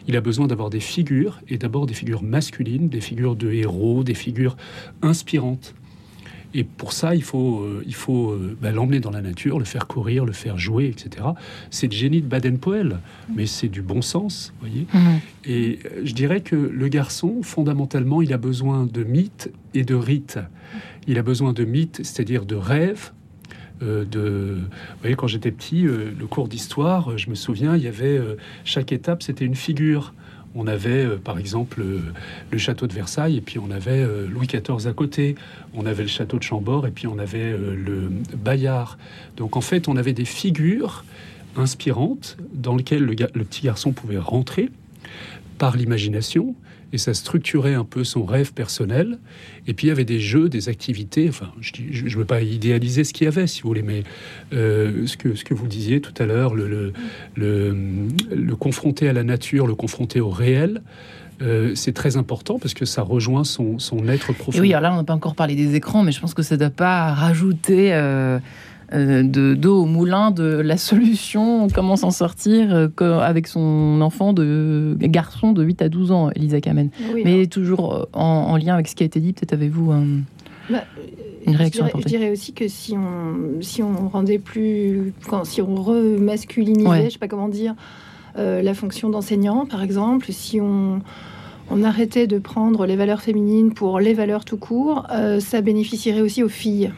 Il 0.07 0.15
a 0.15 0.21
besoin 0.21 0.47
d'avoir 0.47 0.69
des 0.69 0.79
figures, 0.79 1.41
et 1.47 1.57
d'abord 1.57 1.85
des 1.85 1.93
figures 1.93 2.23
masculines, 2.23 2.89
des 2.89 3.01
figures 3.01 3.35
de 3.35 3.51
héros, 3.51 4.03
des 4.03 4.13
figures 4.13 4.57
inspirantes. 5.01 5.73
Et 6.53 6.63
pour 6.63 6.93
ça, 6.93 7.13
il 7.13 7.21
faut, 7.21 7.61
euh, 7.61 7.83
il 7.85 7.93
faut 7.93 8.31
euh, 8.31 8.57
bah, 8.59 8.71
l'emmener 8.71 8.99
dans 8.99 9.11
la 9.11 9.21
nature, 9.21 9.59
le 9.59 9.65
faire 9.65 9.85
courir, 9.85 10.25
le 10.25 10.31
faire 10.31 10.57
jouer, 10.57 10.87
etc. 10.87 11.27
C'est 11.69 11.87
le 11.87 11.93
génie 11.93 12.21
de 12.21 12.27
Baden-Powell, 12.27 12.97
mais 13.35 13.45
c'est 13.45 13.67
du 13.67 13.83
bon 13.83 14.01
sens, 14.01 14.51
voyez. 14.59 14.87
Mmh. 14.91 14.99
Et 15.45 15.79
euh, 15.85 16.01
je 16.03 16.13
dirais 16.13 16.41
que 16.41 16.55
le 16.55 16.87
garçon, 16.87 17.43
fondamentalement, 17.43 18.23
il 18.23 18.33
a 18.33 18.37
besoin 18.37 18.87
de 18.87 19.03
mythes 19.03 19.51
et 19.75 19.83
de 19.83 19.93
rites. 19.93 20.39
Il 21.07 21.19
a 21.19 21.23
besoin 21.23 21.53
de 21.53 21.65
mythes, 21.65 21.97
c'est-à-dire 22.03 22.45
de 22.45 22.55
rêves, 22.55 23.11
euh, 23.81 24.05
de. 24.05 24.57
Vous 24.59 25.01
voyez, 25.01 25.15
quand 25.15 25.27
j'étais 25.27 25.51
petit, 25.51 25.85
euh, 25.85 26.11
le 26.17 26.27
cours 26.27 26.47
d'histoire, 26.47 27.17
je 27.17 27.29
me 27.29 27.35
souviens, 27.35 27.75
il 27.75 27.83
y 27.83 27.87
avait 27.87 28.17
euh, 28.17 28.35
chaque 28.65 28.91
étape, 28.91 29.23
c'était 29.23 29.45
une 29.45 29.55
figure. 29.55 30.13
On 30.55 30.65
avait 30.65 31.05
par 31.17 31.37
exemple 31.37 31.83
le 32.49 32.57
château 32.57 32.87
de 32.87 32.93
Versailles 32.93 33.37
et 33.37 33.41
puis 33.41 33.59
on 33.59 33.69
avait 33.69 34.03
Louis 34.27 34.47
XIV 34.47 34.87
à 34.87 34.93
côté. 34.93 35.35
On 35.75 35.85
avait 35.85 36.01
le 36.01 36.09
château 36.09 36.39
de 36.39 36.43
Chambord 36.43 36.87
et 36.87 36.91
puis 36.91 37.05
on 37.05 37.19
avait 37.19 37.51
le 37.51 38.09
Bayard. 38.35 38.97
Donc 39.37 39.57
en 39.57 39.61
fait, 39.61 39.87
on 39.87 39.95
avait 39.95 40.11
des 40.11 40.25
figures 40.25 41.05
inspirantes 41.55 42.35
dans 42.51 42.75
lesquelles 42.75 43.03
le, 43.03 43.13
le 43.13 43.43
petit 43.43 43.61
garçon 43.61 43.91
pouvait 43.91 44.17
rentrer 44.17 44.71
par 45.59 45.77
l'imagination 45.77 46.55
et 46.93 46.97
ça 46.97 47.13
structurait 47.13 47.73
un 47.73 47.83
peu 47.83 48.03
son 48.03 48.23
rêve 48.23 48.53
personnel. 48.53 49.19
Et 49.67 49.73
puis 49.73 49.87
il 49.87 49.89
y 49.89 49.91
avait 49.91 50.05
des 50.05 50.19
jeux, 50.19 50.49
des 50.49 50.69
activités. 50.69 51.29
Enfin, 51.29 51.51
je 51.61 52.03
ne 52.03 52.15
veux 52.15 52.25
pas 52.25 52.41
idéaliser 52.41 53.03
ce 53.03 53.13
qu'il 53.13 53.25
y 53.25 53.27
avait, 53.27 53.47
si 53.47 53.61
vous 53.61 53.69
voulez, 53.69 53.83
mais 53.83 54.03
euh, 54.53 55.05
ce, 55.05 55.17
que, 55.17 55.53
vous 55.53 55.67
disiez 55.67 56.01
tout 56.01 56.13
à 56.21 56.25
l'heure, 56.25 56.55
le, 56.55 56.93
confronter 58.59 59.07
à 59.09 59.13
la 59.13 59.23
nature, 59.23 59.67
le 59.67 59.75
confronter 59.75 60.19
au 60.19 60.29
réel. 60.29 60.81
Euh, 61.41 61.73
c'est 61.73 61.93
très 61.93 62.17
important 62.17 62.59
parce 62.59 62.73
que 62.73 62.83
ça 62.83 63.01
rejoint 63.01 63.45
son, 63.45 63.77
être 64.09 64.33
profond. 64.33 64.59
oui, 64.59 64.73
alors 64.73 64.89
là, 64.89 64.93
on 64.93 64.97
n'a 64.97 65.05
pas 65.05 65.13
encore 65.13 65.35
parlé 65.35 65.55
des 65.55 65.75
écrans, 65.75 66.03
mais 66.03 66.11
je 66.11 66.19
pense 66.19 66.33
que 66.33 66.41
ça 66.41 66.55
ne 66.55 66.59
doit 66.59 66.69
pas 66.69 67.13
rajouter 67.13 67.93
euh, 67.93 68.39
de 68.91 69.53
d'eau 69.53 69.83
au 69.83 69.85
moulin 69.85 70.31
de 70.31 70.43
la 70.43 70.77
solution, 70.89 71.67
comment 71.73 71.95
s'en 71.95 72.11
sortir 72.11 72.89
euh, 73.01 73.19
avec 73.19 73.47
son 73.47 73.99
enfant 74.01 74.33
de 74.33 74.97
garçon 74.99 75.51
de 75.51 75.63
8 75.63 75.81
à 75.81 75.89
12 75.89 76.11
ans, 76.11 76.29
Elisa 76.35 76.61
Kamen. 76.61 76.89
Mais 77.23 77.47
toujours 77.47 77.93
euh, 77.93 78.05
en, 78.13 78.57
lien 78.57 78.73
avec 78.73 78.87
ce 78.87 78.95
qui 78.95 79.03
a 79.03 79.05
été 79.05 79.19
dit, 79.19 79.33
peut-être 79.33 79.53
avez-vous 79.53 79.93
bah, 80.69 80.83
une 81.45 81.55
réaction 81.55 81.87
je 81.97 82.03
dirais, 82.03 82.31
aussi 82.31 82.53
que 82.53 82.67
si 82.67 82.95
on, 82.95 83.61
si 83.61 83.81
on 83.81 84.09
rendait 84.09 84.39
plus, 84.39 85.13
quand, 85.27 85.45
si 85.45 85.61
on 85.61 85.75
remasculinisait, 85.75 87.05
je 87.05 87.09
sais 87.11 87.19
pas 87.19 87.27
comment 87.27 87.49
dire, 87.49 87.75
la 88.35 88.73
fonction 88.73 89.09
d'enseignant, 89.09 89.65
par 89.65 89.83
exemple, 89.83 90.27
si 90.31 90.59
on 90.61 91.01
on 91.71 91.83
arrêtait 91.83 92.25
de 92.25 92.39
prendre 92.39 92.87
les 92.87 92.95
valeurs 92.95 93.21
féminines 93.21 93.73
pour 93.75 93.99
les 93.99 94.15
valeurs 94.15 94.43
tout 94.43 94.57
court, 94.57 95.05
ça 95.39 95.61
bénéficierait 95.61 96.21
aussi 96.21 96.41
aux 96.41 96.49
filles. 96.49 96.91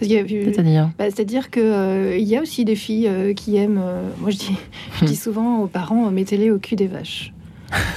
C'est-à-dire 0.00 0.90
bah, 0.98 1.04
C'est-à-dire 1.06 1.50
qu'il 1.50 1.62
euh, 1.62 2.18
y 2.18 2.36
a 2.36 2.42
aussi 2.42 2.64
des 2.64 2.76
filles 2.76 3.08
euh, 3.08 3.34
qui 3.34 3.56
aiment. 3.56 3.80
Euh, 3.82 4.08
moi, 4.20 4.30
je 4.30 4.36
dis, 4.36 4.56
je 5.00 5.04
dis 5.04 5.16
souvent 5.16 5.60
aux 5.60 5.66
parents 5.66 6.10
mettez-les 6.10 6.50
au 6.50 6.58
cul 6.58 6.76
des 6.76 6.86
vaches. 6.86 7.32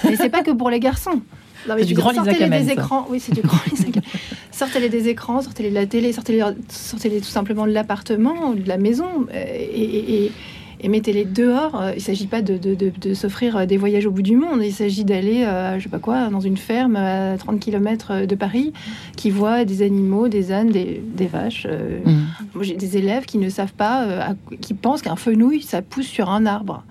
Mais 0.06 0.16
c'est 0.16 0.30
pas 0.30 0.44
que 0.44 0.52
pour 0.52 0.70
les 0.70 0.80
garçons. 0.80 1.22
C'est 1.68 1.86
du 1.86 1.94
grand 1.94 2.12
Kamen. 2.12 2.66
des 2.66 2.72
écrans. 2.72 3.06
Oui, 3.10 3.20
c'est 3.20 3.34
du 3.34 3.42
grand 3.42 3.58
Sortez-les 4.52 4.90
des 4.90 5.08
écrans, 5.08 5.42
sortez-les 5.42 5.70
de 5.70 5.76
la 5.76 5.86
télé, 5.86 6.12
sortez-les 6.12 6.44
sortez 6.70 7.10
tout 7.20 7.24
simplement 7.24 7.66
de 7.66 7.72
l'appartement 7.72 8.50
ou 8.50 8.56
de 8.56 8.68
la 8.68 8.78
maison. 8.78 9.28
et 9.34 10.26
et 10.26 10.32
mettez-les 10.88 11.26
dehors. 11.26 11.80
Euh, 11.80 11.92
il 11.92 11.98
ne 11.98 12.02
s'agit 12.02 12.28
pas 12.28 12.42
de, 12.42 12.58
de, 12.58 13.14
s'offrir 13.14 13.58
euh, 13.58 13.66
des 13.66 13.78
voyages 13.78 14.06
au 14.06 14.12
bout 14.12 14.22
du 14.22 14.38
monde. 14.38 14.62
Il 14.64 14.72
s'agit 14.72 15.04
d'aller, 15.04 15.44
euh, 15.44 15.78
je 15.78 15.84
sais 15.84 15.90
pas 15.90 16.00
quoi, 16.00 16.30
dans 16.30 16.40
une 16.40 16.58
ferme 16.58 16.96
à 16.96 17.38
30 17.38 17.60
km 17.60 18.26
de 18.26 18.36
Paris 18.36 18.72
qui 19.18 19.30
voit 19.30 19.66
des 19.66 19.82
animaux, 19.82 20.30
des 20.30 20.52
ânes, 20.52 20.70
des, 20.70 21.28
vaches. 21.28 21.68
Mmh. 21.68 22.62
J'ai 22.62 22.76
des 22.76 22.98
élèves 22.98 23.26
qui 23.26 23.38
ne 23.38 23.50
savent 23.50 23.74
pas, 23.74 24.36
qui 24.62 24.74
pensent 24.74 25.02
qu'un 25.02 25.18
fenouil, 25.18 25.62
ça 25.62 25.82
pousse 25.82 26.08
sur 26.08 26.30
un 26.30 26.46
arbre. 26.46 26.84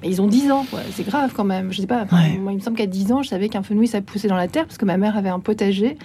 Mais 0.00 0.08
ils 0.08 0.22
ont 0.22 0.26
10 0.26 0.50
ans, 0.50 0.66
c'est 0.92 1.06
grave 1.06 1.32
quand 1.34 1.44
même. 1.44 1.72
Je 1.72 1.80
sais 1.80 1.86
pas, 1.86 2.06
moi, 2.40 2.52
il 2.52 2.56
me 2.56 2.60
semble 2.60 2.76
qu'à 2.76 2.86
10 2.86 3.12
ans, 3.12 3.22
je 3.22 3.28
savais 3.28 3.48
qu'un 3.48 3.62
fenouil, 3.62 3.88
ça 3.88 4.00
poussait 4.00 4.28
dans 4.28 4.36
la 4.36 4.48
terre 4.48 4.66
parce 4.66 4.78
que 4.78 4.84
ma 4.84 4.96
mère 4.96 5.16
avait 5.16 5.28
un 5.28 5.40
potager 5.40 5.96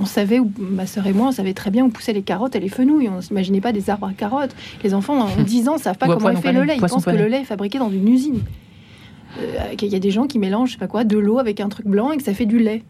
on 0.00 0.06
savait, 0.06 0.40
où, 0.40 0.50
ma 0.58 0.86
sœur 0.86 1.06
et 1.06 1.12
moi, 1.12 1.28
on 1.28 1.32
savait 1.32 1.54
très 1.54 1.70
bien 1.70 1.84
où 1.84 1.88
poussaient 1.88 2.12
les 2.12 2.22
carottes 2.22 2.56
et 2.56 2.60
les 2.60 2.68
fenouilles. 2.68 3.08
On 3.08 3.20
n'imaginait 3.20 3.60
pas 3.60 3.72
des 3.72 3.90
arbres 3.90 4.08
à 4.08 4.12
carottes. 4.12 4.54
Les 4.82 4.94
enfants, 4.94 5.20
en 5.20 5.42
10 5.42 5.68
ans, 5.68 5.74
ne 5.74 5.80
savent 5.80 5.98
pas 5.98 6.06
comment 6.06 6.30
est 6.30 6.36
fait 6.36 6.52
le 6.52 6.64
lait. 6.64 6.76
Ils 6.76 6.80
pensent 6.80 7.04
que 7.04 7.10
le 7.10 7.26
lait 7.26 7.42
est 7.42 7.44
fabriqué 7.44 7.78
dans 7.78 7.90
une 7.90 8.08
usine. 8.08 8.40
Euh, 9.38 9.74
il 9.80 9.88
y 9.88 9.96
a 9.96 10.00
des 10.00 10.10
gens 10.10 10.26
qui 10.26 10.38
mélangent, 10.38 10.70
je 10.70 10.72
sais 10.74 10.78
pas 10.78 10.86
quoi, 10.86 11.04
de 11.04 11.18
l'eau 11.18 11.38
avec 11.38 11.60
un 11.60 11.68
truc 11.68 11.86
blanc 11.86 12.12
et 12.12 12.16
que 12.16 12.22
ça 12.22 12.34
fait 12.34 12.46
du 12.46 12.58
lait. 12.58 12.82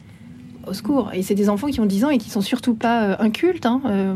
Au 0.66 0.72
secours. 0.72 1.10
Et 1.12 1.22
c'est 1.22 1.34
des 1.34 1.50
enfants 1.50 1.68
qui 1.68 1.80
ont 1.80 1.86
10 1.86 2.06
ans 2.06 2.10
et 2.10 2.16
qui 2.16 2.30
sont 2.30 2.40
surtout 2.40 2.74
pas 2.74 3.02
euh, 3.02 3.16
incultes. 3.18 3.66
Hein. 3.66 3.82
Euh, 3.84 4.14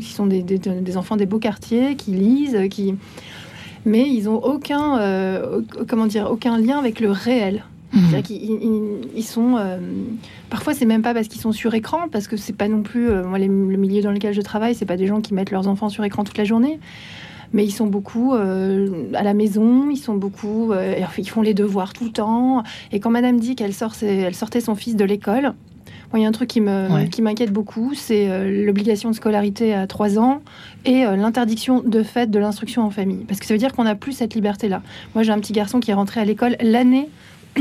qui 0.00 0.12
sont 0.12 0.26
des, 0.26 0.96
enfants 0.96 1.16
des 1.16 1.26
beaux 1.26 1.40
quartiers, 1.40 1.96
qui 1.96 2.12
lisent, 2.12 2.58
qui... 2.70 2.94
Mais 3.84 4.08
ils 4.08 4.28
ont 4.28 4.44
aucun, 4.44 4.98
comment 5.86 6.06
dire, 6.06 6.28
aucun 6.30 6.58
lien 6.58 6.78
avec 6.78 7.00
le 7.00 7.10
réel. 7.10 7.62
Mmh. 7.92 8.20
Ils, 9.16 9.22
sont. 9.22 9.56
Euh, 9.56 9.78
parfois, 10.50 10.74
c'est 10.74 10.84
même 10.84 11.02
pas 11.02 11.14
parce 11.14 11.28
qu'ils 11.28 11.40
sont 11.40 11.52
sur 11.52 11.74
écran, 11.74 12.08
parce 12.10 12.28
que 12.28 12.36
c'est 12.36 12.54
pas 12.54 12.68
non 12.68 12.82
plus. 12.82 13.08
Euh, 13.08 13.24
moi, 13.24 13.38
le 13.38 13.46
milieu 13.48 14.02
dans 14.02 14.12
lequel 14.12 14.34
je 14.34 14.42
travaille, 14.42 14.74
c'est 14.74 14.84
pas 14.84 14.96
des 14.96 15.06
gens 15.06 15.20
qui 15.20 15.32
mettent 15.32 15.50
leurs 15.50 15.68
enfants 15.68 15.88
sur 15.88 16.04
écran 16.04 16.24
toute 16.24 16.38
la 16.38 16.44
journée. 16.44 16.78
Mais 17.54 17.64
ils 17.64 17.70
sont 17.70 17.86
beaucoup 17.86 18.34
euh, 18.34 19.10
à 19.14 19.22
la 19.22 19.32
maison, 19.32 19.88
ils 19.90 19.96
sont 19.96 20.16
beaucoup. 20.16 20.72
ils 21.16 21.28
font 21.28 21.40
les 21.40 21.54
devoirs 21.54 21.94
tout 21.94 22.04
le 22.04 22.12
temps. 22.12 22.62
Et 22.92 23.00
quand 23.00 23.10
madame 23.10 23.40
dit 23.40 23.56
qu'elle 23.56 23.72
sort, 23.72 23.94
elle 24.02 24.34
sortait 24.34 24.60
son 24.60 24.74
fils 24.74 24.96
de 24.96 25.04
l'école, 25.04 25.54
il 26.14 26.20
y 26.20 26.24
a 26.26 26.28
un 26.28 26.32
truc 26.32 26.48
qui 26.48 26.60
m'inquiète 26.60 27.52
beaucoup, 27.52 27.92
c'est 27.94 28.50
l'obligation 28.64 29.10
de 29.10 29.14
scolarité 29.14 29.74
à 29.74 29.86
3 29.86 30.18
ans 30.18 30.40
et 30.84 31.04
l'interdiction 31.04 31.82
de 31.82 32.02
fait 32.02 32.30
de 32.30 32.38
l'instruction 32.38 32.82
en 32.82 32.90
famille. 32.90 33.24
Parce 33.26 33.40
que 33.40 33.46
ça 33.46 33.54
veut 33.54 33.58
dire 33.58 33.72
qu'on 33.72 33.84
n'a 33.84 33.94
plus 33.94 34.12
cette 34.12 34.34
liberté-là. 34.34 34.82
Moi, 35.14 35.22
j'ai 35.22 35.32
un 35.32 35.38
petit 35.38 35.54
garçon 35.54 35.80
qui 35.80 35.90
est 35.90 35.94
rentré 35.94 36.20
à 36.20 36.26
l'école 36.26 36.56
l'année 36.60 37.08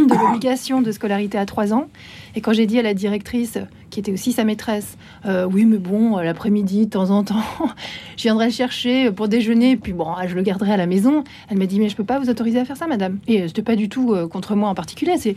de 0.06 0.14
l'obligation 0.14 0.82
de 0.82 0.92
scolarité 0.92 1.38
à 1.38 1.46
3 1.46 1.74
ans. 1.74 1.88
Et 2.36 2.42
quand 2.42 2.54
j'ai 2.54 2.66
dit 2.66 2.78
à 2.78 2.82
la 2.82 2.94
directrice, 2.94 3.58
qui 3.90 4.00
était 4.00 4.12
aussi 4.12 4.32
sa 4.32 4.44
maîtresse, 4.44 4.98
euh, 5.26 5.46
oui, 5.46 5.66
mais 5.66 5.78
bon, 5.78 6.18
l'après-midi, 6.18 6.86
de 6.86 6.92
temps 6.92 7.10
en 7.10 7.24
temps, 7.24 7.44
je 8.18 8.24
viendrai 8.24 8.46
le 8.46 8.52
chercher 8.52 9.12
pour 9.12 9.28
déjeuner, 9.28 9.78
puis 9.78 9.94
bon, 9.94 10.08
je 10.28 10.36
le 10.36 10.42
garderai 10.42 10.74
à 10.74 10.78
la 10.78 10.86
maison. 10.86 11.24
Elle 11.50 11.58
m'a 11.58 11.66
dit, 11.66 11.80
mais 11.80 11.90
je 11.90 11.96
peux 11.96 12.04
pas 12.04 12.20
vous 12.20 12.30
autoriser 12.30 12.60
à 12.60 12.66
faire 12.66 12.78
ça, 12.78 12.88
madame. 12.88 13.20
Et 13.28 13.42
euh, 13.42 13.48
c'était 13.48 13.64
pas 13.64 13.76
du 13.76 13.90
tout 13.90 14.14
euh, 14.14 14.28
contre 14.28 14.56
moi 14.56 14.70
en 14.70 14.76
particulier. 14.76 15.18
C'est, 15.18 15.36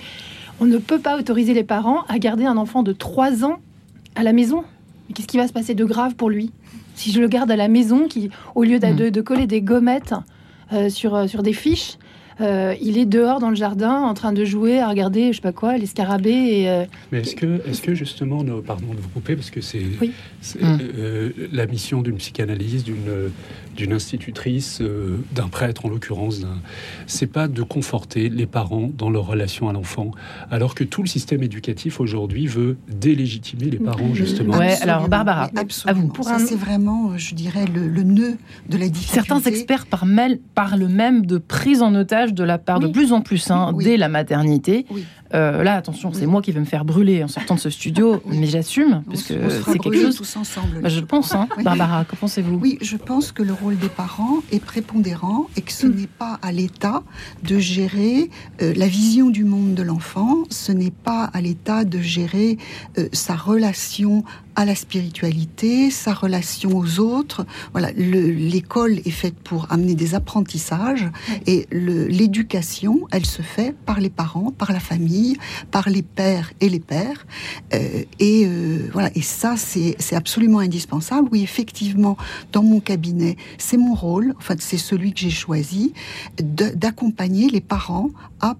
on 0.60 0.66
ne 0.66 0.78
peut 0.78 0.98
pas 0.98 1.18
autoriser 1.18 1.54
les 1.54 1.64
parents 1.64 2.02
à 2.08 2.18
garder 2.18 2.44
un 2.44 2.56
enfant 2.56 2.82
de 2.82 2.92
3 2.92 3.44
ans 3.44 3.58
à 4.14 4.22
la 4.22 4.32
maison. 4.32 4.64
Qu'est-ce 5.14 5.26
qui 5.26 5.38
va 5.38 5.48
se 5.48 5.52
passer 5.52 5.74
de 5.74 5.84
grave 5.84 6.14
pour 6.14 6.30
lui? 6.30 6.52
Si 6.94 7.12
je 7.12 7.20
le 7.20 7.28
garde 7.28 7.50
à 7.50 7.56
la 7.56 7.68
maison, 7.68 8.08
qui, 8.08 8.30
au 8.54 8.62
lieu 8.62 8.78
de, 8.78 8.86
mmh. 8.86 9.10
de 9.10 9.20
coller 9.22 9.46
des 9.46 9.62
gommettes 9.62 10.14
sur, 10.88 11.28
sur 11.28 11.42
des 11.42 11.52
fiches, 11.52 11.96
euh, 12.40 12.74
il 12.80 12.96
est 12.98 13.06
dehors 13.06 13.38
dans 13.38 13.50
le 13.50 13.56
jardin 13.56 14.02
en 14.02 14.14
train 14.14 14.32
de 14.32 14.44
jouer, 14.44 14.80
à 14.80 14.88
regarder, 14.88 15.32
je 15.32 15.36
sais 15.36 15.42
pas 15.42 15.52
quoi, 15.52 15.76
les 15.76 15.86
scarabées. 15.86 16.30
Et, 16.30 16.70
euh, 16.70 16.84
Mais 17.12 17.20
est-ce 17.20 17.36
que, 17.36 17.60
est 17.68 17.80
que 17.80 17.94
justement, 17.94 18.44
pardon 18.66 18.94
de 18.94 19.00
vous 19.00 19.08
couper, 19.10 19.36
parce 19.36 19.50
que 19.50 19.60
c'est 19.60 19.82
euh, 20.62 21.30
la 21.52 21.66
mission 21.66 22.02
d'une 22.02 22.16
psychanalyse, 22.16 22.84
d'une 22.84 23.30
d'une 23.76 23.92
institutrice, 23.92 24.82
d'un 25.32 25.48
prêtre 25.48 25.86
en 25.86 25.88
l'occurrence, 25.88 26.42
c'est 27.06 27.26
pas 27.26 27.48
de 27.48 27.62
conforter 27.62 28.28
les 28.28 28.46
parents 28.46 28.90
dans 28.96 29.10
leur 29.10 29.26
relation 29.26 29.68
à 29.68 29.72
l'enfant, 29.72 30.10
alors 30.50 30.74
que 30.74 30.84
tout 30.84 31.02
le 31.02 31.08
système 31.08 31.42
éducatif 31.42 32.00
aujourd'hui 32.00 32.46
veut 32.46 32.76
délégitimer 32.88 33.70
les 33.70 33.78
parents 33.78 34.14
justement. 34.14 34.58
Ouais, 34.58 34.76
alors 34.82 35.08
Barbara, 35.08 35.50
absolument. 35.56 36.12
À 36.26 36.36
vous. 36.36 36.46
c'est 36.46 36.56
vraiment, 36.56 37.16
je 37.16 37.34
dirais, 37.34 37.64
le, 37.66 38.02
nœud 38.02 38.36
de 38.68 38.78
la 38.78 38.88
difficulté. 38.88 39.14
Certains 39.14 39.40
experts 39.48 39.86
parlent 39.86 40.88
même 40.88 41.26
de 41.26 41.38
prise 41.38 41.82
en 41.82 41.94
otage 41.94 42.34
de 42.34 42.44
la 42.44 42.58
part 42.58 42.80
de 42.80 42.88
plus 42.88 43.12
en 43.12 43.20
plus 43.20 43.50
hein, 43.50 43.72
dès 43.78 43.96
la 43.96 44.08
maternité. 44.08 44.86
Euh, 45.34 45.62
là, 45.62 45.76
attention, 45.76 46.12
c'est 46.12 46.26
moi 46.26 46.42
qui 46.42 46.52
vais 46.52 46.60
me 46.60 46.64
faire 46.64 46.84
brûler 46.84 47.22
en 47.22 47.28
sortant 47.28 47.54
de 47.54 47.60
ce 47.60 47.70
studio, 47.70 48.22
mais 48.26 48.46
j'assume, 48.46 49.02
parce 49.06 49.22
que 49.22 49.34
c'est 49.48 49.78
quelque 49.78 50.00
chose. 50.00 50.16
Tous 50.16 50.36
ensemble. 50.36 50.80
Bah, 50.82 50.88
je 50.88 51.00
pense, 51.00 51.34
hein. 51.34 51.48
Barbara, 51.62 52.04
que 52.04 52.16
pensez-vous 52.16 52.56
Oui, 52.56 52.78
je 52.80 52.96
pense 52.96 53.32
que 53.32 53.42
le 53.42 53.52
rôle 53.52 53.78
des 53.78 53.88
parents 53.88 54.38
est 54.52 54.62
prépondérant 54.64 55.46
et 55.56 55.62
que 55.62 55.72
ce 55.72 55.86
mm. 55.86 55.94
n'est 55.94 56.06
pas 56.06 56.38
à 56.42 56.52
l'État 56.52 57.02
de 57.42 57.58
gérer 57.58 58.30
euh, 58.62 58.72
la 58.76 58.86
vision 58.86 59.30
du 59.30 59.44
monde 59.44 59.74
de 59.74 59.82
l'enfant, 59.82 60.44
ce 60.50 60.72
n'est 60.72 60.90
pas 60.90 61.24
à 61.32 61.40
l'État 61.40 61.84
de 61.84 61.98
gérer 61.98 62.58
euh, 62.98 63.08
sa 63.12 63.34
relation 63.34 64.24
à 64.56 64.64
la 64.64 64.74
spiritualité, 64.74 65.90
sa 65.90 66.12
relation 66.12 66.76
aux 66.76 67.00
autres. 67.00 67.46
Voilà, 67.72 67.90
l'école 67.92 68.98
est 69.04 69.10
faite 69.10 69.34
pour 69.34 69.70
amener 69.70 69.94
des 69.94 70.14
apprentissages 70.14 71.08
et 71.46 71.66
l'éducation, 71.70 73.06
elle 73.10 73.26
se 73.26 73.42
fait 73.42 73.74
par 73.86 74.00
les 74.00 74.10
parents, 74.10 74.52
par 74.52 74.72
la 74.72 74.80
famille, 74.80 75.36
par 75.70 75.88
les 75.88 76.02
pères 76.02 76.52
et 76.60 76.68
les 76.68 76.80
pères. 76.80 77.26
Euh, 77.74 78.04
et 78.18 78.44
euh, 78.46 78.88
voilà, 78.92 79.10
et 79.14 79.22
ça 79.22 79.54
c'est 79.56 79.96
absolument 80.14 80.60
indispensable. 80.60 81.28
Oui, 81.32 81.42
effectivement, 81.42 82.16
dans 82.52 82.62
mon 82.62 82.80
cabinet, 82.80 83.36
c'est 83.58 83.76
mon 83.76 83.94
rôle, 83.94 84.34
enfin 84.38 84.54
c'est 84.58 84.78
celui 84.78 85.12
que 85.12 85.20
j'ai 85.20 85.30
choisi, 85.30 85.92
d'accompagner 86.38 87.48
les 87.48 87.60
parents 87.60 88.10
à 88.40 88.56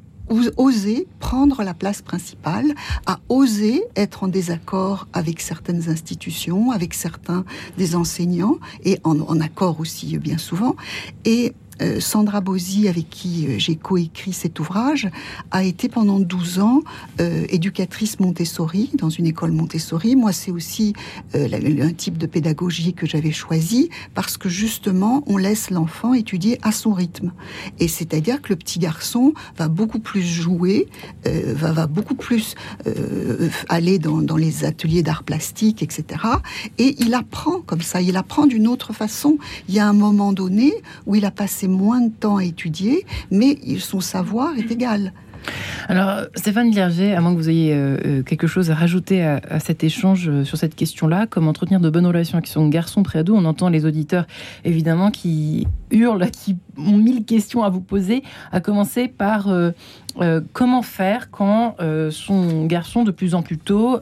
oser 0.57 1.07
prendre 1.31 1.63
la 1.63 1.75
place 1.75 2.03
principale, 2.03 2.75
à 3.07 3.21
oser 3.29 3.85
être 3.95 4.25
en 4.25 4.27
désaccord 4.27 5.07
avec 5.13 5.41
certaines 5.41 5.89
institutions, 5.89 6.73
avec 6.73 6.93
certains 6.93 7.45
des 7.79 7.95
enseignants, 7.95 8.59
et 8.85 8.99
en, 9.05 9.39
accord 9.39 9.79
aussi 9.79 10.19
bien 10.19 10.39
souvent, 10.39 10.75
et 11.25 11.53
euh, 11.81 12.01
Sandra 12.01 12.41
Bozzi, 12.41 12.89
avec 12.89 13.09
qui 13.11 13.47
euh, 13.47 13.59
j'ai 13.59 13.77
coécrit 13.77 14.33
cet 14.33 14.61
ouvrage, 14.61 15.09
a 15.51 15.65
été 15.65 15.89
pendant 15.89 16.21
12 16.21 16.59
ans 16.59 16.83
euh, 17.21 17.45
éducatrice 17.49 18.21
Montessori 18.21 18.91
dans 18.95 19.11
une 19.11 19.27
école 19.27 19.53
Montessori. 19.53 20.17
Moi, 20.17 20.33
c'est 20.33 20.51
aussi 20.51 20.93
un 21.35 21.93
type 21.93 22.19
de 22.19 22.27
pédagogie 22.27 22.95
que 22.95 23.07
j'avais 23.07 23.33
choisi 23.33 23.91
parce 24.15 24.37
que 24.37 24.49
justement, 24.49 25.23
on 25.27 25.37
laisse 25.37 25.71
l'enfant 25.71 26.15
étudier 26.15 26.59
à 26.63 26.73
son 26.73 26.93
rythme. 26.93 27.33
Et 27.79 27.89
c'est-à-dire 27.89 28.43
que 28.43 28.51
le 28.51 28.57
petit 28.57 28.79
garçon 28.79 29.33
va 29.57 29.69
beaucoup 29.69 29.99
plus 29.99 30.23
jouer, 30.23 30.89
va, 31.25 31.73
va, 31.73 31.87
beaucoup 31.87 32.15
plus 32.15 32.55
aller 33.69 33.99
dans, 33.99 34.23
dans 34.23 34.37
les 34.37 34.65
ateliers 34.65 35.03
d'art 35.03 35.23
plastique, 35.23 35.83
etc. 35.83 36.21
Et 36.79 36.97
il 36.99 37.15
apprend 37.15 37.61
comme 37.61 37.83
ça, 37.83 38.01
il 38.01 38.17
apprend 38.17 38.47
d'une 38.47 38.67
autre 38.67 38.93
façon. 38.93 39.39
Il 39.69 39.75
y 39.75 39.79
a 39.79 39.89
un 39.89 39.93
moment 39.93 40.33
donné 40.33 40.73
où 41.07 41.15
il 41.15 41.25
a 41.25 41.31
passé 41.31 41.69
moins 41.71 42.01
de 42.01 42.11
temps 42.11 42.37
à 42.37 42.45
étudier, 42.45 43.07
mais 43.31 43.59
son 43.79 44.01
savoir 44.01 44.57
est 44.57 44.71
égal. 44.71 45.13
Alors, 45.89 46.27
Stéphane 46.37 46.71
Lierger, 46.71 47.15
à 47.15 47.21
moins 47.21 47.33
que 47.33 47.37
vous 47.37 47.51
ayez 47.51 47.75
euh, 47.75 47.97
euh, 48.05 48.23
quelque 48.23 48.47
chose 48.47 48.71
à 48.71 48.75
rajouter 48.75 49.25
à, 49.25 49.59
cet 49.59 49.83
échange 49.83 50.29
euh, 50.29 50.45
sur 50.45 50.57
cette 50.57 50.77
question-là, 50.77 51.27
comment 51.29 51.51
entretenir 51.51 51.81
de 51.81 51.91
bonnes 51.91 52.07
relations 52.07 52.39
avec 52.39 52.47
son 52.47 52.69
garçon 52.69 53.03
préado 53.03 53.35
On 53.35 53.45
entend 53.45 53.69
les 53.69 53.85
auditeurs, 53.85 54.27
évidemment, 54.65 55.11
qui 55.11 55.67
hurlent, 55.91 56.31
qui 56.31 56.57
ont 56.79 56.97
mille 56.97 57.25
questions 57.25 57.65
à 57.65 57.71
vous 57.71 57.81
poser, 57.81 58.23
à 58.53 58.61
commencer 58.61 59.09
par 59.09 59.49
comment 60.53 60.83
faire 60.83 61.31
quand 61.31 61.75
son 62.11 62.67
garçon, 62.67 63.03
de 63.03 63.11
plus 63.11 63.35
en 63.35 63.43
plus 63.43 63.59
tôt, 63.59 63.99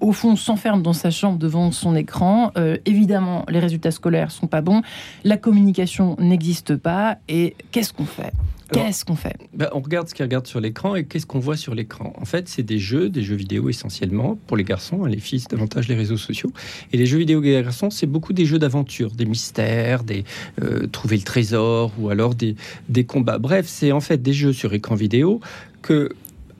au 0.00 0.12
fond, 0.12 0.34
s'enferme 0.36 0.82
dans 0.82 0.94
sa 0.94 1.10
chambre 1.10 1.38
devant 1.38 1.70
son 1.70 1.94
écran? 1.94 2.50
évidemment, 2.86 3.44
les 3.48 3.58
résultats 3.58 3.90
scolaires 3.90 4.30
sont 4.30 4.46
pas 4.46 4.62
bons, 4.62 4.80
la 5.24 5.36
communication 5.36 6.16
n'existe 6.18 6.76
pas, 6.76 7.18
et 7.28 7.54
qu'est-ce 7.70 7.92
qu'on 7.92 8.06
fait? 8.06 8.32
Qu'est-ce 8.72 9.04
qu'on 9.04 9.16
fait? 9.16 9.36
ben, 9.54 9.68
On 9.72 9.80
regarde 9.80 10.08
ce 10.08 10.14
qu'il 10.14 10.24
regarde 10.24 10.46
sur 10.46 10.60
l'écran 10.60 10.94
et 10.94 11.04
qu'est-ce 11.04 11.26
qu'on 11.26 11.38
voit 11.38 11.56
sur 11.56 11.74
l'écran. 11.74 12.12
En 12.20 12.24
fait, 12.24 12.48
c'est 12.48 12.62
des 12.62 12.78
jeux, 12.78 13.08
des 13.08 13.22
jeux 13.22 13.34
vidéo 13.34 13.68
essentiellement 13.68 14.38
pour 14.46 14.56
les 14.56 14.64
garçons, 14.64 15.04
hein, 15.04 15.08
les 15.08 15.20
filles 15.20 15.44
davantage 15.48 15.88
les 15.88 15.94
réseaux 15.94 16.16
sociaux. 16.16 16.52
Et 16.92 16.96
les 16.96 17.06
jeux 17.06 17.18
vidéo 17.18 17.40
des 17.40 17.62
garçons, 17.62 17.90
c'est 17.90 18.06
beaucoup 18.06 18.32
des 18.32 18.44
jeux 18.44 18.58
d'aventure, 18.58 19.12
des 19.12 19.24
mystères, 19.24 20.04
des 20.04 20.24
euh, 20.62 20.86
trouver 20.86 21.16
le 21.16 21.22
trésor 21.22 21.92
ou 21.98 22.10
alors 22.10 22.34
des, 22.34 22.56
des 22.88 23.04
combats. 23.04 23.38
Bref, 23.38 23.66
c'est 23.68 23.92
en 23.92 24.00
fait 24.00 24.20
des 24.22 24.32
jeux 24.32 24.52
sur 24.52 24.74
écran 24.74 24.94
vidéo 24.94 25.40
que 25.82 26.10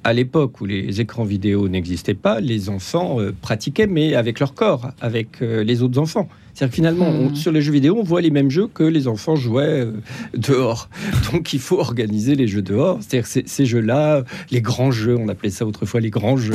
à 0.04 0.12
l'époque 0.12 0.60
où 0.60 0.64
les 0.64 1.00
écrans 1.00 1.24
vidéo 1.24 1.68
n'existaient 1.68 2.14
pas, 2.14 2.40
les 2.40 2.70
enfants 2.70 3.20
euh, 3.20 3.34
pratiquaient, 3.42 3.86
mais 3.86 4.14
avec 4.14 4.40
leur 4.40 4.54
corps, 4.54 4.92
avec 5.00 5.42
euh, 5.42 5.62
les 5.64 5.82
autres 5.82 5.98
enfants. 5.98 6.28
C'est-à-dire 6.58 6.70
que 6.70 6.74
finalement, 6.74 7.12
Hmm. 7.12 7.34
sur 7.36 7.52
les 7.52 7.60
jeux 7.62 7.70
vidéo, 7.72 7.96
on 8.00 8.02
voit 8.02 8.20
les 8.20 8.30
mêmes 8.32 8.50
jeux 8.50 8.66
que 8.66 8.82
les 8.82 9.06
enfants 9.06 9.36
jouaient 9.36 9.84
euh, 9.86 9.92
dehors. 10.36 10.88
Donc 11.32 11.52
il 11.52 11.60
faut 11.60 11.78
organiser 11.78 12.34
les 12.34 12.48
jeux 12.48 12.62
dehors. 12.62 12.98
C'est-à-dire 13.00 13.22
que 13.22 13.28
ces- 13.28 13.44
ces 13.46 13.64
jeux-là, 13.64 14.24
les 14.50 14.60
grands 14.60 14.90
jeux, 14.90 15.16
on 15.16 15.28
appelait 15.28 15.50
ça 15.50 15.64
autrefois 15.66 16.00
les 16.00 16.10
grands 16.10 16.36
jeux, 16.36 16.54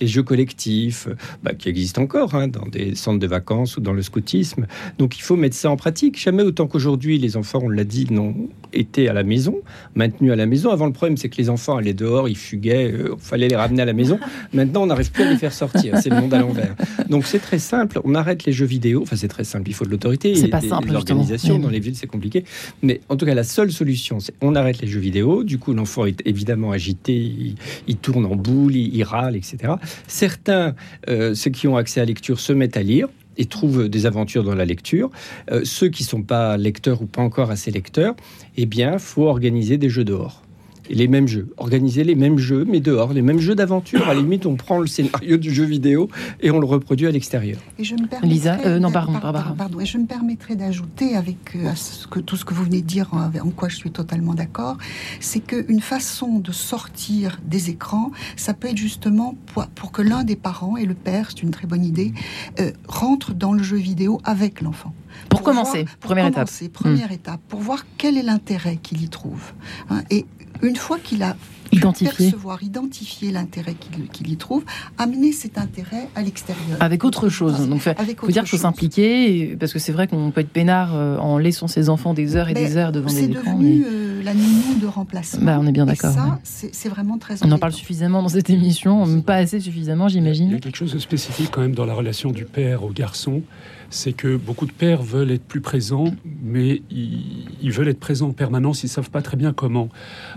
les 0.00 0.06
jeux 0.06 0.22
collectifs, 0.22 1.08
euh, 1.08 1.14
bah, 1.42 1.52
qui 1.54 1.68
existent 1.68 2.00
encore 2.02 2.36
hein, 2.36 2.46
dans 2.46 2.66
des 2.66 2.94
centres 2.94 3.18
de 3.18 3.26
vacances 3.26 3.76
ou 3.76 3.80
dans 3.80 3.92
le 3.92 4.02
scoutisme. 4.02 4.66
Donc 4.98 5.18
il 5.18 5.22
faut 5.22 5.34
mettre 5.36 5.56
ça 5.56 5.68
en 5.68 5.76
pratique. 5.76 6.20
Jamais 6.20 6.44
autant 6.44 6.68
qu'aujourd'hui, 6.68 7.18
les 7.18 7.36
enfants, 7.36 7.58
on 7.64 7.68
l'a 7.68 7.82
dit, 7.84 8.06
n'ont 8.08 8.36
été 8.72 9.08
à 9.08 9.12
la 9.12 9.24
maison, 9.24 9.56
maintenus 9.96 10.30
à 10.30 10.36
la 10.36 10.46
maison. 10.46 10.70
Avant, 10.70 10.86
le 10.86 10.92
problème, 10.92 11.16
c'est 11.16 11.28
que 11.28 11.38
les 11.38 11.50
enfants 11.50 11.76
allaient 11.76 11.92
dehors, 11.92 12.28
ils 12.28 12.36
fuguaient, 12.36 12.94
il 12.94 13.08
fallait 13.18 13.48
les 13.48 13.56
ramener 13.56 13.82
à 13.82 13.84
la 13.84 13.94
maison. 13.94 14.20
Maintenant, 14.54 14.84
on 14.84 14.86
n'arrive 14.86 15.10
plus 15.10 15.24
à 15.24 15.30
les 15.30 15.36
faire 15.38 15.52
sortir. 15.52 15.98
C'est 16.00 16.10
le 16.10 16.20
monde 16.20 16.32
à 16.34 16.38
l'envers. 16.38 16.76
Donc 17.08 17.26
c'est 17.26 17.40
très 17.40 17.58
simple. 17.58 18.00
On 18.04 18.14
arrête 18.14 18.44
les 18.44 18.52
jeux 18.52 18.66
vidéo. 18.66 19.00
Enfin, 19.02 19.16
c'est 19.16 19.26
très 19.26 19.39
simple. 19.44 19.68
Il 19.70 19.74
faut 19.74 19.84
de 19.84 19.90
l'autorité. 19.90 20.34
C'est 20.34 20.48
pas 20.48 20.60
simple, 20.60 20.92
L'organisation 20.92 21.58
dans 21.58 21.68
les 21.68 21.80
villes, 21.80 21.96
c'est 21.96 22.06
compliqué. 22.06 22.44
Mais 22.82 23.00
en 23.08 23.16
tout 23.16 23.26
cas, 23.26 23.34
la 23.34 23.44
seule 23.44 23.72
solution, 23.72 24.20
c'est 24.20 24.34
on 24.40 24.54
arrête 24.54 24.80
les 24.80 24.88
jeux 24.88 25.00
vidéo. 25.00 25.44
Du 25.44 25.58
coup, 25.58 25.72
l'enfant 25.72 26.06
est 26.06 26.22
évidemment 26.26 26.70
agité, 26.72 27.14
il, 27.14 27.54
il 27.86 27.96
tourne 27.96 28.24
en 28.26 28.36
boule, 28.36 28.74
il, 28.74 28.94
il 28.94 29.02
râle, 29.02 29.36
etc. 29.36 29.74
Certains, 30.06 30.74
euh, 31.08 31.34
ceux 31.34 31.50
qui 31.50 31.68
ont 31.68 31.76
accès 31.76 32.00
à 32.00 32.04
la 32.04 32.08
lecture, 32.08 32.40
se 32.40 32.52
mettent 32.52 32.76
à 32.76 32.82
lire 32.82 33.08
et 33.36 33.46
trouvent 33.46 33.88
des 33.88 34.06
aventures 34.06 34.44
dans 34.44 34.54
la 34.54 34.64
lecture. 34.64 35.10
Euh, 35.50 35.62
ceux 35.64 35.88
qui 35.88 36.04
sont 36.04 36.22
pas 36.22 36.56
lecteurs 36.56 37.02
ou 37.02 37.06
pas 37.06 37.22
encore 37.22 37.50
assez 37.50 37.70
lecteurs, 37.70 38.14
eh 38.56 38.66
bien, 38.66 38.98
faut 38.98 39.26
organiser 39.26 39.78
des 39.78 39.88
jeux 39.88 40.04
dehors. 40.04 40.42
Et 40.90 40.94
les 40.96 41.06
mêmes 41.06 41.28
jeux, 41.28 41.54
organiser 41.56 42.02
les 42.02 42.16
mêmes 42.16 42.38
jeux, 42.38 42.64
mais 42.68 42.80
dehors, 42.80 43.12
les 43.12 43.22
mêmes 43.22 43.38
jeux 43.38 43.54
d'aventure. 43.54 44.02
À 44.08 44.12
la 44.12 44.20
limite, 44.20 44.44
on 44.44 44.56
prend 44.56 44.80
le 44.80 44.88
scénario 44.88 45.36
du 45.36 45.54
jeu 45.54 45.62
vidéo 45.64 46.08
et 46.40 46.50
on 46.50 46.58
le 46.58 46.66
reproduit 46.66 47.06
à 47.06 47.12
l'extérieur. 47.12 47.60
Et 47.78 47.84
je 47.84 47.94
me 47.94 48.08
permettrai- 48.08 48.26
Lisa, 48.28 48.58
euh, 48.66 48.80
non, 48.80 48.90
pardon, 48.90 49.12
pardon, 49.56 49.78
et 49.78 49.86
je 49.86 49.98
me 49.98 50.06
permettrai 50.06 50.56
d'ajouter 50.56 51.14
avec 51.14 51.54
euh, 51.54 51.68
à 51.70 51.76
ce 51.76 52.08
que, 52.08 52.18
tout 52.18 52.36
ce 52.36 52.44
que 52.44 52.54
vous 52.54 52.64
venez 52.64 52.80
de 52.82 52.86
dire, 52.88 53.08
en, 53.12 53.26
en 53.26 53.50
quoi 53.50 53.68
je 53.68 53.76
suis 53.76 53.92
totalement 53.92 54.34
d'accord, 54.34 54.78
c'est 55.20 55.38
qu'une 55.40 55.80
façon 55.80 56.40
de 56.40 56.50
sortir 56.50 57.40
des 57.46 57.70
écrans, 57.70 58.10
ça 58.34 58.52
peut 58.52 58.66
être 58.68 58.76
justement 58.76 59.36
pour, 59.54 59.66
pour 59.68 59.92
que 59.92 60.02
l'un 60.02 60.24
des 60.24 60.34
parents, 60.36 60.76
et 60.76 60.86
le 60.86 60.94
père, 60.94 61.28
c'est 61.30 61.42
une 61.44 61.52
très 61.52 61.68
bonne 61.68 61.84
idée, 61.84 62.12
euh, 62.58 62.72
rentre 62.88 63.32
dans 63.32 63.52
le 63.52 63.62
jeu 63.62 63.76
vidéo 63.76 64.20
avec 64.24 64.60
l'enfant. 64.60 64.92
Pour 65.28 65.42
commencer, 65.42 65.82
voir- 65.84 65.96
pour 65.98 66.08
première 66.08 66.26
étape. 66.26 66.46
commencer, 66.48 66.68
première 66.68 67.12
étape, 67.12 67.40
pour 67.48 67.60
voir 67.60 67.84
quel 67.96 68.16
est 68.16 68.22
l'intérêt 68.24 68.76
qu'il 68.82 69.02
y 69.02 69.08
trouve. 69.08 69.52
hein. 69.88 70.02
et 70.10 70.24
une 70.62 70.76
fois 70.76 70.98
qu'il 70.98 71.22
a 71.22 71.36
pu 71.70 71.78
Identifié. 71.78 72.26
percevoir, 72.30 72.62
identifier 72.62 73.30
l'intérêt 73.32 73.74
qu'il 74.12 74.30
y 74.30 74.36
trouve, 74.36 74.64
amener 74.98 75.32
cet 75.32 75.58
intérêt 75.58 76.08
à 76.14 76.22
l'extérieur. 76.22 76.76
Avec 76.80 77.04
autre 77.04 77.28
chose. 77.28 77.68
Donc, 77.68 77.82
il 77.86 77.94
Avec 77.96 78.20
faut 78.20 78.26
dire 78.28 78.42
qu'il 78.42 78.50
faut 78.50 78.56
s'impliquer, 78.56 79.56
parce 79.58 79.72
que 79.72 79.78
c'est 79.78 79.92
vrai 79.92 80.06
qu'on 80.06 80.30
peut 80.30 80.40
être 80.40 80.50
peinard 80.50 80.94
euh, 80.94 81.16
en 81.18 81.38
laissant 81.38 81.66
ses 81.68 81.88
enfants 81.88 82.14
des 82.14 82.36
heures 82.36 82.48
et 82.48 82.54
Mais 82.54 82.66
des 82.66 82.76
heures 82.76 82.92
devant 82.92 83.08
C'est 83.08 83.26
des 83.28 83.32
écrans. 83.38 83.54
devenu 83.58 83.78
mais 83.80 83.86
euh, 83.86 84.22
la 84.22 84.34
nounou 84.34 84.78
de 84.80 84.86
remplacement. 84.86 85.44
Bah, 85.44 85.58
on 85.60 85.66
est 85.66 85.72
bien 85.72 85.86
d'accord, 85.86 86.12
ça, 86.12 86.24
ouais. 86.24 86.30
c'est 86.42 86.74
c'est 86.74 86.88
vraiment 86.88 87.18
très 87.18 87.42
On 87.44 87.50
en 87.52 87.58
parle 87.58 87.72
suffisamment 87.72 88.22
dans 88.22 88.28
cette 88.28 88.50
émission, 88.50 89.20
pas 89.22 89.36
assez 89.36 89.60
suffisamment, 89.60 90.06
Il 90.08 90.10
y 90.10 90.12
j'imagine. 90.14 90.54
a 90.54 90.58
quelque 90.58 90.76
chose 90.76 90.92
de 90.92 90.98
spécifique 90.98 91.50
quand 91.52 91.60
même 91.60 91.74
dans 91.74 91.86
la 91.86 91.94
relation 91.94 92.30
du 92.30 92.44
père 92.44 92.84
au 92.84 92.90
garçon, 92.90 93.42
c'est 93.90 94.12
que 94.12 94.36
beaucoup 94.36 94.66
de 94.66 94.72
pères 94.72 95.02
veulent 95.02 95.30
être 95.32 95.44
plus 95.44 95.60
présents, 95.60 96.12
mais 96.42 96.82
ils, 96.90 97.46
ils 97.60 97.72
veulent 97.72 97.88
être 97.88 97.98
présents 98.00 98.28
en 98.28 98.32
permanence, 98.32 98.84
ils 98.84 98.88
savent 98.88 99.10
pas 99.10 99.22
très 99.22 99.36
bien 99.36 99.52
comment. 99.52 99.88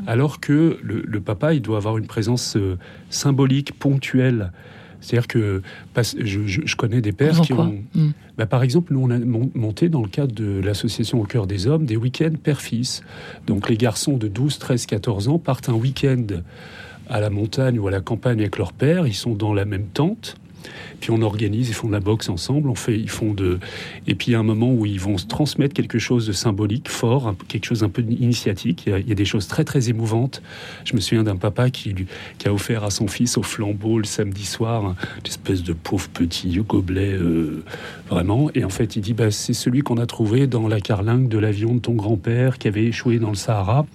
Alors 0.08 0.40
que 0.40 0.80
le, 0.82 1.04
le 1.06 1.22
papa, 1.24 1.54
il 1.54 1.62
doit 1.62 1.78
avoir 1.78 1.98
une 1.98 2.06
présence 2.08 2.56
euh, 2.58 2.78
symbolique, 3.10 3.78
ponctuelle. 3.80 4.52
C'est-à-dire 5.02 5.28
que 5.28 5.62
je, 5.98 6.46
je- 6.48 6.62
je 6.64 6.76
connais 6.78 7.02
des 7.02 7.12
pères 7.12 7.42
qui 7.42 7.52
ont, 7.54 7.84
Hmm. 7.94 8.12
bah, 8.38 8.46
par 8.46 8.64
exemple, 8.64 8.94
nous, 8.94 9.02
on 9.02 9.10
a 9.10 9.18
mon- 9.20 9.52
monté 9.54 9.90
dans 9.90 10.02
le 10.02 10.08
cadre 10.08 10.34
de 10.34 10.62
l'association 10.64 11.20
Au 11.20 11.26
cœur 11.26 11.46
des 11.46 11.68
hommes 11.68 11.86
des 11.86 11.98
week-ends 11.98 12.32
père-fils. 12.42 13.02
Donc 13.46 13.68
les 13.70 13.76
garçons 13.76 14.16
de 14.16 14.30
12, 14.30 14.60
13, 14.60 14.86
14 14.86 15.28
ans 15.28 15.40
partent 15.40 15.68
un 15.68 15.74
week-end 15.74 16.26
à 17.10 17.20
la 17.20 17.30
montagne 17.30 17.80
ou 17.80 17.88
à 17.90 17.92
la 17.92 18.00
campagne 18.00 18.40
avec 18.40 18.58
leur 18.58 18.72
père. 18.72 19.06
Ils 19.06 19.14
sont 19.14 19.34
dans 19.36 19.54
la 19.54 19.66
même 19.66 19.88
tente. 19.94 20.38
Puis 21.00 21.12
on 21.12 21.22
organise, 21.22 21.70
ils 21.70 21.74
font 21.74 21.88
de 21.88 21.94
la 21.94 22.00
boxe 22.00 22.30
ensemble, 22.30 22.70
on 22.70 22.76
fait, 22.76 22.98
ils 22.98 23.10
font 23.10 23.34
de, 23.34 23.60
et 24.08 24.16
puis 24.16 24.28
il 24.28 24.32
y 24.32 24.36
a 24.36 24.40
un 24.40 24.44
moment 24.44 24.72
où 24.74 24.86
ils 24.86 25.00
vont 25.00 25.18
se 25.18 25.26
transmettre 25.26 25.74
quelque 25.74 26.00
chose 26.00 26.28
de 26.28 26.34
symbolique, 26.34 26.90
fort, 26.90 27.36
quelque 27.48 27.66
chose 27.66 27.84
un 27.84 27.90
peu 27.90 28.02
initiatique. 28.02 28.84
Il 28.88 29.08
y, 29.08 29.12
a, 29.12 29.16
des 29.16 29.26
choses 29.26 29.48
très 29.48 29.64
très 29.64 29.90
émouvantes. 29.90 30.42
Je 30.86 30.96
me 30.96 31.02
souviens 31.02 31.24
d'un 31.24 31.36
papa 31.36 31.70
qui, 31.70 31.94
a 32.46 32.54
offert 32.54 32.84
à 32.84 32.90
son 32.90 33.08
fils 33.08 33.38
au 33.38 33.44
flambeau 33.44 33.98
le 33.98 34.04
samedi 34.06 34.46
soir 34.46 34.86
un- 34.86 34.96
une 35.20 35.28
espèce 35.28 35.64
de 35.64 35.74
pauvre 35.74 36.10
petit 36.10 36.58
gobelet, 36.58 37.14
euh, 37.14 37.64
vraiment. 38.10 38.50
Et 38.56 38.64
en 38.64 38.70
fait, 38.70 38.96
il 38.96 39.02
dit, 39.02 39.14
bah, 39.14 39.32
c'est 39.32 39.54
celui 39.54 39.82
qu'on 39.82 39.98
a 39.98 40.06
trouvé 40.06 40.48
dans 40.48 40.68
la 40.68 40.80
carlingue 40.80 41.28
de 41.28 41.38
l'avion 41.38 41.76
de 41.76 41.80
ton 41.80 41.94
grand-père 41.94 42.58
qui 42.58 42.68
avait 42.68 42.86
échoué 42.86 43.20
dans 43.20 43.30
le 43.30 43.36
Sahara. 43.36 43.86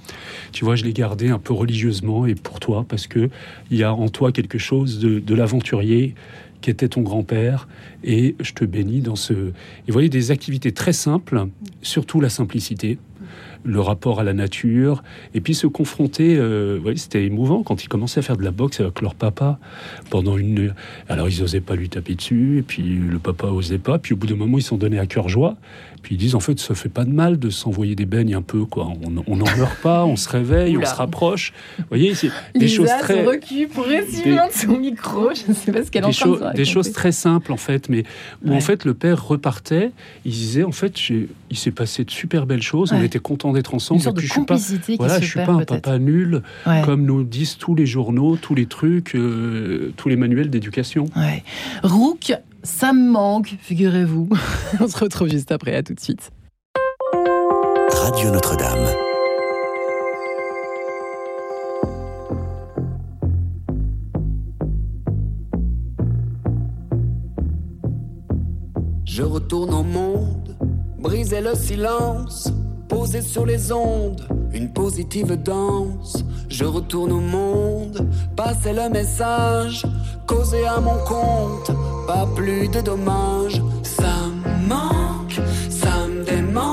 Tu 0.52 0.64
vois, 0.64 0.76
je 0.76 0.84
l'ai 0.84 0.92
gardé 0.92 1.28
un 1.28 1.38
peu 1.38 1.52
religieusement 1.52 2.26
et 2.26 2.34
pour 2.34 2.60
toi 2.60 2.84
parce 2.88 3.06
que 3.06 3.30
il 3.70 3.78
y 3.78 3.82
a 3.82 3.92
en 3.92 4.08
toi 4.08 4.32
quelque 4.32 4.58
chose 4.58 4.98
de 5.00 5.34
l'aventurier 5.34 6.14
qui 6.60 6.70
était 6.70 6.88
ton 6.88 7.02
grand-père, 7.02 7.68
et 8.04 8.34
je 8.40 8.52
te 8.52 8.64
bénis 8.64 9.00
dans 9.00 9.16
ce... 9.16 9.32
Et 9.32 9.52
vous 9.88 9.92
voyez, 9.92 10.08
des 10.08 10.30
activités 10.30 10.72
très 10.72 10.92
simples, 10.92 11.46
surtout 11.82 12.20
la 12.20 12.28
simplicité, 12.28 12.98
le 13.64 13.80
rapport 13.80 14.20
à 14.20 14.24
la 14.24 14.32
nature, 14.32 15.02
et 15.34 15.40
puis 15.40 15.54
se 15.54 15.66
confronter, 15.66 16.36
euh, 16.36 16.78
voyez, 16.80 16.96
c'était 16.96 17.24
émouvant 17.24 17.62
quand 17.62 17.82
ils 17.82 17.88
commençaient 17.88 18.20
à 18.20 18.22
faire 18.22 18.36
de 18.36 18.44
la 18.44 18.50
boxe 18.50 18.80
avec 18.80 19.00
leur 19.00 19.14
papa. 19.14 19.58
Pendant 20.10 20.38
une... 20.38 20.74
Alors 21.08 21.28
ils 21.28 21.40
n'osaient 21.40 21.60
pas 21.60 21.74
lui 21.74 21.88
taper 21.88 22.14
dessus, 22.14 22.58
et 22.58 22.62
puis 22.62 22.82
le 22.82 23.18
papa 23.18 23.48
osait 23.48 23.78
pas, 23.78 23.98
puis 23.98 24.14
au 24.14 24.16
bout 24.16 24.26
d'un 24.26 24.36
moment 24.36 24.58
ils 24.58 24.62
s'en 24.62 24.76
donnaient 24.76 24.98
à 24.98 25.06
cœur 25.06 25.28
joie, 25.28 25.56
puis 26.02 26.14
ils 26.14 26.18
disent 26.18 26.34
en 26.34 26.40
fait 26.40 26.58
ça 26.60 26.74
fait 26.74 26.88
pas 26.88 27.04
de 27.04 27.10
mal 27.12 27.38
de 27.38 27.50
s'envoyer 27.50 27.94
des 27.94 28.06
beignes 28.06 28.34
un 28.34 28.42
peu, 28.42 28.64
quoi. 28.64 28.88
On 29.04 29.22
on 29.26 29.36
n'en 29.36 29.56
meurt 29.56 29.76
pas, 29.82 30.04
on 30.04 30.16
se 30.16 30.28
réveille, 30.28 30.76
on 30.76 30.84
se 30.84 30.94
rapproche. 30.94 31.52
Vous 31.78 31.84
voyez, 31.88 32.14
c'est 32.14 32.30
des 32.54 32.66
Lisa 32.66 32.76
choses 32.76 32.88
se 32.88 32.98
très... 33.00 33.24
recule 33.24 33.68
progressivement 33.68 34.46
de 34.46 34.52
son 34.52 34.78
micro. 34.78 35.30
Je 35.34 35.50
ne 35.50 35.54
sais 35.54 35.72
pas 35.72 35.84
ce 35.84 35.90
qu'elle 35.90 36.04
des, 36.04 36.12
choses- 36.64 36.84
des 36.86 36.92
très 36.92 37.12
simples 37.12 37.52
en 37.52 37.56
fait, 37.56 37.88
mais 37.88 38.04
où 38.44 38.50
Ouais. 38.50 38.56
en 38.56 38.60
fait 38.60 38.84
le 38.84 38.94
père 38.94 39.26
repartait, 39.26 39.90
il 40.24 40.32
disait 40.32 40.64
en 40.64 40.72
fait 40.72 40.94
il 41.10 41.28
s'est 41.56 41.70
passé 41.70 42.04
de 42.04 42.10
super 42.10 42.46
belles 42.46 42.62
choses, 42.62 42.92
on 42.92 43.02
était 43.02 43.18
contents 43.18 43.52
d'être 43.52 43.74
ensemble. 43.74 43.98
Une 43.98 44.04
sorte 44.04 44.16
et 44.16 44.20
puis 44.20 44.26
de 44.28 44.32
je 44.32 44.32
suis 44.34 44.44
pas, 44.44 44.56
qui 44.86 44.96
voilà, 44.96 45.20
je 45.20 45.24
suis 45.26 45.34
perd 45.34 45.46
pas 45.46 45.52
un 45.54 45.64
papa 45.64 45.98
nul 45.98 46.42
Ouais. 46.66 46.82
comme 46.84 47.04
nous 47.04 47.24
disent 47.24 47.56
tous 47.56 47.74
les 47.74 47.86
journaux, 47.86 48.36
tous 48.36 48.54
les 48.54 48.66
trucs, 48.66 49.14
euh, 49.14 49.92
tous 49.96 50.08
les 50.08 50.16
manuels 50.16 50.50
d'éducation. 50.50 51.06
Ouais. 51.16 51.42
Rook, 51.82 52.32
ça 52.68 52.92
me 52.92 53.10
manque, 53.10 53.56
figurez-vous. 53.60 54.28
On 54.80 54.86
se 54.86 54.98
retrouve 54.98 55.28
juste 55.28 55.50
après, 55.50 55.74
à 55.74 55.82
tout 55.82 55.94
de 55.94 56.00
suite. 56.00 56.30
Radio 57.90 58.30
Notre-Dame. 58.30 58.86
Je 69.04 69.22
retourne 69.22 69.74
au 69.74 69.82
monde, 69.82 70.56
briser 70.98 71.40
le 71.40 71.54
silence, 71.54 72.52
poser 72.88 73.22
sur 73.22 73.46
les 73.46 73.72
ondes, 73.72 74.28
une 74.52 74.72
positive 74.72 75.42
danse. 75.42 76.22
Je 76.48 76.64
retourne 76.64 77.12
au 77.12 77.20
monde, 77.20 78.06
passer 78.36 78.72
le 78.72 78.88
message, 78.90 79.84
causer 80.26 80.64
à 80.66 80.80
mon 80.80 80.98
compte, 81.04 81.72
pas 82.08 82.26
plus 82.34 82.68
de 82.68 82.80
dommages. 82.80 83.60
Ça 83.82 84.14
me 84.40 84.66
manque, 84.66 85.38
ça 85.68 86.06
me 86.08 86.24
démange, 86.24 86.67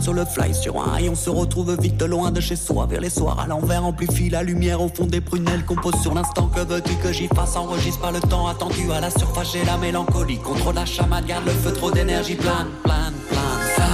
Sur 0.00 0.12
le 0.12 0.24
fly 0.24 0.54
sur 0.54 0.80
un 0.80 0.90
rayon 0.92 1.14
se 1.14 1.30
retrouve 1.30 1.76
vite 1.80 2.02
loin 2.02 2.30
de 2.30 2.40
chez 2.40 2.56
soi 2.56 2.86
vers 2.86 3.00
les 3.00 3.10
soirs 3.10 3.40
à 3.40 3.46
l'envers 3.46 3.84
amplifie 3.84 4.30
la 4.30 4.42
lumière 4.42 4.80
au 4.80 4.88
fond 4.88 5.06
des 5.06 5.20
prunelles 5.20 5.64
compose 5.64 6.00
sur 6.00 6.14
l'instant. 6.14 6.48
Que 6.48 6.60
veux-tu 6.60 6.94
que 6.96 7.12
j'y 7.12 7.28
fasse? 7.28 7.56
Enregistre 7.56 8.00
pas 8.00 8.12
le 8.12 8.20
temps 8.20 8.46
attendu 8.46 8.90
à 8.92 9.00
la 9.00 9.10
surface 9.10 9.52
j'ai 9.52 9.64
la 9.64 9.76
mélancolie. 9.78 10.38
Contre 10.38 10.72
la 10.72 10.84
chamade 10.84 11.26
garde 11.26 11.44
le 11.46 11.52
feu 11.52 11.72
trop 11.72 11.90
d'énergie 11.90 12.36
plane 12.36 12.68
plane 12.84 13.14
plane. 13.28 13.40
Ça 13.76 13.88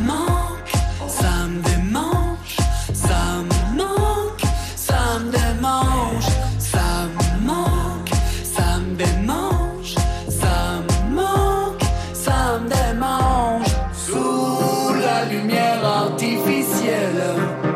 me 0.00 0.06
manque 0.06 0.72
ça 1.08 1.46
me 1.48 1.62
démange 1.62 2.56
ça 2.92 3.42
me 3.42 3.76
manque 3.78 4.42
ça 4.76 5.18
me 5.18 5.30
démange 5.30 6.28
ça 6.58 7.06
me 7.08 7.46
manque 7.46 8.10
ça 8.42 8.78
me 8.78 8.94
démange 8.96 9.94
ça 10.28 10.80
me 10.82 11.14
manque 11.14 11.82
ça 12.12 12.58
me 12.60 12.68
démange 12.68 13.23
lumière 15.30 15.84
artificielle. 15.84 17.24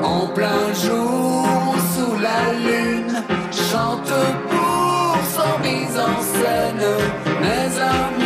En 0.02 0.26
plein 0.28 0.72
jour 0.74 1.74
sous 1.94 2.14
la 2.20 2.52
lune 2.52 3.22
chante 3.50 4.12
pour 4.50 5.16
son 5.34 5.58
mise 5.62 5.98
en 5.98 6.20
scène. 6.22 6.86
Mes 7.40 7.80
amis 7.80 8.17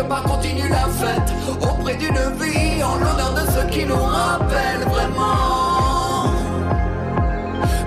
Quelque 0.00 0.28
continue 0.28 0.68
la 0.70 0.88
fête 0.88 1.30
Auprès 1.60 1.94
d'une 1.96 2.18
vie 2.40 2.82
En 2.82 2.94
l'honneur 2.94 3.34
de 3.34 3.50
ceux 3.50 3.66
qui 3.68 3.84
nous 3.84 4.02
rappellent 4.02 4.88
vraiment 4.88 6.32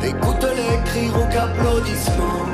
Écoute 0.04 0.46
les 0.56 0.78
cris, 0.90 1.10
ou 1.10 1.24
applaudissements 1.24 2.46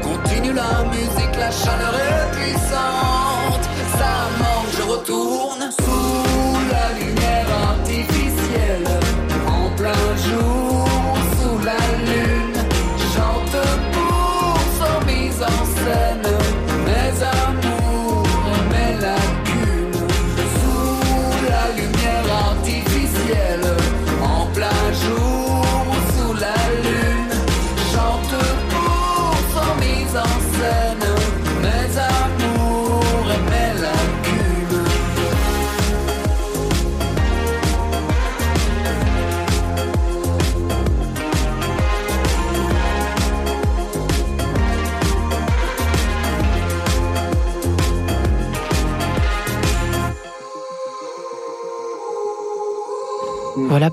Continue 0.00 0.52
la 0.52 0.84
musique, 0.84 1.36
la 1.38 1.50
chaleur 1.50 1.94
est 1.94 2.36
puissante. 2.36 3.64
Ça 3.98 4.14
manque, 4.38 4.70
je 4.76 4.82
retourne 4.82 5.70
sous 5.80 6.56
la 6.70 6.86
lumière 7.00 7.48
artificielle. 7.70 8.86
En 9.48 9.70
plein 9.76 10.16
jour, 10.24 10.45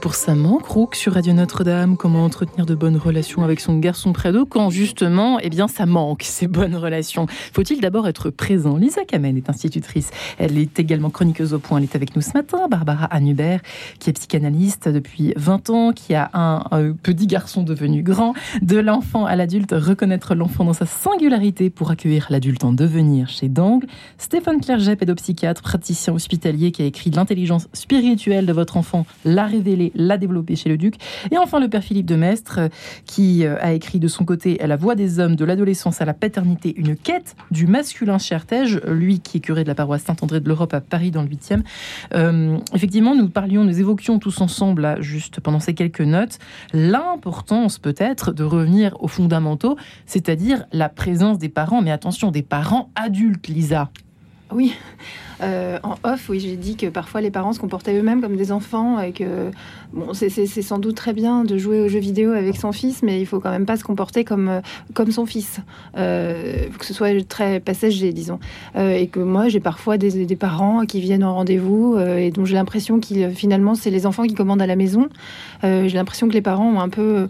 Pour 0.02 0.16
ça 0.16 0.34
manque, 0.34 0.66
Rook 0.66 0.96
sur 0.96 1.14
Radio 1.14 1.34
Notre-Dame. 1.34 1.98
Comment 1.98 2.26
entretenir 2.26 2.66
de 2.66 2.74
bonnes 2.74 2.98
relations 2.98 3.44
avec 3.44 3.60
son 3.60 3.78
garçon 3.78 4.12
près 4.12 4.32
d'eux 4.32 4.46
quand 4.46 4.70
justement, 4.70 5.40
eh 5.40 5.50
bien, 5.50 5.68
ça 5.68 5.86
manque 5.86 6.24
ces 6.24 6.48
bonnes 6.48 6.76
relations? 6.76 7.28
Faut-il 7.54 7.80
d'abord 7.80 8.08
être 8.08 8.30
présent? 8.30 8.78
Lisa 8.78 9.06
Kamen 9.06 9.38
est 9.38 9.50
institutrice. 9.50 10.10
Elle 10.40 10.58
est 10.58 10.80
également 10.80 11.10
chroniqueuse 11.10 11.54
au 11.54 11.60
point. 11.60 11.78
Elle 11.78 11.84
est 11.84 11.96
avec 11.96 12.16
nous 12.16 12.22
ce 12.22 12.32
matin. 12.34 12.68
Barbara 12.70 13.06
Hannubert, 13.06 13.62
qui 14.00 14.10
est 14.10 14.14
psychanalyste 14.14 14.90
depuis 14.90 15.34
20 15.36 15.70
ans, 15.70 15.92
qui 15.92 16.16
a 16.16 16.30
un, 16.34 16.64
un 16.72 16.94
petit 16.94 17.28
garçon 17.28 17.64
devenu 17.64 18.04
grand, 18.04 18.34
de 18.62 18.80
l'enfant 18.80 19.26
à 19.26 19.36
l'adulte, 19.36 19.76
reconnaître 19.78 20.34
l'enfant 20.34 20.66
dans 20.66 20.74
sa 20.74 20.86
singularité 20.86 21.70
pour 21.70 21.92
accueillir 21.92 22.28
l'adulte 22.30 22.64
en 22.64 22.74
devenir 22.74 23.30
chez 23.30 23.48
Dangle. 23.48 23.88
Stéphane 24.18 24.60
Clerget, 24.60 24.96
pédopsychiatre, 24.96 25.62
praticien 25.62 26.14
hospitalier, 26.14 26.72
qui 26.72 26.82
a 26.82 26.86
écrit 26.86 27.12
L'intelligence 27.12 27.68
spirituelle 27.74 28.46
de 28.46 28.54
votre 28.54 28.78
enfant, 28.78 29.06
la 29.24 29.46
la 29.96 30.18
développer 30.18 30.56
chez 30.56 30.70
le 30.70 30.78
Duc. 30.78 30.96
Et 31.32 31.38
enfin, 31.38 31.60
le 31.60 31.68
père 31.68 31.84
Philippe 31.84 32.06
de 32.06 32.16
Mestre, 32.16 32.60
euh, 32.60 32.70
qui 33.06 33.46
euh, 33.46 33.56
a 33.60 33.74
écrit 33.74 34.00
de 34.00 34.08
son 34.08 34.26
côté 34.26 34.60
La 34.66 34.76
voix 34.76 34.96
des 34.96 35.20
hommes, 35.20 35.36
de 35.36 35.46
l'adolescence 35.46 36.02
à 36.02 36.06
la 36.06 36.14
paternité, 36.14 36.74
une 36.78 36.96
quête 36.96 37.36
du 37.52 37.68
masculin 37.68 38.18
Chertège, 38.18 38.80
lui 38.88 39.20
qui 39.20 39.38
est 39.38 39.42
curé 39.42 39.64
de 39.64 39.68
la 39.68 39.76
paroisse 39.76 40.04
Saint-André 40.04 40.40
de 40.40 40.48
l'Europe 40.48 40.74
à 40.74 40.82
Paris 40.82 41.12
dans 41.12 41.22
le 41.22 41.28
8e. 41.28 41.62
Euh, 42.14 42.58
effectivement, 42.74 43.16
nous 43.16 43.30
parlions, 43.30 43.64
nous 43.64 43.80
évoquions 43.80 44.20
tous 44.20 44.42
ensemble, 44.42 44.84
là, 44.84 45.02
juste 45.02 45.40
pendant 45.40 45.60
ces 45.60 45.74
quelques 45.74 46.02
notes, 46.02 46.40
l'importance 46.74 47.80
peut-être 47.80 48.32
de 48.32 48.44
revenir 48.44 48.96
aux 49.02 49.08
fondamentaux, 49.08 49.78
c'est-à-dire 50.06 50.66
la 50.72 50.90
présence 50.90 51.38
des 51.38 51.50
parents, 51.50 51.82
mais 51.82 51.92
attention, 51.92 52.32
des 52.32 52.44
parents 52.44 52.92
adultes, 52.96 53.48
Lisa. 53.48 53.90
Oui. 54.52 54.76
Euh, 55.44 55.78
en 55.84 55.96
off, 56.04 56.30
oui, 56.30 56.40
j'ai 56.40 56.56
dit 56.56 56.76
que 56.76 56.88
parfois 56.88 57.22
les 57.22 57.32
parents 57.32 57.54
se 57.54 57.60
comportaient 57.60 57.98
eux-mêmes 57.98 58.22
comme 58.22 58.38
des 58.38 58.52
enfants 58.52 59.00
et 59.00 59.12
que 59.12 59.52
bon, 59.92 60.14
c'est- 60.14 60.30
sans 60.62 60.80
doute 60.80 60.96
très 60.96 61.14
bien 61.14 61.44
de 61.44 61.58
jouer 61.58 61.82
aux 61.82 61.88
jeux 61.88 62.00
vidéo 62.00 62.32
avec 62.32 62.56
son 62.56 62.72
fils, 62.72 63.04
mais 63.04 63.20
il 63.20 63.26
faut 63.26 63.40
quand 63.40 63.52
même 63.52 63.66
pas 63.66 63.78
se 63.78 63.84
comporter 63.84 64.24
comme, 64.24 64.48
euh, 64.48 64.62
comme 64.94 65.12
son 65.12 65.26
fils. 65.26 65.60
Euh, 65.98 66.68
que 66.80 66.86
ce 66.86 66.94
soit 66.94 67.28
très 67.28 67.60
passager, 67.60 68.14
disons. 68.14 68.40
Et 68.78 69.08
que 69.08 69.20
moi, 69.20 69.50
j'ai 69.50 69.60
parfois 69.60 69.98
des, 69.98 70.36
parents 70.36 70.86
qui 70.86 71.00
viennent 71.00 71.24
en 71.24 71.36
rendez-vous 71.36 71.98
et 72.00 72.32
dont 72.32 72.44
j'ai 72.46 72.56
l'impression 72.56 73.00
qu'ils 73.00 73.30
finalement 73.36 73.76
c'est 73.76 73.92
les 73.92 74.08
enfants 74.08 74.24
qui 74.24 74.34
commandent 74.34 74.62
à 74.62 74.68
la 74.68 74.76
maison. 74.76 75.10
J'ai 75.62 75.90
l'impression 75.90 76.28
que 76.28 76.34
les 76.34 76.42
parents 76.42 76.68
ont 76.68 76.80
un 76.80 76.90
peu 76.90 77.28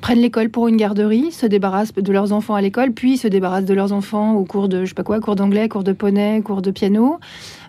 prennent 0.00 0.20
l'école 0.20 0.48
pour 0.48 0.66
une 0.68 0.76
garderie, 0.76 1.30
se 1.32 1.46
débarrassent 1.46 1.92
de 1.94 2.12
leurs 2.12 2.32
enfants 2.32 2.54
à 2.54 2.60
l'école, 2.60 2.92
puis 2.92 3.16
se 3.16 3.28
débarrassent 3.28 3.64
de 3.64 3.74
leurs 3.74 3.92
enfants 3.92 4.34
au 4.34 4.44
cours 4.44 4.68
de, 4.68 4.84
je 4.84 4.88
sais 4.90 4.94
pas 4.94 5.02
quoi, 5.02 5.20
cours 5.20 5.36
d'anglais, 5.36 5.68
cours 5.68 5.84
de 5.84 5.92
poney, 5.92 6.40
cours 6.42 6.62
de 6.62 6.70
piano, 6.70 7.18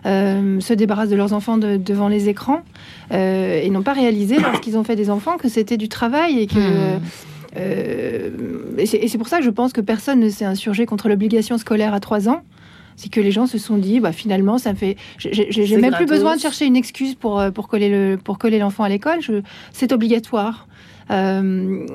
euh, 0.06 0.58
se 0.60 0.72
débarrassent 0.72 1.10
de 1.10 1.16
leurs 1.16 1.32
enfants 1.32 1.58
de- 1.58 1.76
devant 1.76 2.08
les 2.08 2.28
écrans, 2.28 2.62
euh, 3.12 3.60
et 3.62 3.68
n'ont 3.70 3.82
pas 3.82 3.92
réalisé, 3.92 4.38
lorsqu'ils 4.38 4.76
ont 4.78 4.84
fait 4.84 4.96
des 4.96 5.10
enfants, 5.10 5.36
que 5.36 5.48
c'était 5.48 5.76
du 5.76 5.88
travail 5.88 6.38
et 6.38 6.46
que... 6.46 6.58
Hmm. 6.58 7.00
euh, 7.56 8.30
et 8.78 8.86
c'est 8.86 9.18
pour 9.18 9.28
ça 9.28 9.38
que 9.38 9.44
je 9.44 9.50
pense 9.50 9.72
que 9.72 9.80
personne 9.80 10.20
ne 10.20 10.28
s'est 10.30 10.44
insurgé 10.46 10.86
contre 10.86 11.08
l'obligation 11.08 11.58
scolaire 11.58 11.92
à 11.94 12.00
3 12.00 12.28
ans. 12.28 12.42
C'est 12.96 13.10
que 13.10 13.20
les 13.20 13.30
gens 13.30 13.46
se 13.46 13.56
sont 13.58 13.78
dit, 13.78 14.00
bah, 14.00 14.12
finalement, 14.12 14.58
ça 14.58 14.70
me 14.72 14.76
fait. 14.76 14.96
j'ai- 15.18 15.32
même 15.78 15.94
plus 15.94 16.04
besoin 16.06 16.36
de 16.36 16.40
chercher 16.40 16.66
une 16.66 16.76
excuse 16.76 17.14
pour, 17.14 17.42
pour 17.54 17.68
coller 17.68 17.88
le- 17.88 18.18
l'enfant 18.58 18.84
à 18.84 18.88
l'école. 18.88 19.18
C'est 19.72 19.92
obligatoire. 19.92 20.66
Euh, 21.12 21.86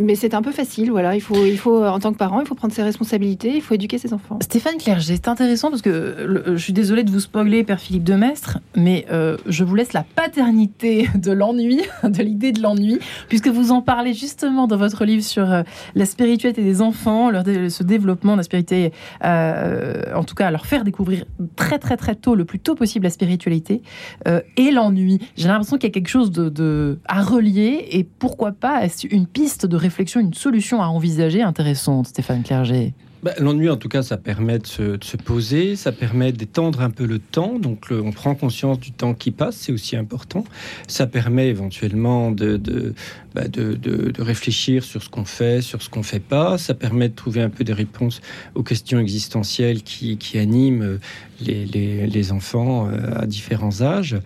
mais 0.00 0.14
c'est 0.14 0.34
un 0.34 0.42
peu 0.42 0.52
facile, 0.52 0.90
voilà. 0.90 1.14
Il 1.14 1.20
faut, 1.20 1.44
il 1.44 1.58
faut, 1.58 1.84
en 1.84 1.98
tant 1.98 2.12
que 2.12 2.18
parent, 2.18 2.40
il 2.40 2.46
faut 2.46 2.54
prendre 2.54 2.72
ses 2.72 2.82
responsabilités, 2.82 3.52
il 3.54 3.62
faut 3.62 3.74
éduquer 3.74 3.98
ses 3.98 4.12
enfants. 4.12 4.38
Stéphane 4.42 4.76
Clerget, 4.78 5.16
c'est 5.16 5.28
intéressant 5.28 5.70
parce 5.70 5.82
que 5.82 6.44
je 6.46 6.62
suis 6.62 6.72
désolée 6.72 7.04
de 7.04 7.10
vous 7.10 7.20
spoiler, 7.20 7.64
Père 7.64 7.80
Philippe 7.80 8.04
de 8.04 8.14
Mestre, 8.14 8.58
mais 8.76 9.06
euh, 9.10 9.36
je 9.46 9.64
vous 9.64 9.74
laisse 9.74 9.92
la 9.92 10.04
paternité 10.14 11.08
de 11.14 11.32
l'ennui, 11.32 11.80
de 12.04 12.22
l'idée 12.22 12.52
de 12.52 12.62
l'ennui, 12.62 12.98
puisque 13.28 13.48
vous 13.48 13.72
en 13.72 13.82
parlez 13.82 14.14
justement 14.14 14.66
dans 14.66 14.76
votre 14.76 15.04
livre 15.04 15.22
sur 15.22 15.50
euh, 15.50 15.62
la 15.94 16.06
spiritualité 16.06 16.62
des 16.62 16.82
enfants, 16.82 17.30
leur 17.30 17.44
ce 17.44 17.82
développement 17.82 18.32
de 18.32 18.38
la 18.38 18.42
spiritualité, 18.42 18.92
euh, 19.24 20.02
en 20.14 20.24
tout 20.24 20.34
cas 20.34 20.50
leur 20.50 20.66
faire 20.66 20.84
découvrir 20.84 21.24
très 21.56 21.78
très 21.78 21.96
très 21.96 22.14
tôt, 22.14 22.34
le 22.34 22.44
plus 22.44 22.58
tôt 22.58 22.74
possible, 22.74 23.04
la 23.04 23.10
spiritualité 23.10 23.82
euh, 24.28 24.40
et 24.56 24.70
l'ennui. 24.70 25.18
J'ai 25.36 25.48
l'impression 25.48 25.76
qu'il 25.76 25.88
y 25.88 25.92
a 25.92 25.94
quelque 25.94 26.08
chose 26.08 26.30
de, 26.30 26.98
à 27.06 27.22
relier 27.22 27.86
et 27.90 28.04
pourquoi 28.04 28.52
pas 28.60 28.84
est-ce 28.84 29.06
une 29.06 29.26
piste 29.26 29.66
de 29.66 29.76
réflexion, 29.76 30.20
une 30.20 30.34
solution 30.34 30.82
à 30.82 30.86
envisager 30.86 31.42
intéressante, 31.42 32.08
Stéphane 32.08 32.42
Clerget? 32.42 32.92
Bah, 33.22 33.32
L'ennui, 33.38 33.68
en 33.68 33.76
tout 33.76 33.90
cas, 33.90 34.02
ça 34.02 34.16
permet 34.16 34.58
de 34.58 34.66
se, 34.66 35.16
poser, 35.18 35.76
ça 35.76 35.92
permet 35.92 36.32
d'étendre 36.32 36.80
un 36.80 36.88
peu 36.88 37.04
le 37.04 37.18
temps. 37.18 37.58
Donc, 37.58 37.88
on 37.90 38.12
prend 38.12 38.34
conscience 38.34 38.80
du 38.80 38.92
temps 38.92 39.12
qui 39.12 39.30
passe, 39.30 39.56
c'est 39.56 39.72
aussi 39.72 39.94
important. 39.94 40.44
Ça 40.88 41.06
permet 41.06 41.48
éventuellement 41.48 42.30
de, 42.30 42.56
de, 42.56 42.94
bah, 43.34 43.46
de, 43.46 44.10
réfléchir 44.22 44.84
sur 44.84 45.02
ce 45.02 45.10
qu'on 45.10 45.26
fait, 45.26 45.60
sur 45.60 45.82
ce 45.82 45.90
qu'on 45.90 46.02
fait 46.02 46.20
pas. 46.20 46.56
Ça 46.56 46.72
permet 46.72 47.10
de 47.10 47.14
trouver 47.14 47.42
un 47.42 47.50
peu 47.50 47.62
des 47.62 47.74
réponses 47.74 48.22
aux 48.54 48.62
questions 48.62 48.98
existentielles 48.98 49.82
qui, 49.82 50.16
qui 50.16 50.38
animent 50.38 50.82
euh, 50.82 50.98
les, 51.42 51.66
les, 51.66 52.32
enfants 52.32 52.88
euh, 52.88 53.20
à 53.20 53.26
différents 53.26 53.82
âges. 53.82 54.16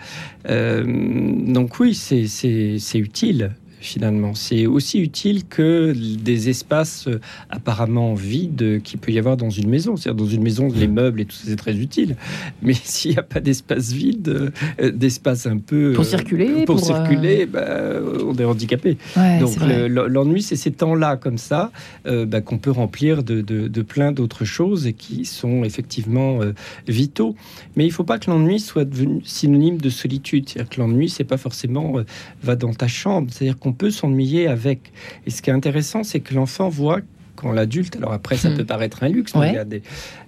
Euh, 0.49 0.85
donc, 0.85 1.80
oui, 1.80 1.97
c'est 1.97 2.99
utile 2.99 3.51
finalement. 3.85 4.35
C'est 4.35 4.66
aussi 4.66 4.99
utile 4.99 5.45
que 5.45 5.93
des 5.93 6.49
espaces 6.49 7.07
euh, 7.07 7.20
apparemment 7.51 8.14
vides 8.14 8.80
qu'il 8.82 8.99
peut 8.99 9.12
y 9.12 9.18
avoir 9.18 9.37
dans 9.37 9.51
une 9.51 9.68
maison. 9.68 9.97
C'est-à-dire 9.97 10.24
dans 10.24 10.30
une 10.30 10.43
maison, 10.43 10.68
les 10.74 10.89
meubles 10.89 11.20
et 11.20 11.24
tout 11.24 11.37
ça, 11.37 11.45
c'est 11.47 11.57
très 11.57 11.76
utile. 11.76 12.16
Mais 12.62 12.74
s'il 12.82 13.12
n'y 13.12 13.18
a 13.18 13.22
pas 13.22 13.41
d'espace 13.41 13.93
vide, 13.93 14.51
euh, 14.80 14.91
d'espace 14.91 15.47
un 15.47 15.59
peu... 15.59 15.93
Pour 15.93 16.05
circuler 16.05 16.64
Pour, 16.64 16.80
circuler, 16.80 17.47
bah, 17.47 18.01
on 18.26 18.35
est 18.37 18.45
handicapé. 18.45 18.97
Donc 19.41 19.57
l'ennui, 19.61 20.43
c'est 20.43 20.57
ces 20.57 20.72
temps-là 20.72 21.16
comme 21.16 21.39
ça 21.39 21.70
bah, 22.05 22.41
qu'on 22.41 22.59
peut 22.59 22.70
remplir 22.70 23.22
de, 23.22 23.41
de, 23.41 23.82
plein 23.82 24.12
d'autres 24.12 24.45
choses 24.45 24.87
et 24.87 24.93
qui 24.93 25.24
sont 25.24 25.64
effectivement 25.64 26.41
vitaux. 26.89 27.35
Mais 27.76 27.85
il 27.85 27.89
ne 27.89 27.93
faut 27.93 28.05
pas 28.05 28.18
que 28.18 28.30
l'ennui 28.30 28.61
soit 28.61 28.85
devenu 28.85 29.20
synonyme 29.24 29.76
de 29.76 29.91
solitude. 29.91 30.49
C'est-à-dire 30.49 30.70
que 30.70 30.80
l'ennui, 30.80 31.09
c'est 31.09 31.24
pas 31.24 31.37
forcément 31.37 31.95
va 32.43 32.57
dans 32.57 32.72
ta 32.72 32.89
chambre. 32.89 33.28
C'est-à-dire 33.30 33.59
qu'on 33.59 33.74
peut 33.75 33.91
s'ennuyer 33.91 34.47
avec. 34.47 34.93
Et 35.27 35.31
ce 35.31 35.43
qui 35.43 35.51
est 35.51 35.53
intéressant, 35.53 36.03
c'est 36.03 36.20
que 36.20 36.35
l'enfant 36.35 36.68
voit 36.68 37.01
quand 37.37 37.53
l'adulte, 37.53 37.97
alors 37.97 38.12
après 38.12 38.37
ça 38.37 38.51
hmm. 38.51 38.59
peut 38.59 38.64
paraître 38.64 39.03
un 39.03 39.09
luxe, 39.09 39.35
mais 39.35 39.64
des, 39.64 39.83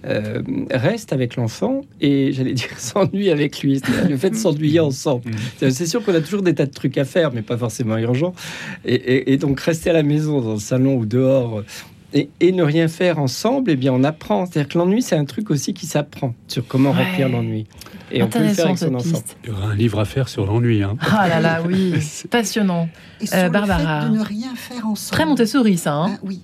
euh, 0.06 0.42
reste 0.72 1.12
avec 1.12 1.36
l'enfant 1.36 1.82
et 2.00 2.32
j'allais 2.32 2.52
dire 2.52 2.68
s'ennuie 2.78 3.30
avec 3.30 3.60
lui, 3.60 3.80
le 4.08 4.16
fait 4.16 4.30
de 4.30 4.34
s'ennuyer 4.34 4.80
ensemble. 4.80 5.30
Hmm. 5.30 5.70
C'est 5.70 5.86
sûr 5.86 6.04
qu'on 6.04 6.14
a 6.14 6.20
toujours 6.20 6.42
des 6.42 6.54
tas 6.54 6.66
de 6.66 6.72
trucs 6.72 6.98
à 6.98 7.04
faire, 7.04 7.32
mais 7.32 7.42
pas 7.42 7.56
forcément 7.56 7.96
urgents. 7.96 8.34
Et, 8.84 9.32
et, 9.32 9.36
donc 9.36 9.60
rester 9.60 9.90
à 9.90 9.92
la 9.92 10.02
maison, 10.02 10.40
dans 10.40 10.54
le 10.54 10.58
salon 10.58 10.96
ou 10.96 11.06
dehors, 11.06 11.62
et, 12.16 12.30
et, 12.40 12.52
ne 12.52 12.62
rien 12.62 12.88
faire 12.88 13.18
ensemble, 13.18 13.70
eh 13.70 13.76
bien, 13.76 13.92
on 13.92 14.02
apprend. 14.02 14.46
C'est-à-dire 14.46 14.68
que 14.72 14.78
l'ennui, 14.78 15.02
c'est 15.02 15.16
un 15.16 15.26
truc 15.26 15.50
aussi 15.50 15.74
qui 15.74 15.84
s'apprend 15.84 16.34
sur 16.48 16.66
comment 16.66 16.92
remplir 16.92 17.28
l'ennui. 17.28 17.66
Et 18.10 18.22
on 18.22 18.28
peut 18.28 18.38
le 18.38 18.48
faire 18.48 18.66
avec 18.66 18.78
son 18.78 18.94
enfant. 18.94 19.22
Il 19.44 19.50
y 19.50 19.52
aura 19.52 19.66
un 19.66 19.74
livre 19.74 19.98
à 19.98 20.04
faire 20.04 20.28
sur 20.28 20.46
l'ennui. 20.46 20.82
Hein. 20.82 20.96
Ah 21.00 21.28
là 21.28 21.40
là, 21.40 21.60
oui, 21.66 21.94
passionnant. 22.30 22.88
Et 23.20 23.26
sur 23.26 23.50
Barbara. 23.50 24.00
Le 24.00 24.06
fait 24.06 24.12
de 24.12 24.18
ne 24.18 24.24
rien 24.24 24.54
faire 24.54 24.86
ensemble. 24.86 25.12
Très 25.12 25.26
Montessori, 25.26 25.76
ça. 25.76 25.94
Hein. 25.94 26.10
Ah 26.14 26.18
oui. 26.22 26.40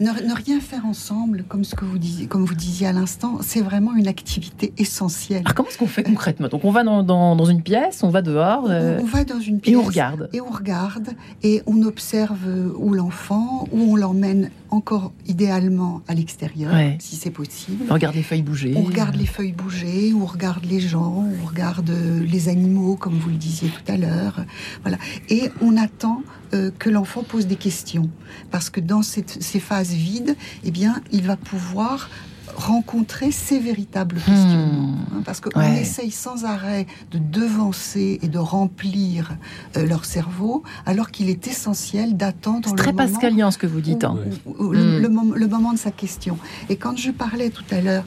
ne, 0.00 0.34
rien 0.34 0.60
faire 0.60 0.86
ensemble, 0.86 1.44
comme 1.46 1.62
ce 1.62 1.74
que 1.74 1.84
vous 1.84 1.98
disiez, 1.98 2.26
comme 2.26 2.44
vous 2.44 2.54
disiez 2.54 2.86
à 2.86 2.92
l'instant, 2.92 3.38
c'est 3.42 3.60
vraiment 3.60 3.94
une 3.94 4.08
activité 4.08 4.72
essentielle. 4.78 5.42
Alors 5.44 5.54
comment 5.54 5.68
est-ce 5.68 5.78
qu'on 5.78 5.86
fait 5.86 6.04
concrètement? 6.04 6.48
Donc 6.48 6.64
on 6.64 6.70
va 6.70 6.82
dans, 6.84 7.02
dans, 7.02 7.44
une 7.44 7.62
pièce, 7.62 8.02
on 8.02 8.10
va 8.10 8.22
dehors. 8.22 8.66
Euh, 8.68 8.98
on, 9.00 9.06
va 9.06 9.24
dans 9.24 9.40
une 9.40 9.60
pièce. 9.60 9.74
Et 9.74 9.76
on 9.76 9.82
regarde. 9.82 10.30
Et 10.32 10.40
on 10.40 10.50
regarde 10.50 11.10
et 11.42 11.62
on 11.66 11.82
observe 11.82 12.38
où 12.76 12.92
l'enfant, 12.92 13.68
où 13.72 13.92
on 13.92 13.96
l'emmène 13.96 14.50
encore 14.74 15.12
idéalement 15.26 16.02
à 16.08 16.14
l'extérieur, 16.14 16.72
si 16.98 17.16
c'est 17.16 17.30
possible. 17.30 17.84
On 17.88 17.94
regarde 17.94 18.14
les 18.14 18.22
feuilles 18.22 18.42
bouger. 18.42 18.74
On 18.76 18.82
regarde 18.82 19.14
les 19.16 19.26
feuilles 19.26 19.52
bouger, 19.52 20.12
on 20.14 20.26
regarde 20.26 20.64
les 20.64 20.80
gens, 20.80 21.26
on 21.42 21.46
regarde 21.46 21.90
les 21.90 22.48
animaux, 22.48 22.96
comme 22.96 23.14
vous 23.14 23.30
le 23.30 23.36
disiez 23.36 23.68
tout 23.68 23.92
à 23.92 23.96
l'heure. 23.96 24.44
Voilà. 24.82 24.98
Et 25.28 25.50
on 25.60 25.76
attend 25.76 26.22
euh, 26.52 26.70
que 26.78 26.90
l'enfant 26.90 27.22
pose 27.22 27.46
des 27.46 27.56
questions. 27.56 28.10
Parce 28.50 28.70
que 28.70 28.80
dans 28.80 29.02
ces 29.02 29.60
phases 29.60 29.92
vides, 29.92 30.36
eh 30.64 30.70
bien, 30.70 31.00
il 31.12 31.22
va 31.22 31.36
pouvoir 31.36 32.10
rencontrer 32.56 33.30
ces 33.30 33.58
véritables 33.58 34.16
questions. 34.16 34.66
Hmm. 34.66 34.96
Hein, 35.12 35.22
parce 35.24 35.40
qu'on 35.40 35.60
essaye 35.62 36.10
sans 36.10 36.44
arrêt 36.44 36.86
de 37.10 37.18
devancer 37.18 38.18
et 38.22 38.28
de 38.28 38.38
remplir 38.38 39.36
euh, 39.76 39.86
leur 39.86 40.04
cerveau, 40.04 40.62
alors 40.86 41.10
qu'il 41.10 41.30
est 41.30 41.46
essentiel 41.46 42.16
d'attendre 42.16 42.70
le 42.70 42.76
très 42.76 42.92
pascalien 42.92 43.50
ce 43.50 43.58
que 43.58 43.66
vous 43.66 43.80
dites. 43.80 44.04
Hein. 44.04 44.18
Hmm. 44.46 44.72
le, 44.72 45.46
moment 45.48 45.72
de 45.72 45.78
sa 45.78 45.90
question. 45.90 46.38
Et 46.68 46.76
quand 46.76 46.96
je 46.96 47.10
parlais 47.10 47.50
tout 47.50 47.64
à 47.70 47.80
l'heure 47.80 48.04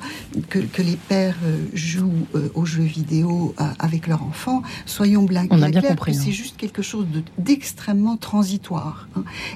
que, 0.49 0.59
les 0.81 0.95
pères 0.95 1.37
euh, 1.43 1.65
jouent 1.73 2.27
euh, 2.35 2.49
aux 2.53 2.65
jeux 2.65 2.83
vidéo 2.83 3.55
avec 3.79 4.07
leurs 4.07 4.23
enfants, 4.23 4.61
soyons 4.85 5.23
bien, 5.23 5.47
On 5.49 5.61
a 5.61 5.69
bien 5.69 5.81
compris, 5.81 6.11
que 6.11 6.17
c'est 6.17 6.29
hein. 6.29 6.31
juste 6.31 6.57
quelque 6.57 6.81
chose 6.81 7.05
d'extrêmement 7.37 8.17
transitoire. 8.17 9.07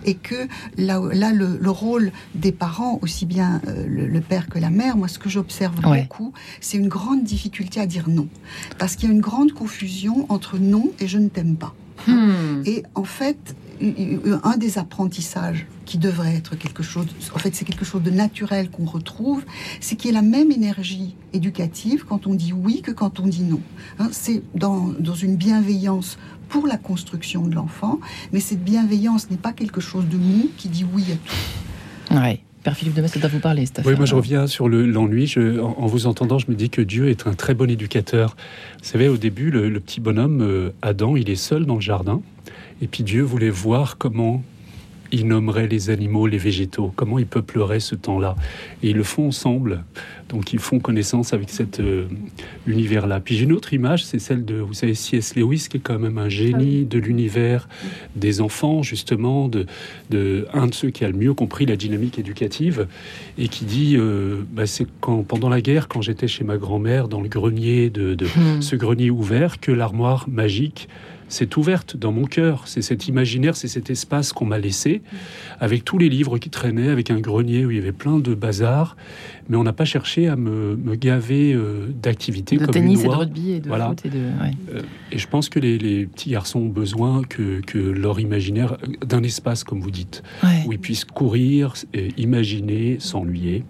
et 0.05 0.15
que 0.15 0.47
là, 0.77 0.99
là 1.13 1.31
le, 1.31 1.69
rôle 1.69 2.11
des 2.35 2.51
parents, 2.51 2.99
aussi 3.01 3.25
bien 3.25 3.61
le 3.87 4.19
père 4.19 4.47
que 4.47 4.59
la 4.59 4.70
mère, 4.71 4.97
moi, 4.97 5.07
ce 5.07 5.19
que 5.19 5.29
j'observe 5.29 5.79
beaucoup, 5.81 6.33
c'est 6.59 6.77
une 6.77 6.87
grande 6.87 7.23
difficulté 7.23 7.79
à 7.79 7.85
dire 7.85 8.09
non. 8.09 8.27
Parce 8.77 8.95
qu'il 8.95 9.09
y 9.09 9.11
a 9.11 9.15
une 9.15 9.21
grande 9.21 9.53
confusion 9.53 10.25
entre 10.29 10.57
non 10.57 10.91
et 10.99 11.07
je 11.07 11.17
ne 11.17 11.29
t'aime 11.29 11.55
pas. 11.55 11.75
Hmm. 12.07 12.63
Et 12.65 12.83
en 12.95 13.03
fait, 13.03 13.55
un 14.43 14.57
des 14.57 14.77
apprentissages 14.77 15.67
qui 15.85 15.97
devrait 15.97 16.35
être 16.35 16.55
quelque 16.55 16.83
chose, 16.83 17.07
en 17.33 17.39
fait 17.39 17.55
c'est 17.55 17.65
quelque 17.65 17.85
chose 17.85 18.01
de 18.01 18.11
naturel 18.11 18.69
qu'on 18.69 18.85
retrouve, 18.85 19.43
c'est 19.79 19.95
qu'il 19.95 20.11
y 20.11 20.15
a 20.15 20.21
la 20.21 20.27
même 20.27 20.51
énergie 20.51 21.15
éducative 21.33 22.05
quand 22.07 22.27
on 22.27 22.33
dit 22.33 22.53
oui 22.53 22.81
que 22.81 22.91
quand 22.91 23.19
on 23.19 23.27
dit 23.27 23.43
non. 23.43 23.61
Hein, 23.99 24.09
c'est 24.11 24.43
dans, 24.55 24.87
dans 24.99 25.15
une 25.15 25.35
bienveillance 25.35 26.17
pour 26.49 26.67
la 26.67 26.77
construction 26.77 27.47
de 27.47 27.55
l'enfant, 27.55 27.99
mais 28.31 28.39
cette 28.39 28.63
bienveillance 28.63 29.29
n'est 29.29 29.37
pas 29.37 29.53
quelque 29.53 29.81
chose 29.81 30.05
de 30.07 30.17
mou 30.17 30.49
qui 30.57 30.69
dit 30.69 30.85
oui 30.93 31.05
à 31.11 31.15
tout. 31.15 32.15
Ouais. 32.15 32.43
Père 32.63 32.75
Philippe 32.75 32.93
de 32.93 33.01
Metz, 33.01 33.17
ça 33.19 33.27
vous 33.27 33.39
parler, 33.39 33.65
cette 33.65 33.83
Oui, 33.85 33.95
moi 33.95 34.05
je 34.05 34.13
reviens 34.13 34.45
sur 34.45 34.69
l'ennui. 34.69 35.33
en, 35.37 35.85
vous 35.87 36.05
entendant, 36.05 36.37
je 36.37 36.45
me 36.49 36.55
dis 36.55 36.69
que 36.69 36.81
Dieu 36.81 37.09
est 37.09 37.25
un 37.25 37.33
très 37.33 37.55
bon 37.55 37.69
éducateur. 37.69 38.35
Vous 38.79 38.85
savez, 38.85 39.07
au 39.07 39.17
début, 39.17 39.49
le, 39.49 39.79
petit 39.79 39.99
bonhomme, 39.99 40.41
euh, 40.41 40.69
Adam, 40.81 41.15
il 41.15 41.29
est 41.29 41.35
seul 41.35 41.65
dans 41.65 41.75
le 41.75 41.81
jardin. 41.81 42.21
Et 42.81 42.87
puis 42.87 43.03
Dieu 43.03 43.23
voulait 43.23 43.49
voir 43.49 43.97
comment 43.97 44.43
il 45.11 45.27
nommerait 45.27 45.67
les 45.67 45.89
animaux, 45.89 46.27
les 46.27 46.37
végétaux, 46.37 46.91
comment 46.95 47.19
ils 47.19 47.25
peupleraient 47.25 47.79
ce 47.79 47.95
temps-là. 47.95 48.35
Et 48.83 48.91
ils 48.91 48.95
le 48.95 49.03
font 49.03 49.27
ensemble. 49.27 49.83
Donc 50.29 50.53
ils 50.53 50.59
font 50.59 50.79
connaissance 50.79 51.33
avec 51.33 51.49
cet 51.49 51.81
euh, 51.81 52.05
univers-là. 52.65 53.19
Puis 53.19 53.35
j'ai 53.35 53.43
une 53.43 53.51
autre 53.51 53.73
image, 53.73 54.05
c'est 54.05 54.19
celle 54.19 54.45
de, 54.45 54.55
vous 54.55 54.73
savez, 54.73 54.93
C.S. 54.93 55.35
Lewis, 55.35 55.67
qui 55.69 55.77
est 55.77 55.81
quand 55.81 55.99
même 55.99 56.17
un 56.17 56.29
génie 56.29 56.85
de 56.85 56.99
l'univers 56.99 57.67
des 58.15 58.39
enfants, 58.39 58.81
justement, 58.81 59.49
de, 59.49 59.65
de, 60.09 60.47
un 60.53 60.67
de 60.67 60.73
ceux 60.73 60.89
qui 60.89 61.03
a 61.03 61.09
le 61.09 61.17
mieux 61.17 61.33
compris 61.33 61.65
la 61.65 61.75
dynamique 61.75 62.17
éducative, 62.17 62.87
et 63.37 63.49
qui 63.49 63.65
dit, 63.65 63.97
euh, 63.97 64.43
bah, 64.51 64.65
c'est 64.65 64.87
quand, 65.01 65.23
pendant 65.23 65.49
la 65.49 65.59
guerre, 65.59 65.89
quand 65.89 66.01
j'étais 66.01 66.29
chez 66.29 66.45
ma 66.45 66.57
grand-mère, 66.57 67.09
dans 67.09 67.21
le 67.21 67.27
grenier 67.27 67.89
de, 67.89 68.13
de 68.13 68.25
hmm. 68.25 68.61
ce 68.61 68.77
grenier 68.77 69.09
ouvert, 69.09 69.59
que 69.59 69.73
l'armoire 69.73 70.29
magique 70.29 70.87
c'est 71.31 71.55
ouverte 71.57 71.95
dans 71.95 72.11
mon 72.11 72.25
cœur. 72.25 72.63
C'est 72.65 72.81
cet 72.81 73.07
imaginaire, 73.07 73.55
c'est 73.55 73.67
cet 73.67 73.89
espace 73.89 74.33
qu'on 74.33 74.45
m'a 74.45 74.59
laissé, 74.59 75.01
avec 75.59 75.85
tous 75.85 75.97
les 75.97 76.09
livres 76.09 76.37
qui 76.37 76.49
traînaient, 76.49 76.89
avec 76.89 77.09
un 77.09 77.19
grenier 77.19 77.65
où 77.65 77.71
il 77.71 77.77
y 77.77 77.79
avait 77.79 77.91
plein 77.91 78.19
de 78.19 78.35
bazar. 78.35 78.97
Mais 79.49 79.57
on 79.57 79.63
n'a 79.63 79.73
pas 79.73 79.85
cherché 79.85 80.27
à 80.27 80.35
me, 80.35 80.77
gaver 80.95 81.53
euh, 81.53 81.87
d'activités 82.01 82.57
comme 82.57 82.67
tennis 82.67 83.03
et 83.03 83.07
de 83.07 83.09
rugby 83.09 83.51
et 83.51 83.59
de 83.59 83.67
voilà. 83.67 83.95
et 84.03 84.09
de... 84.09 84.17
Euh, 84.17 84.81
et 85.11 85.17
je 85.17 85.27
pense 85.27 85.49
que 85.49 85.59
les, 85.59 86.05
petits 86.05 86.31
garçons 86.31 86.59
ont 86.59 86.69
besoin 86.69 87.23
que, 87.23 87.61
leur 87.77 88.19
imaginaire, 88.19 88.77
d'un 89.05 89.23
espace, 89.23 89.63
comme 89.63 89.79
vous 89.79 89.91
dites, 89.91 90.23
où 90.65 90.73
ils 90.73 90.79
puissent 90.79 91.05
courir, 91.05 91.73
imaginer, 92.17 92.97
s'ennuyer, 92.99 93.63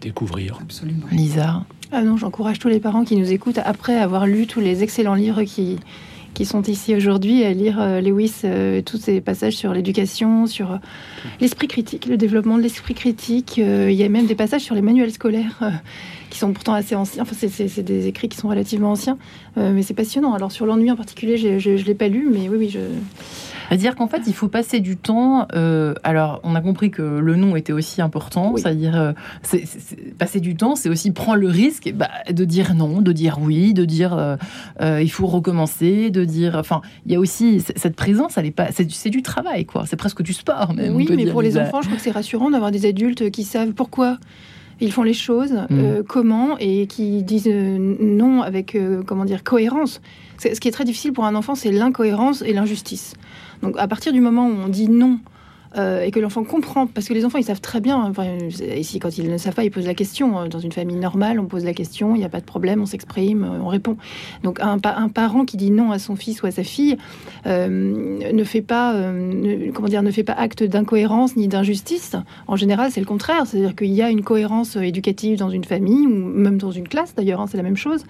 découvrir. 0.00 0.58
Absolument. 0.60 1.06
Lisa 1.10 1.64
ah 1.90 2.02
non, 2.02 2.18
j'encourage 2.18 2.58
tous 2.58 2.68
les 2.68 2.80
parents 2.80 3.02
qui 3.02 3.16
nous 3.16 3.32
écoutent, 3.32 3.60
après 3.64 3.96
avoir 3.96 4.26
lu 4.26 4.46
tous 4.46 4.60
les 4.60 4.82
excellents 4.82 5.14
livres 5.14 5.42
qui, 5.44 5.78
qui 6.38 6.44
sont 6.44 6.62
ici 6.62 6.94
aujourd'hui 6.94 7.42
à 7.42 7.52
lire 7.52 7.80
euh, 7.80 8.00
Lewis, 8.00 8.42
euh, 8.44 8.80
tous 8.80 8.96
ces 8.96 9.20
passages 9.20 9.54
sur 9.54 9.72
l'éducation, 9.72 10.46
sur 10.46 10.70
euh, 10.70 10.76
l'esprit 11.40 11.66
critique, 11.66 12.06
le 12.06 12.16
développement 12.16 12.56
de 12.56 12.62
l'esprit 12.62 12.94
critique. 12.94 13.56
il 13.56 13.90
y 13.90 14.04
a 14.04 14.08
même 14.08 14.26
des 14.26 14.36
passages 14.36 14.60
sur 14.60 14.76
les 14.76 14.80
manuels 14.80 15.10
scolaires 15.10 15.58
qui 16.30 16.38
sont 16.38 16.52
pourtant 16.52 16.74
assez 16.74 16.94
anciens. 16.94 17.24
Enfin, 17.24 17.34
c'est 17.34 17.82
des 17.82 18.06
écrits 18.06 18.28
qui 18.28 18.36
sont 18.36 18.46
relativement 18.46 18.92
anciens, 18.92 19.18
mais 19.56 19.82
c'est 19.82 19.94
passionnant. 19.94 20.32
Alors 20.32 20.52
sur 20.52 20.64
l'ennui 20.64 20.92
en 20.92 20.96
particulier, 20.96 21.38
je 21.58 21.70
ne 21.70 21.82
l'ai 21.82 21.94
pas 21.94 22.06
lu, 22.06 22.28
mais 22.30 22.48
oui, 22.48 22.56
oui, 22.56 22.70
je 22.70 22.78
c'est-à-dire 23.68 23.96
qu'en 23.96 24.08
fait, 24.08 24.22
il 24.26 24.32
faut 24.32 24.48
passer 24.48 24.80
du 24.80 24.96
temps. 24.96 25.46
Euh, 25.54 25.94
alors, 26.02 26.40
on 26.42 26.54
a 26.54 26.60
compris 26.60 26.90
que 26.90 27.02
le 27.02 27.36
nom 27.36 27.54
était 27.54 27.72
aussi 27.72 28.00
important. 28.00 28.54
C'est-à-dire, 28.56 28.96
euh, 28.96 29.12
passer 30.18 30.40
du 30.40 30.56
temps, 30.56 30.74
c'est 30.74 30.88
aussi 30.88 31.10
prendre 31.10 31.38
le 31.38 31.48
risque 31.48 31.92
bah, 31.94 32.08
de 32.30 32.44
dire 32.44 32.74
non, 32.74 33.02
de 33.02 33.12
dire 33.12 33.38
oui, 33.40 33.74
de 33.74 33.84
dire 33.84 34.38
euh, 34.80 35.02
il 35.02 35.10
faut 35.10 35.26
recommencer, 35.26 36.10
de 36.10 36.24
dire. 36.24 36.56
Enfin, 36.56 36.80
il 37.04 37.12
y 37.12 37.14
a 37.14 37.20
aussi 37.20 37.60
cette 37.60 37.96
présence. 37.96 38.38
Elle 38.38 38.46
est 38.46 38.50
pas. 38.50 38.68
C'est 38.72 39.10
du 39.10 39.22
travail, 39.22 39.66
quoi. 39.66 39.84
C'est 39.86 39.96
presque 39.96 40.22
du 40.22 40.32
sport, 40.32 40.72
même. 40.72 40.94
Oui, 40.94 41.06
mais 41.14 41.26
pour 41.26 41.42
les 41.42 41.58
enfants, 41.58 41.82
je 41.82 41.88
crois 41.88 41.98
que 41.98 42.02
c'est 42.02 42.10
rassurant 42.10 42.50
d'avoir 42.50 42.70
des 42.70 42.86
adultes 42.86 43.30
qui 43.30 43.44
savent 43.44 43.72
pourquoi 43.72 44.18
ils 44.80 44.92
font 44.92 45.02
les 45.02 45.12
choses, 45.12 45.54
mm. 45.68 46.04
comment, 46.06 46.56
et 46.58 46.86
qui 46.86 47.22
disent 47.24 47.48
non 47.48 48.42
avec, 48.42 48.78
comment 49.06 49.24
dire, 49.24 49.44
cohérence. 49.44 50.00
Ce 50.38 50.60
qui 50.60 50.68
est 50.68 50.72
très 50.72 50.84
difficile 50.84 51.12
pour 51.12 51.24
un 51.24 51.34
enfant, 51.34 51.56
c'est 51.56 51.72
l'incohérence 51.72 52.42
et 52.42 52.52
l'injustice. 52.52 53.14
Donc 53.62 53.76
à 53.78 53.88
partir 53.88 54.12
du 54.12 54.20
moment 54.20 54.46
où 54.46 54.52
on 54.52 54.68
dit 54.68 54.88
non 54.88 55.18
euh, 55.76 56.00
et 56.00 56.10
que 56.10 56.18
l'enfant 56.18 56.44
comprend, 56.44 56.86
parce 56.86 57.08
que 57.08 57.14
les 57.14 57.26
enfants 57.26 57.36
ils 57.36 57.44
savent 57.44 57.60
très 57.60 57.80
bien, 57.80 57.98
enfin, 57.98 58.24
ici 58.74 59.00
quand 59.00 59.18
ils 59.18 59.30
ne 59.30 59.36
savent 59.36 59.54
pas, 59.54 59.64
ils 59.64 59.70
posent 59.70 59.86
la 59.86 59.94
question. 59.94 60.48
Dans 60.48 60.60
une 60.60 60.72
famille 60.72 60.96
normale, 60.96 61.38
on 61.38 61.44
pose 61.44 61.64
la 61.64 61.74
question, 61.74 62.14
il 62.14 62.18
n'y 62.18 62.24
a 62.24 62.30
pas 62.30 62.40
de 62.40 62.46
problème, 62.46 62.80
on 62.80 62.86
s'exprime, 62.86 63.44
euh, 63.44 63.60
on 63.62 63.68
répond. 63.68 63.96
Donc 64.44 64.60
un, 64.60 64.78
parent 64.78 65.44
qui 65.44 65.56
dit 65.56 65.70
non 65.70 65.90
à 65.90 65.98
son 65.98 66.16
fils 66.16 66.42
ou 66.42 66.46
à 66.46 66.50
sa 66.50 66.62
fille 66.62 66.96
euh, 67.46 67.68
ne 68.32 68.44
fait 68.44 68.62
pas, 68.62 68.94
comment 69.74 69.88
dire, 69.88 70.02
ne 70.02 70.10
fait 70.10 70.24
pas 70.24 70.32
acte 70.32 70.62
d'incohérence 70.62 71.36
ni 71.36 71.48
d'injustice. 71.48 72.16
En 72.46 72.56
général, 72.56 72.90
c'est 72.90 73.00
le 73.00 73.06
contraire, 73.06 73.46
c'est-à-dire 73.46 73.76
qu'il 73.76 73.92
y 73.92 74.02
a 74.02 74.10
une 74.10 74.22
cohérence 74.22 74.76
éducative 74.76 75.38
dans 75.38 75.50
une 75.50 75.64
famille 75.64 76.06
ou 76.06 76.10
même 76.10 76.56
dans 76.56 76.70
une 76.70 76.88
classe 76.88 77.14
d'ailleurs, 77.14 77.40
hein, 77.40 77.46
c'est 77.46 77.56
la 77.56 77.62
même 77.62 77.76
chose. 77.76 78.04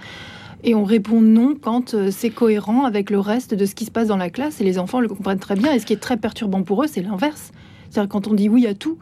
Et 0.64 0.74
on 0.74 0.84
répond 0.84 1.20
non 1.20 1.54
quand 1.60 1.94
euh, 1.94 2.10
c'est 2.10 2.30
cohérent 2.30 2.84
avec 2.84 3.10
le 3.10 3.20
reste 3.20 3.54
de 3.54 3.64
ce 3.64 3.74
qui 3.74 3.84
se 3.84 3.90
passe 3.90 4.08
dans 4.08 4.16
la 4.16 4.30
classe 4.30 4.60
et 4.60 4.64
les 4.64 4.78
enfants 4.78 5.00
le 5.00 5.08
comprennent 5.08 5.38
très 5.38 5.54
bien. 5.54 5.72
Et 5.72 5.78
ce 5.78 5.86
qui 5.86 5.92
est 5.92 6.00
très 6.00 6.16
perturbant 6.16 6.62
pour 6.62 6.82
eux, 6.82 6.86
c'est 6.88 7.02
l'inverse. 7.02 7.52
C'est-à-dire 7.90 8.08
quand 8.08 8.26
on 8.26 8.34
dit 8.34 8.48
oui 8.48 8.66
à 8.66 8.74
tout, 8.74 8.98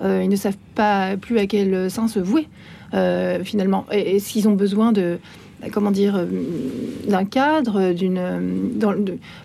euh, 0.00 0.22
ils 0.22 0.28
ne 0.28 0.36
savent 0.36 0.58
pas 0.74 1.16
plus 1.16 1.38
à 1.38 1.46
quel 1.46 1.90
sein 1.90 2.08
se 2.08 2.20
vouer, 2.20 2.48
euh, 2.94 3.42
finalement. 3.42 3.86
Et, 3.90 4.18
s'ils 4.18 4.48
ont 4.48 4.54
besoin 4.54 4.92
de, 4.92 5.18
comment 5.72 5.90
dire, 5.90 6.26
d'un 7.08 7.24
cadre, 7.24 7.92
d'une, 7.92 8.20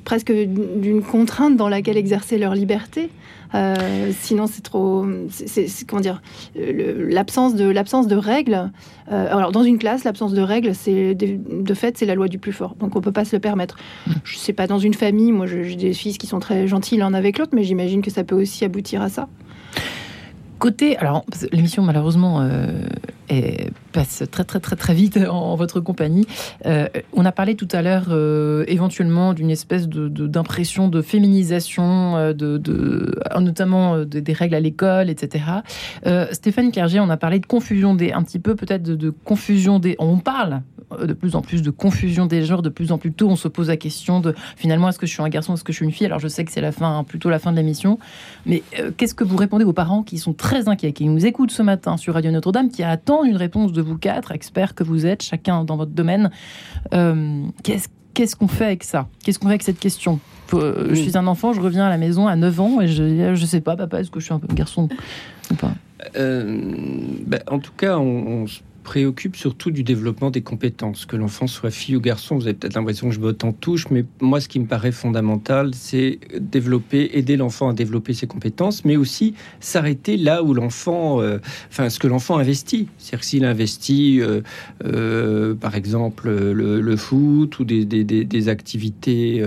presque 0.04 0.32
d'une 0.32 1.02
contrainte 1.02 1.58
dans 1.58 1.70
laquelle 1.70 1.98
exercer 1.98 2.38
leur 2.38 2.56
liberté, 2.56 3.10
euh, 3.56 4.12
sinon, 4.20 4.48
c'est 4.48 4.62
trop. 4.62 5.06
C'est, 5.30 5.68
comment 5.88 6.02
dire 6.02 6.22
L'absence 6.56 7.56
de 7.56 7.66
l'absence 7.66 8.08
de 8.08 8.16
règles. 8.16 8.72
Euh, 9.12 9.36
alors, 9.36 9.52
dans 9.52 9.64
une 9.64 9.78
classe, 9.78 10.04
l'absence 10.04 10.34
de 10.34 10.42
règles, 10.42 10.74
c'est 10.74 11.16
de 11.16 11.74
fait, 11.74 11.98
c'est 11.98 12.06
la 12.06 12.16
loi 12.16 12.28
du 12.28 12.40
plus 12.40 12.54
fort. 12.54 12.76
Donc, 12.80 12.96
on 12.96 13.02
peut 13.02 13.12
pas 13.12 13.26
se 13.26 13.36
le 13.36 13.40
permettre. 13.40 13.78
Je 14.24 14.38
sais 14.38 14.54
pas 14.54 14.68
dans 14.68 14.80
une 14.80 14.94
famille. 14.94 15.32
Moi, 15.32 15.46
j'ai 15.48 15.76
des 15.76 15.94
fils 15.94 16.18
qui 16.18 16.28
sont 16.28 16.40
très 16.40 16.68
gentils 16.68 16.98
l'un 16.98 17.14
avec 17.14 17.38
l'autre, 17.38 17.52
mais 17.54 17.64
j'imagine 17.64 18.02
que 18.02 18.12
ça 18.12 18.24
peut 18.24 18.36
aussi 18.36 18.66
aboutir 18.66 19.02
à 19.02 19.10
ça. 19.10 19.28
Côté, 20.60 20.96
alors 20.98 21.26
l'émission 21.52 21.84
malheureusement 21.84 22.40
euh, 22.40 22.72
passe 23.92 24.24
très 24.32 24.44
très 24.44 24.60
très 24.60 24.76
très 24.76 24.94
vite 24.94 25.18
en, 25.30 25.56
votre 25.56 25.80
compagnie. 25.80 26.26
Euh, 26.66 26.88
on 27.14 27.26
a 27.26 27.32
parlé 27.32 27.56
tout 27.56 27.68
à 27.72 27.82
l'heure 27.82 28.08
euh, 28.10 28.64
éventuellement 28.68 29.34
d'une 29.34 29.50
espèce 29.50 29.88
de, 29.88 30.08
d'impression 30.08 30.88
de, 30.88 31.02
féminisation, 31.02 32.34
de, 32.34 32.58
de 32.58 33.20
notamment 33.40 34.04
des 34.06 34.34
règles 34.34 34.56
à 34.56 34.60
l'école, 34.60 35.10
etc. 35.10 35.46
Stéphane 36.32 36.72
Clerget, 36.72 37.00
on 37.00 37.10
a 37.10 37.18
parlé 37.18 37.40
de 37.40 37.46
confusion 37.46 37.96
des, 37.96 38.12
un 38.12 38.24
petit 38.24 38.40
peu 38.40 38.56
peut-être 38.56 38.84
de, 38.84 38.96
de 38.96 39.10
confusion 39.10 39.80
des. 39.80 39.96
On 40.00 40.18
parle 40.18 40.62
euh, 41.00 41.06
de 41.06 41.14
plus 41.14 41.36
en 41.36 41.42
plus 41.42 41.62
de 41.62 41.70
confusion 41.70 42.26
des 42.26 42.44
genres, 42.44 42.62
de 42.62 42.70
plus 42.70 42.92
en 42.92 42.98
plus 42.98 43.12
tôt, 43.12 43.30
on 43.30 43.36
se 43.36 43.48
pose 43.48 43.70
la 43.70 43.78
question 43.78 44.20
de 44.20 44.34
finalement 44.56 44.90
est-ce 44.90 45.00
que 45.00 45.06
je 45.06 45.14
suis 45.14 45.22
un 45.22 45.30
garçon, 45.30 45.54
est-ce 45.54 45.64
que 45.64 45.72
je 45.72 45.78
suis 45.78 45.86
une 45.86 45.92
fille? 45.92 46.06
Alors 46.06 46.20
je 46.20 46.28
sais 46.28 46.44
que 46.44 46.52
c'est 46.52 46.62
la 46.62 46.72
fin, 46.72 46.98
hein, 46.98 47.04
plutôt 47.04 47.30
la 47.30 47.40
fin 47.40 47.52
de 47.52 47.58
l'émission, 47.58 48.00
mais 48.46 48.64
euh, 48.80 48.92
qu'est-ce 48.96 49.16
que 49.16 49.24
vous 49.24 49.38
répondez 49.38 49.66
aux 49.66 49.74
parents 49.74 50.04
qui 50.04 50.18
sont 50.18 50.34
très 50.34 50.68
inquiets, 50.68 50.94
qui 50.94 51.06
nous 51.06 51.26
écoutent 51.26 51.52
ce 51.52 51.62
matin 51.62 51.98
sur 51.98 52.14
Radio 52.14 52.32
Notre-Dame, 52.32 52.70
qui 52.70 52.84
attendent 52.84 53.13
une 53.24 53.38
réponse 53.38 53.72
de 53.74 53.82
vous 53.82 53.98
quatre, 53.98 54.32
experts 54.32 54.74
que 54.76 54.84
vous 54.84 55.06
êtes, 55.06 55.22
chacun 55.22 55.64
dans 55.64 55.78
votre 55.78 55.92
domaine. 55.92 56.32
Euh, 56.94 57.44
Qu'est-ce 58.14 58.36
qu'on 58.36 58.48
fait 58.48 58.66
avec 58.66 58.84
ça? 58.84 59.08
Qu'est-ce 59.24 59.40
qu'on 59.40 59.48
fait 59.48 59.54
avec 59.54 59.64
cette 59.64 59.80
question? 59.80 60.20
Je 60.52 60.94
suis 60.94 61.18
un 61.18 61.26
enfant, 61.26 61.52
je 61.54 61.60
reviens 61.62 61.86
à 61.86 61.90
la 61.90 61.98
maison 61.98 62.28
à 62.28 62.36
9 62.36 62.60
ans 62.60 62.82
et 62.82 62.88
je 62.88 63.30
ne 63.32 63.36
sais 63.36 63.62
pas, 63.62 63.76
papa, 63.76 64.00
est-ce 64.02 64.12
que 64.12 64.20
je 64.20 64.26
suis 64.26 64.34
un 64.34 64.42
garçon 64.54 64.88
ou 65.52 65.56
pas? 65.56 65.72
Ben, 66.14 67.40
En 67.48 67.58
tout 67.60 67.72
cas, 67.76 67.98
on, 67.98 68.44
on 68.44 68.46
préoccupe 68.84 69.36
surtout 69.36 69.72
du 69.72 69.84
développement 69.84 70.30
des 70.30 70.42
compétences. 70.42 71.06
Que 71.06 71.16
l'enfant 71.16 71.48
soit 71.48 71.72
fille 71.72 71.96
ou 71.96 72.02
garçon, 72.02 72.36
vous 72.36 72.44
avez 72.44 72.54
peut-être 72.54 72.76
l'impression 72.76 73.10
que 73.10 73.16
je 73.16 73.20
botte 73.20 73.44
en 73.44 73.54
touche, 73.54 73.90
mais 73.90 74.06
moi, 74.22 74.40
ce 74.40 74.48
qui 74.48 74.60
me 74.60 74.66
paraît 74.66 74.92
fondamental, 74.92 75.72
c'est 75.74 76.20
développer, 76.40 77.18
aider 77.18 77.38
l'enfant 77.38 77.70
à 77.70 77.74
développer 77.74 78.14
ses 78.14 78.28
compétences, 78.28 78.86
mais 78.86 78.98
aussi 78.98 79.34
s'arrêter 79.60 80.18
là 80.18 80.44
où 80.44 80.54
l'enfant, 80.54 81.22
euh, 81.22 81.40
enfin, 81.70 81.90
ce 81.90 82.00
que 82.00 82.08
l'enfant 82.08 82.38
investit. 82.38 82.88
C'est-à-dire 82.98 83.24
s'il 83.24 83.46
investit, 83.46 84.22
euh, 84.22 84.42
euh, 84.86 85.56
par 85.56 85.76
exemple, 85.76 86.30
le, 86.30 86.96
foot 86.96 87.60
ou 87.60 87.64
des, 87.64 87.86
des, 87.86 88.04
des, 88.04 88.50
activités, 88.50 89.44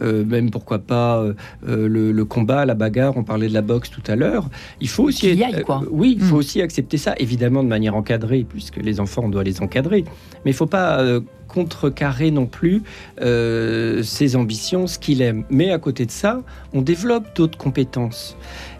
même 0.00 0.50
pourquoi 0.50 0.78
pas 0.78 1.24
le, 1.66 2.22
combat, 2.24 2.64
la 2.64 2.74
bagarre, 2.74 3.16
on 3.16 3.24
parlait 3.24 3.48
de 3.48 3.54
la 3.54 3.62
boxe 3.62 3.90
tout 3.90 4.02
à 4.06 4.16
l'heure, 4.16 4.48
il 4.80 4.88
faut 4.88 5.04
aussi... 5.04 5.38
quoi. 5.64 5.82
oui, 5.90 6.16
il 6.18 6.24
faut 6.24 6.36
hmm. 6.36 6.38
aussi 6.38 6.62
accepter 6.62 6.96
ça, 6.96 7.14
évidemment 7.18 7.62
de 7.62 7.68
manière 7.68 7.94
encadrée, 7.94 8.44
puisque 8.48 8.77
les 8.82 9.00
enfants, 9.00 9.22
on 9.24 9.28
doit 9.28 9.44
les 9.44 9.60
encadrer. 9.60 10.04
Mais 10.44 10.50
il 10.50 10.54
ne 10.54 10.56
faut 10.56 10.66
pas 10.66 11.00
euh, 11.00 11.20
contrecarrer 11.48 12.30
non 12.30 12.46
plus 12.46 12.82
euh, 13.20 14.02
ses 14.02 14.36
ambitions, 14.36 14.86
ce 14.86 14.98
qu'il 14.98 15.22
aime. 15.22 15.44
Mais 15.50 15.70
à 15.70 15.78
côté 15.78 16.06
de 16.06 16.10
ça, 16.10 16.42
on 16.72 16.82
développe 16.82 17.34
d'autres 17.34 17.58
compétences. 17.58 18.36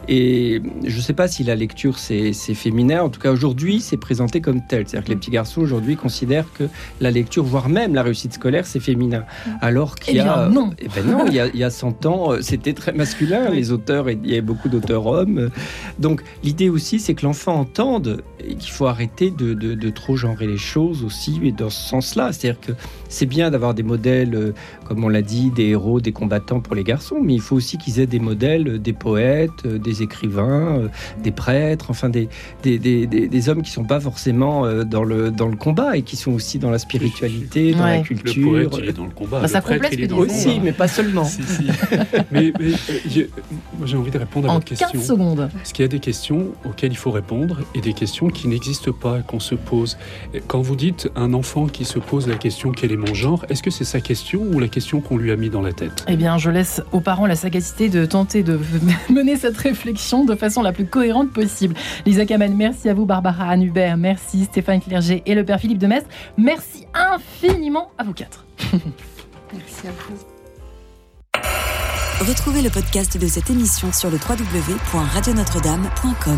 Et 0.09 0.63
je 0.85 0.97
ne 0.97 1.03
sais 1.03 1.13
pas 1.13 1.29
si 1.29 1.45
la 1.45 1.55
lecture 1.55 1.99
c'est 1.99 2.33
féminin. 2.33 3.03
En 3.03 3.11
tout 3.11 3.21
cas, 3.21 3.31
aujourd'hui, 3.31 3.81
c'est 3.81 3.99
présenté 3.99 4.41
comme 4.41 4.67
tel. 4.67 4.89
C'est-à-dire 4.89 5.05
que 5.05 5.11
les 5.11 5.17
petits 5.17 5.31
garçons 5.31 5.61
aujourd'hui 5.61 5.97
considèrent 5.97 6.51
que 6.55 6.65
la 7.01 7.11
lecture, 7.11 7.45
voire 7.45 7.69
même 7.69 7.95
la 7.95 8.03
réussite 8.03 8.33
scolaire, 8.33 8.67
c'est 8.67 8.81
féminin. 8.81 9.25
Alors 9.61 9.97
qu'il 9.97 10.17
y 10.17 10.21
a 10.21 10.49
eh 10.49 10.55
non, 10.55 10.71
eh 10.79 10.89
ben 10.89 11.05
non, 11.05 11.27
il 11.27 11.35
y, 11.35 11.41
a, 11.41 11.49
il 11.49 11.61
y 11.61 11.65
a 11.65 11.71
100 11.71 12.07
ans, 12.07 12.33
euh, 12.33 12.41
c'était 12.41 12.73
très 12.73 12.93
masculin. 12.93 13.51
Les 13.51 13.71
auteurs, 13.71 14.09
il 14.09 14.27
y 14.27 14.33
avait 14.33 14.41
beaucoup 14.41 14.69
d'auteurs 14.71 15.07
hommes. 15.07 15.51
Donc 15.99 16.23
l'idée 16.43 16.71
aussi, 16.71 17.01
c'est 17.01 17.15
que 17.15 17.27
l'enfant 17.27 17.57
entende 17.57 18.23
qu'il 18.59 18.71
faut 18.71 18.87
arrêter 18.87 19.31
de, 19.31 19.53
de, 19.53 19.75
de, 19.75 19.91
trop 19.91 20.17
genrer 20.17 20.47
les 20.47 20.59
choses 20.59 21.05
aussi, 21.05 21.39
et 21.43 21.53
dans 21.53 21.71
ce 21.71 21.89
sens-là. 21.89 22.33
C'est-à-dire 22.33 22.61
que 22.61 22.73
c'est 23.09 23.27
bien 23.27 23.51
d'avoir 23.51 23.75
des 23.75 23.83
modèles, 23.83 24.35
euh, 24.35 24.53
comme 24.87 25.05
on 25.05 25.09
l'a 25.09 25.23
dit, 25.23 25.51
des 25.51 25.67
héros, 25.67 26.01
des 26.01 26.13
combattants 26.13 26.61
pour 26.61 26.75
les 26.75 26.85
garçons, 26.85 27.19
mais 27.23 27.35
il 27.35 27.41
faut 27.41 27.57
aussi 27.57 27.77
qu'ils 27.77 28.01
aient 28.01 28.07
des 28.07 28.21
modèles, 28.21 28.69
euh, 28.69 28.79
des 28.79 28.93
poètes, 28.93 29.67
des 29.67 29.98
écrivains, 30.03 30.89
des 31.23 31.33
prêtres, 31.33 31.87
enfin 31.91 32.09
des, 32.09 32.29
des, 32.63 32.79
des, 32.79 33.07
des 33.07 33.49
hommes 33.49 33.63
qui 33.63 33.71
sont 33.71 33.85
pas 33.85 34.01
forcément 34.01 34.67
dans 34.85 35.05
le, 35.05 35.31
dans 35.31 35.49
le 35.49 35.57
combat 35.57 35.97
et 35.97 36.03
qui 36.03 36.17
sont 36.17 36.33
aussi 36.33 36.59
dans 36.59 36.71
la 36.71 36.79
spiritualité, 36.79 37.73
dans 37.73 37.87
la 37.87 38.01
culture. 38.01 38.53
Le 38.53 38.69
poète, 38.69 38.83
il 38.83 38.89
est 38.89 38.93
dans 38.93 39.05
le 39.05 39.11
combat. 39.11 39.41
Bah, 39.41 39.49
ça 39.49 39.61
complète 39.61 39.93
il 39.93 40.05
est 40.05 40.13
aussi, 40.13 40.61
mais 40.61 40.73
pas 40.73 40.89
seulement. 40.89 41.29
mais, 42.31 42.53
j'ai 43.85 43.97
envie 43.97 44.11
de 44.11 44.19
répondre 44.19 44.49
à 44.49 44.53
en 44.53 44.55
votre 44.55 44.67
question. 44.67 44.89
15 44.93 45.07
secondes. 45.07 45.51
Parce 45.53 45.73
qu'il 45.73 45.83
y 45.83 45.87
a 45.87 45.89
des 45.89 46.01
questions 46.01 46.49
auxquelles 46.65 46.93
il 46.93 46.97
faut 46.97 47.11
répondre 47.11 47.61
et 47.75 47.81
des 47.81 47.93
questions 47.93 48.29
qui 48.29 48.49
n'existent 48.49 48.93
pas, 48.93 49.21
qu'on 49.21 49.41
se 49.41 49.55
pose. 49.55 49.99
Quand 50.47 50.61
vous 50.61 50.77
dites 50.77 51.11
un 51.17 51.35
enfant 51.35 51.67
qui 51.67 51.85
se 51.85 51.99
pose 51.99 52.29
la 52.29 52.37
question 52.37 52.73
quel 52.73 52.93
est 52.93 52.97
mon 52.97 53.15
genre, 53.15 53.45
est-ce 53.49 53.63
que 53.63 53.71
c'est 53.71 53.85
sa 53.85 54.01
question 54.01 54.43
ou 54.53 54.59
la 54.59 54.69
question 54.69 55.01
qu'on 55.01 55.17
lui 55.17 55.31
a 55.31 55.37
mis 55.37 55.51
dans 55.51 55.63
la 55.63 55.73
tête? 55.73 56.05
Eh 56.09 56.17
bien, 56.17 56.39
je 56.39 56.51
laisse 56.51 56.83
aux 56.93 57.01
parents 57.01 57.27
la 57.27 57.37
sagacité 57.37 57.89
de 57.89 58.05
tenter 58.05 58.43
de 58.43 58.59
mener 59.11 59.37
cette 59.37 59.57
réflexion 59.57 59.88
de 59.93 60.35
façon 60.35 60.63
la 60.63 60.73
plus 60.73 60.87
cohérente 60.87 61.33
possible. 61.33 61.75
Lisa 62.05 62.27
Kamen, 62.27 62.55
merci 62.55 62.89
à 62.89 62.95
vous, 62.95 63.07
Barbara 63.07 63.57
Hubert, 63.57 63.97
merci 63.97 64.45
Stéphane 64.45 64.81
Clerget 64.81 65.23
et 65.27 65.35
le 65.35 65.45
père 65.45 65.61
Philippe 65.61 65.79
de 65.79 65.87
Mestre. 65.87 66.09
Merci 66.37 66.87
infiniment 66.95 67.91
à 67.99 68.05
vous 68.05 68.13
quatre. 68.13 68.47
merci 69.53 69.87
à 69.87 69.91
vous. 69.91 70.17
Retrouvez 72.21 72.63
le 72.63 72.71
podcast 72.71 73.17
de 73.17 73.29
cette 73.29 73.49
émission 73.51 73.93
sur 73.93 74.11
le 74.11 74.17
www.radionotre-dame.com. 74.17 76.19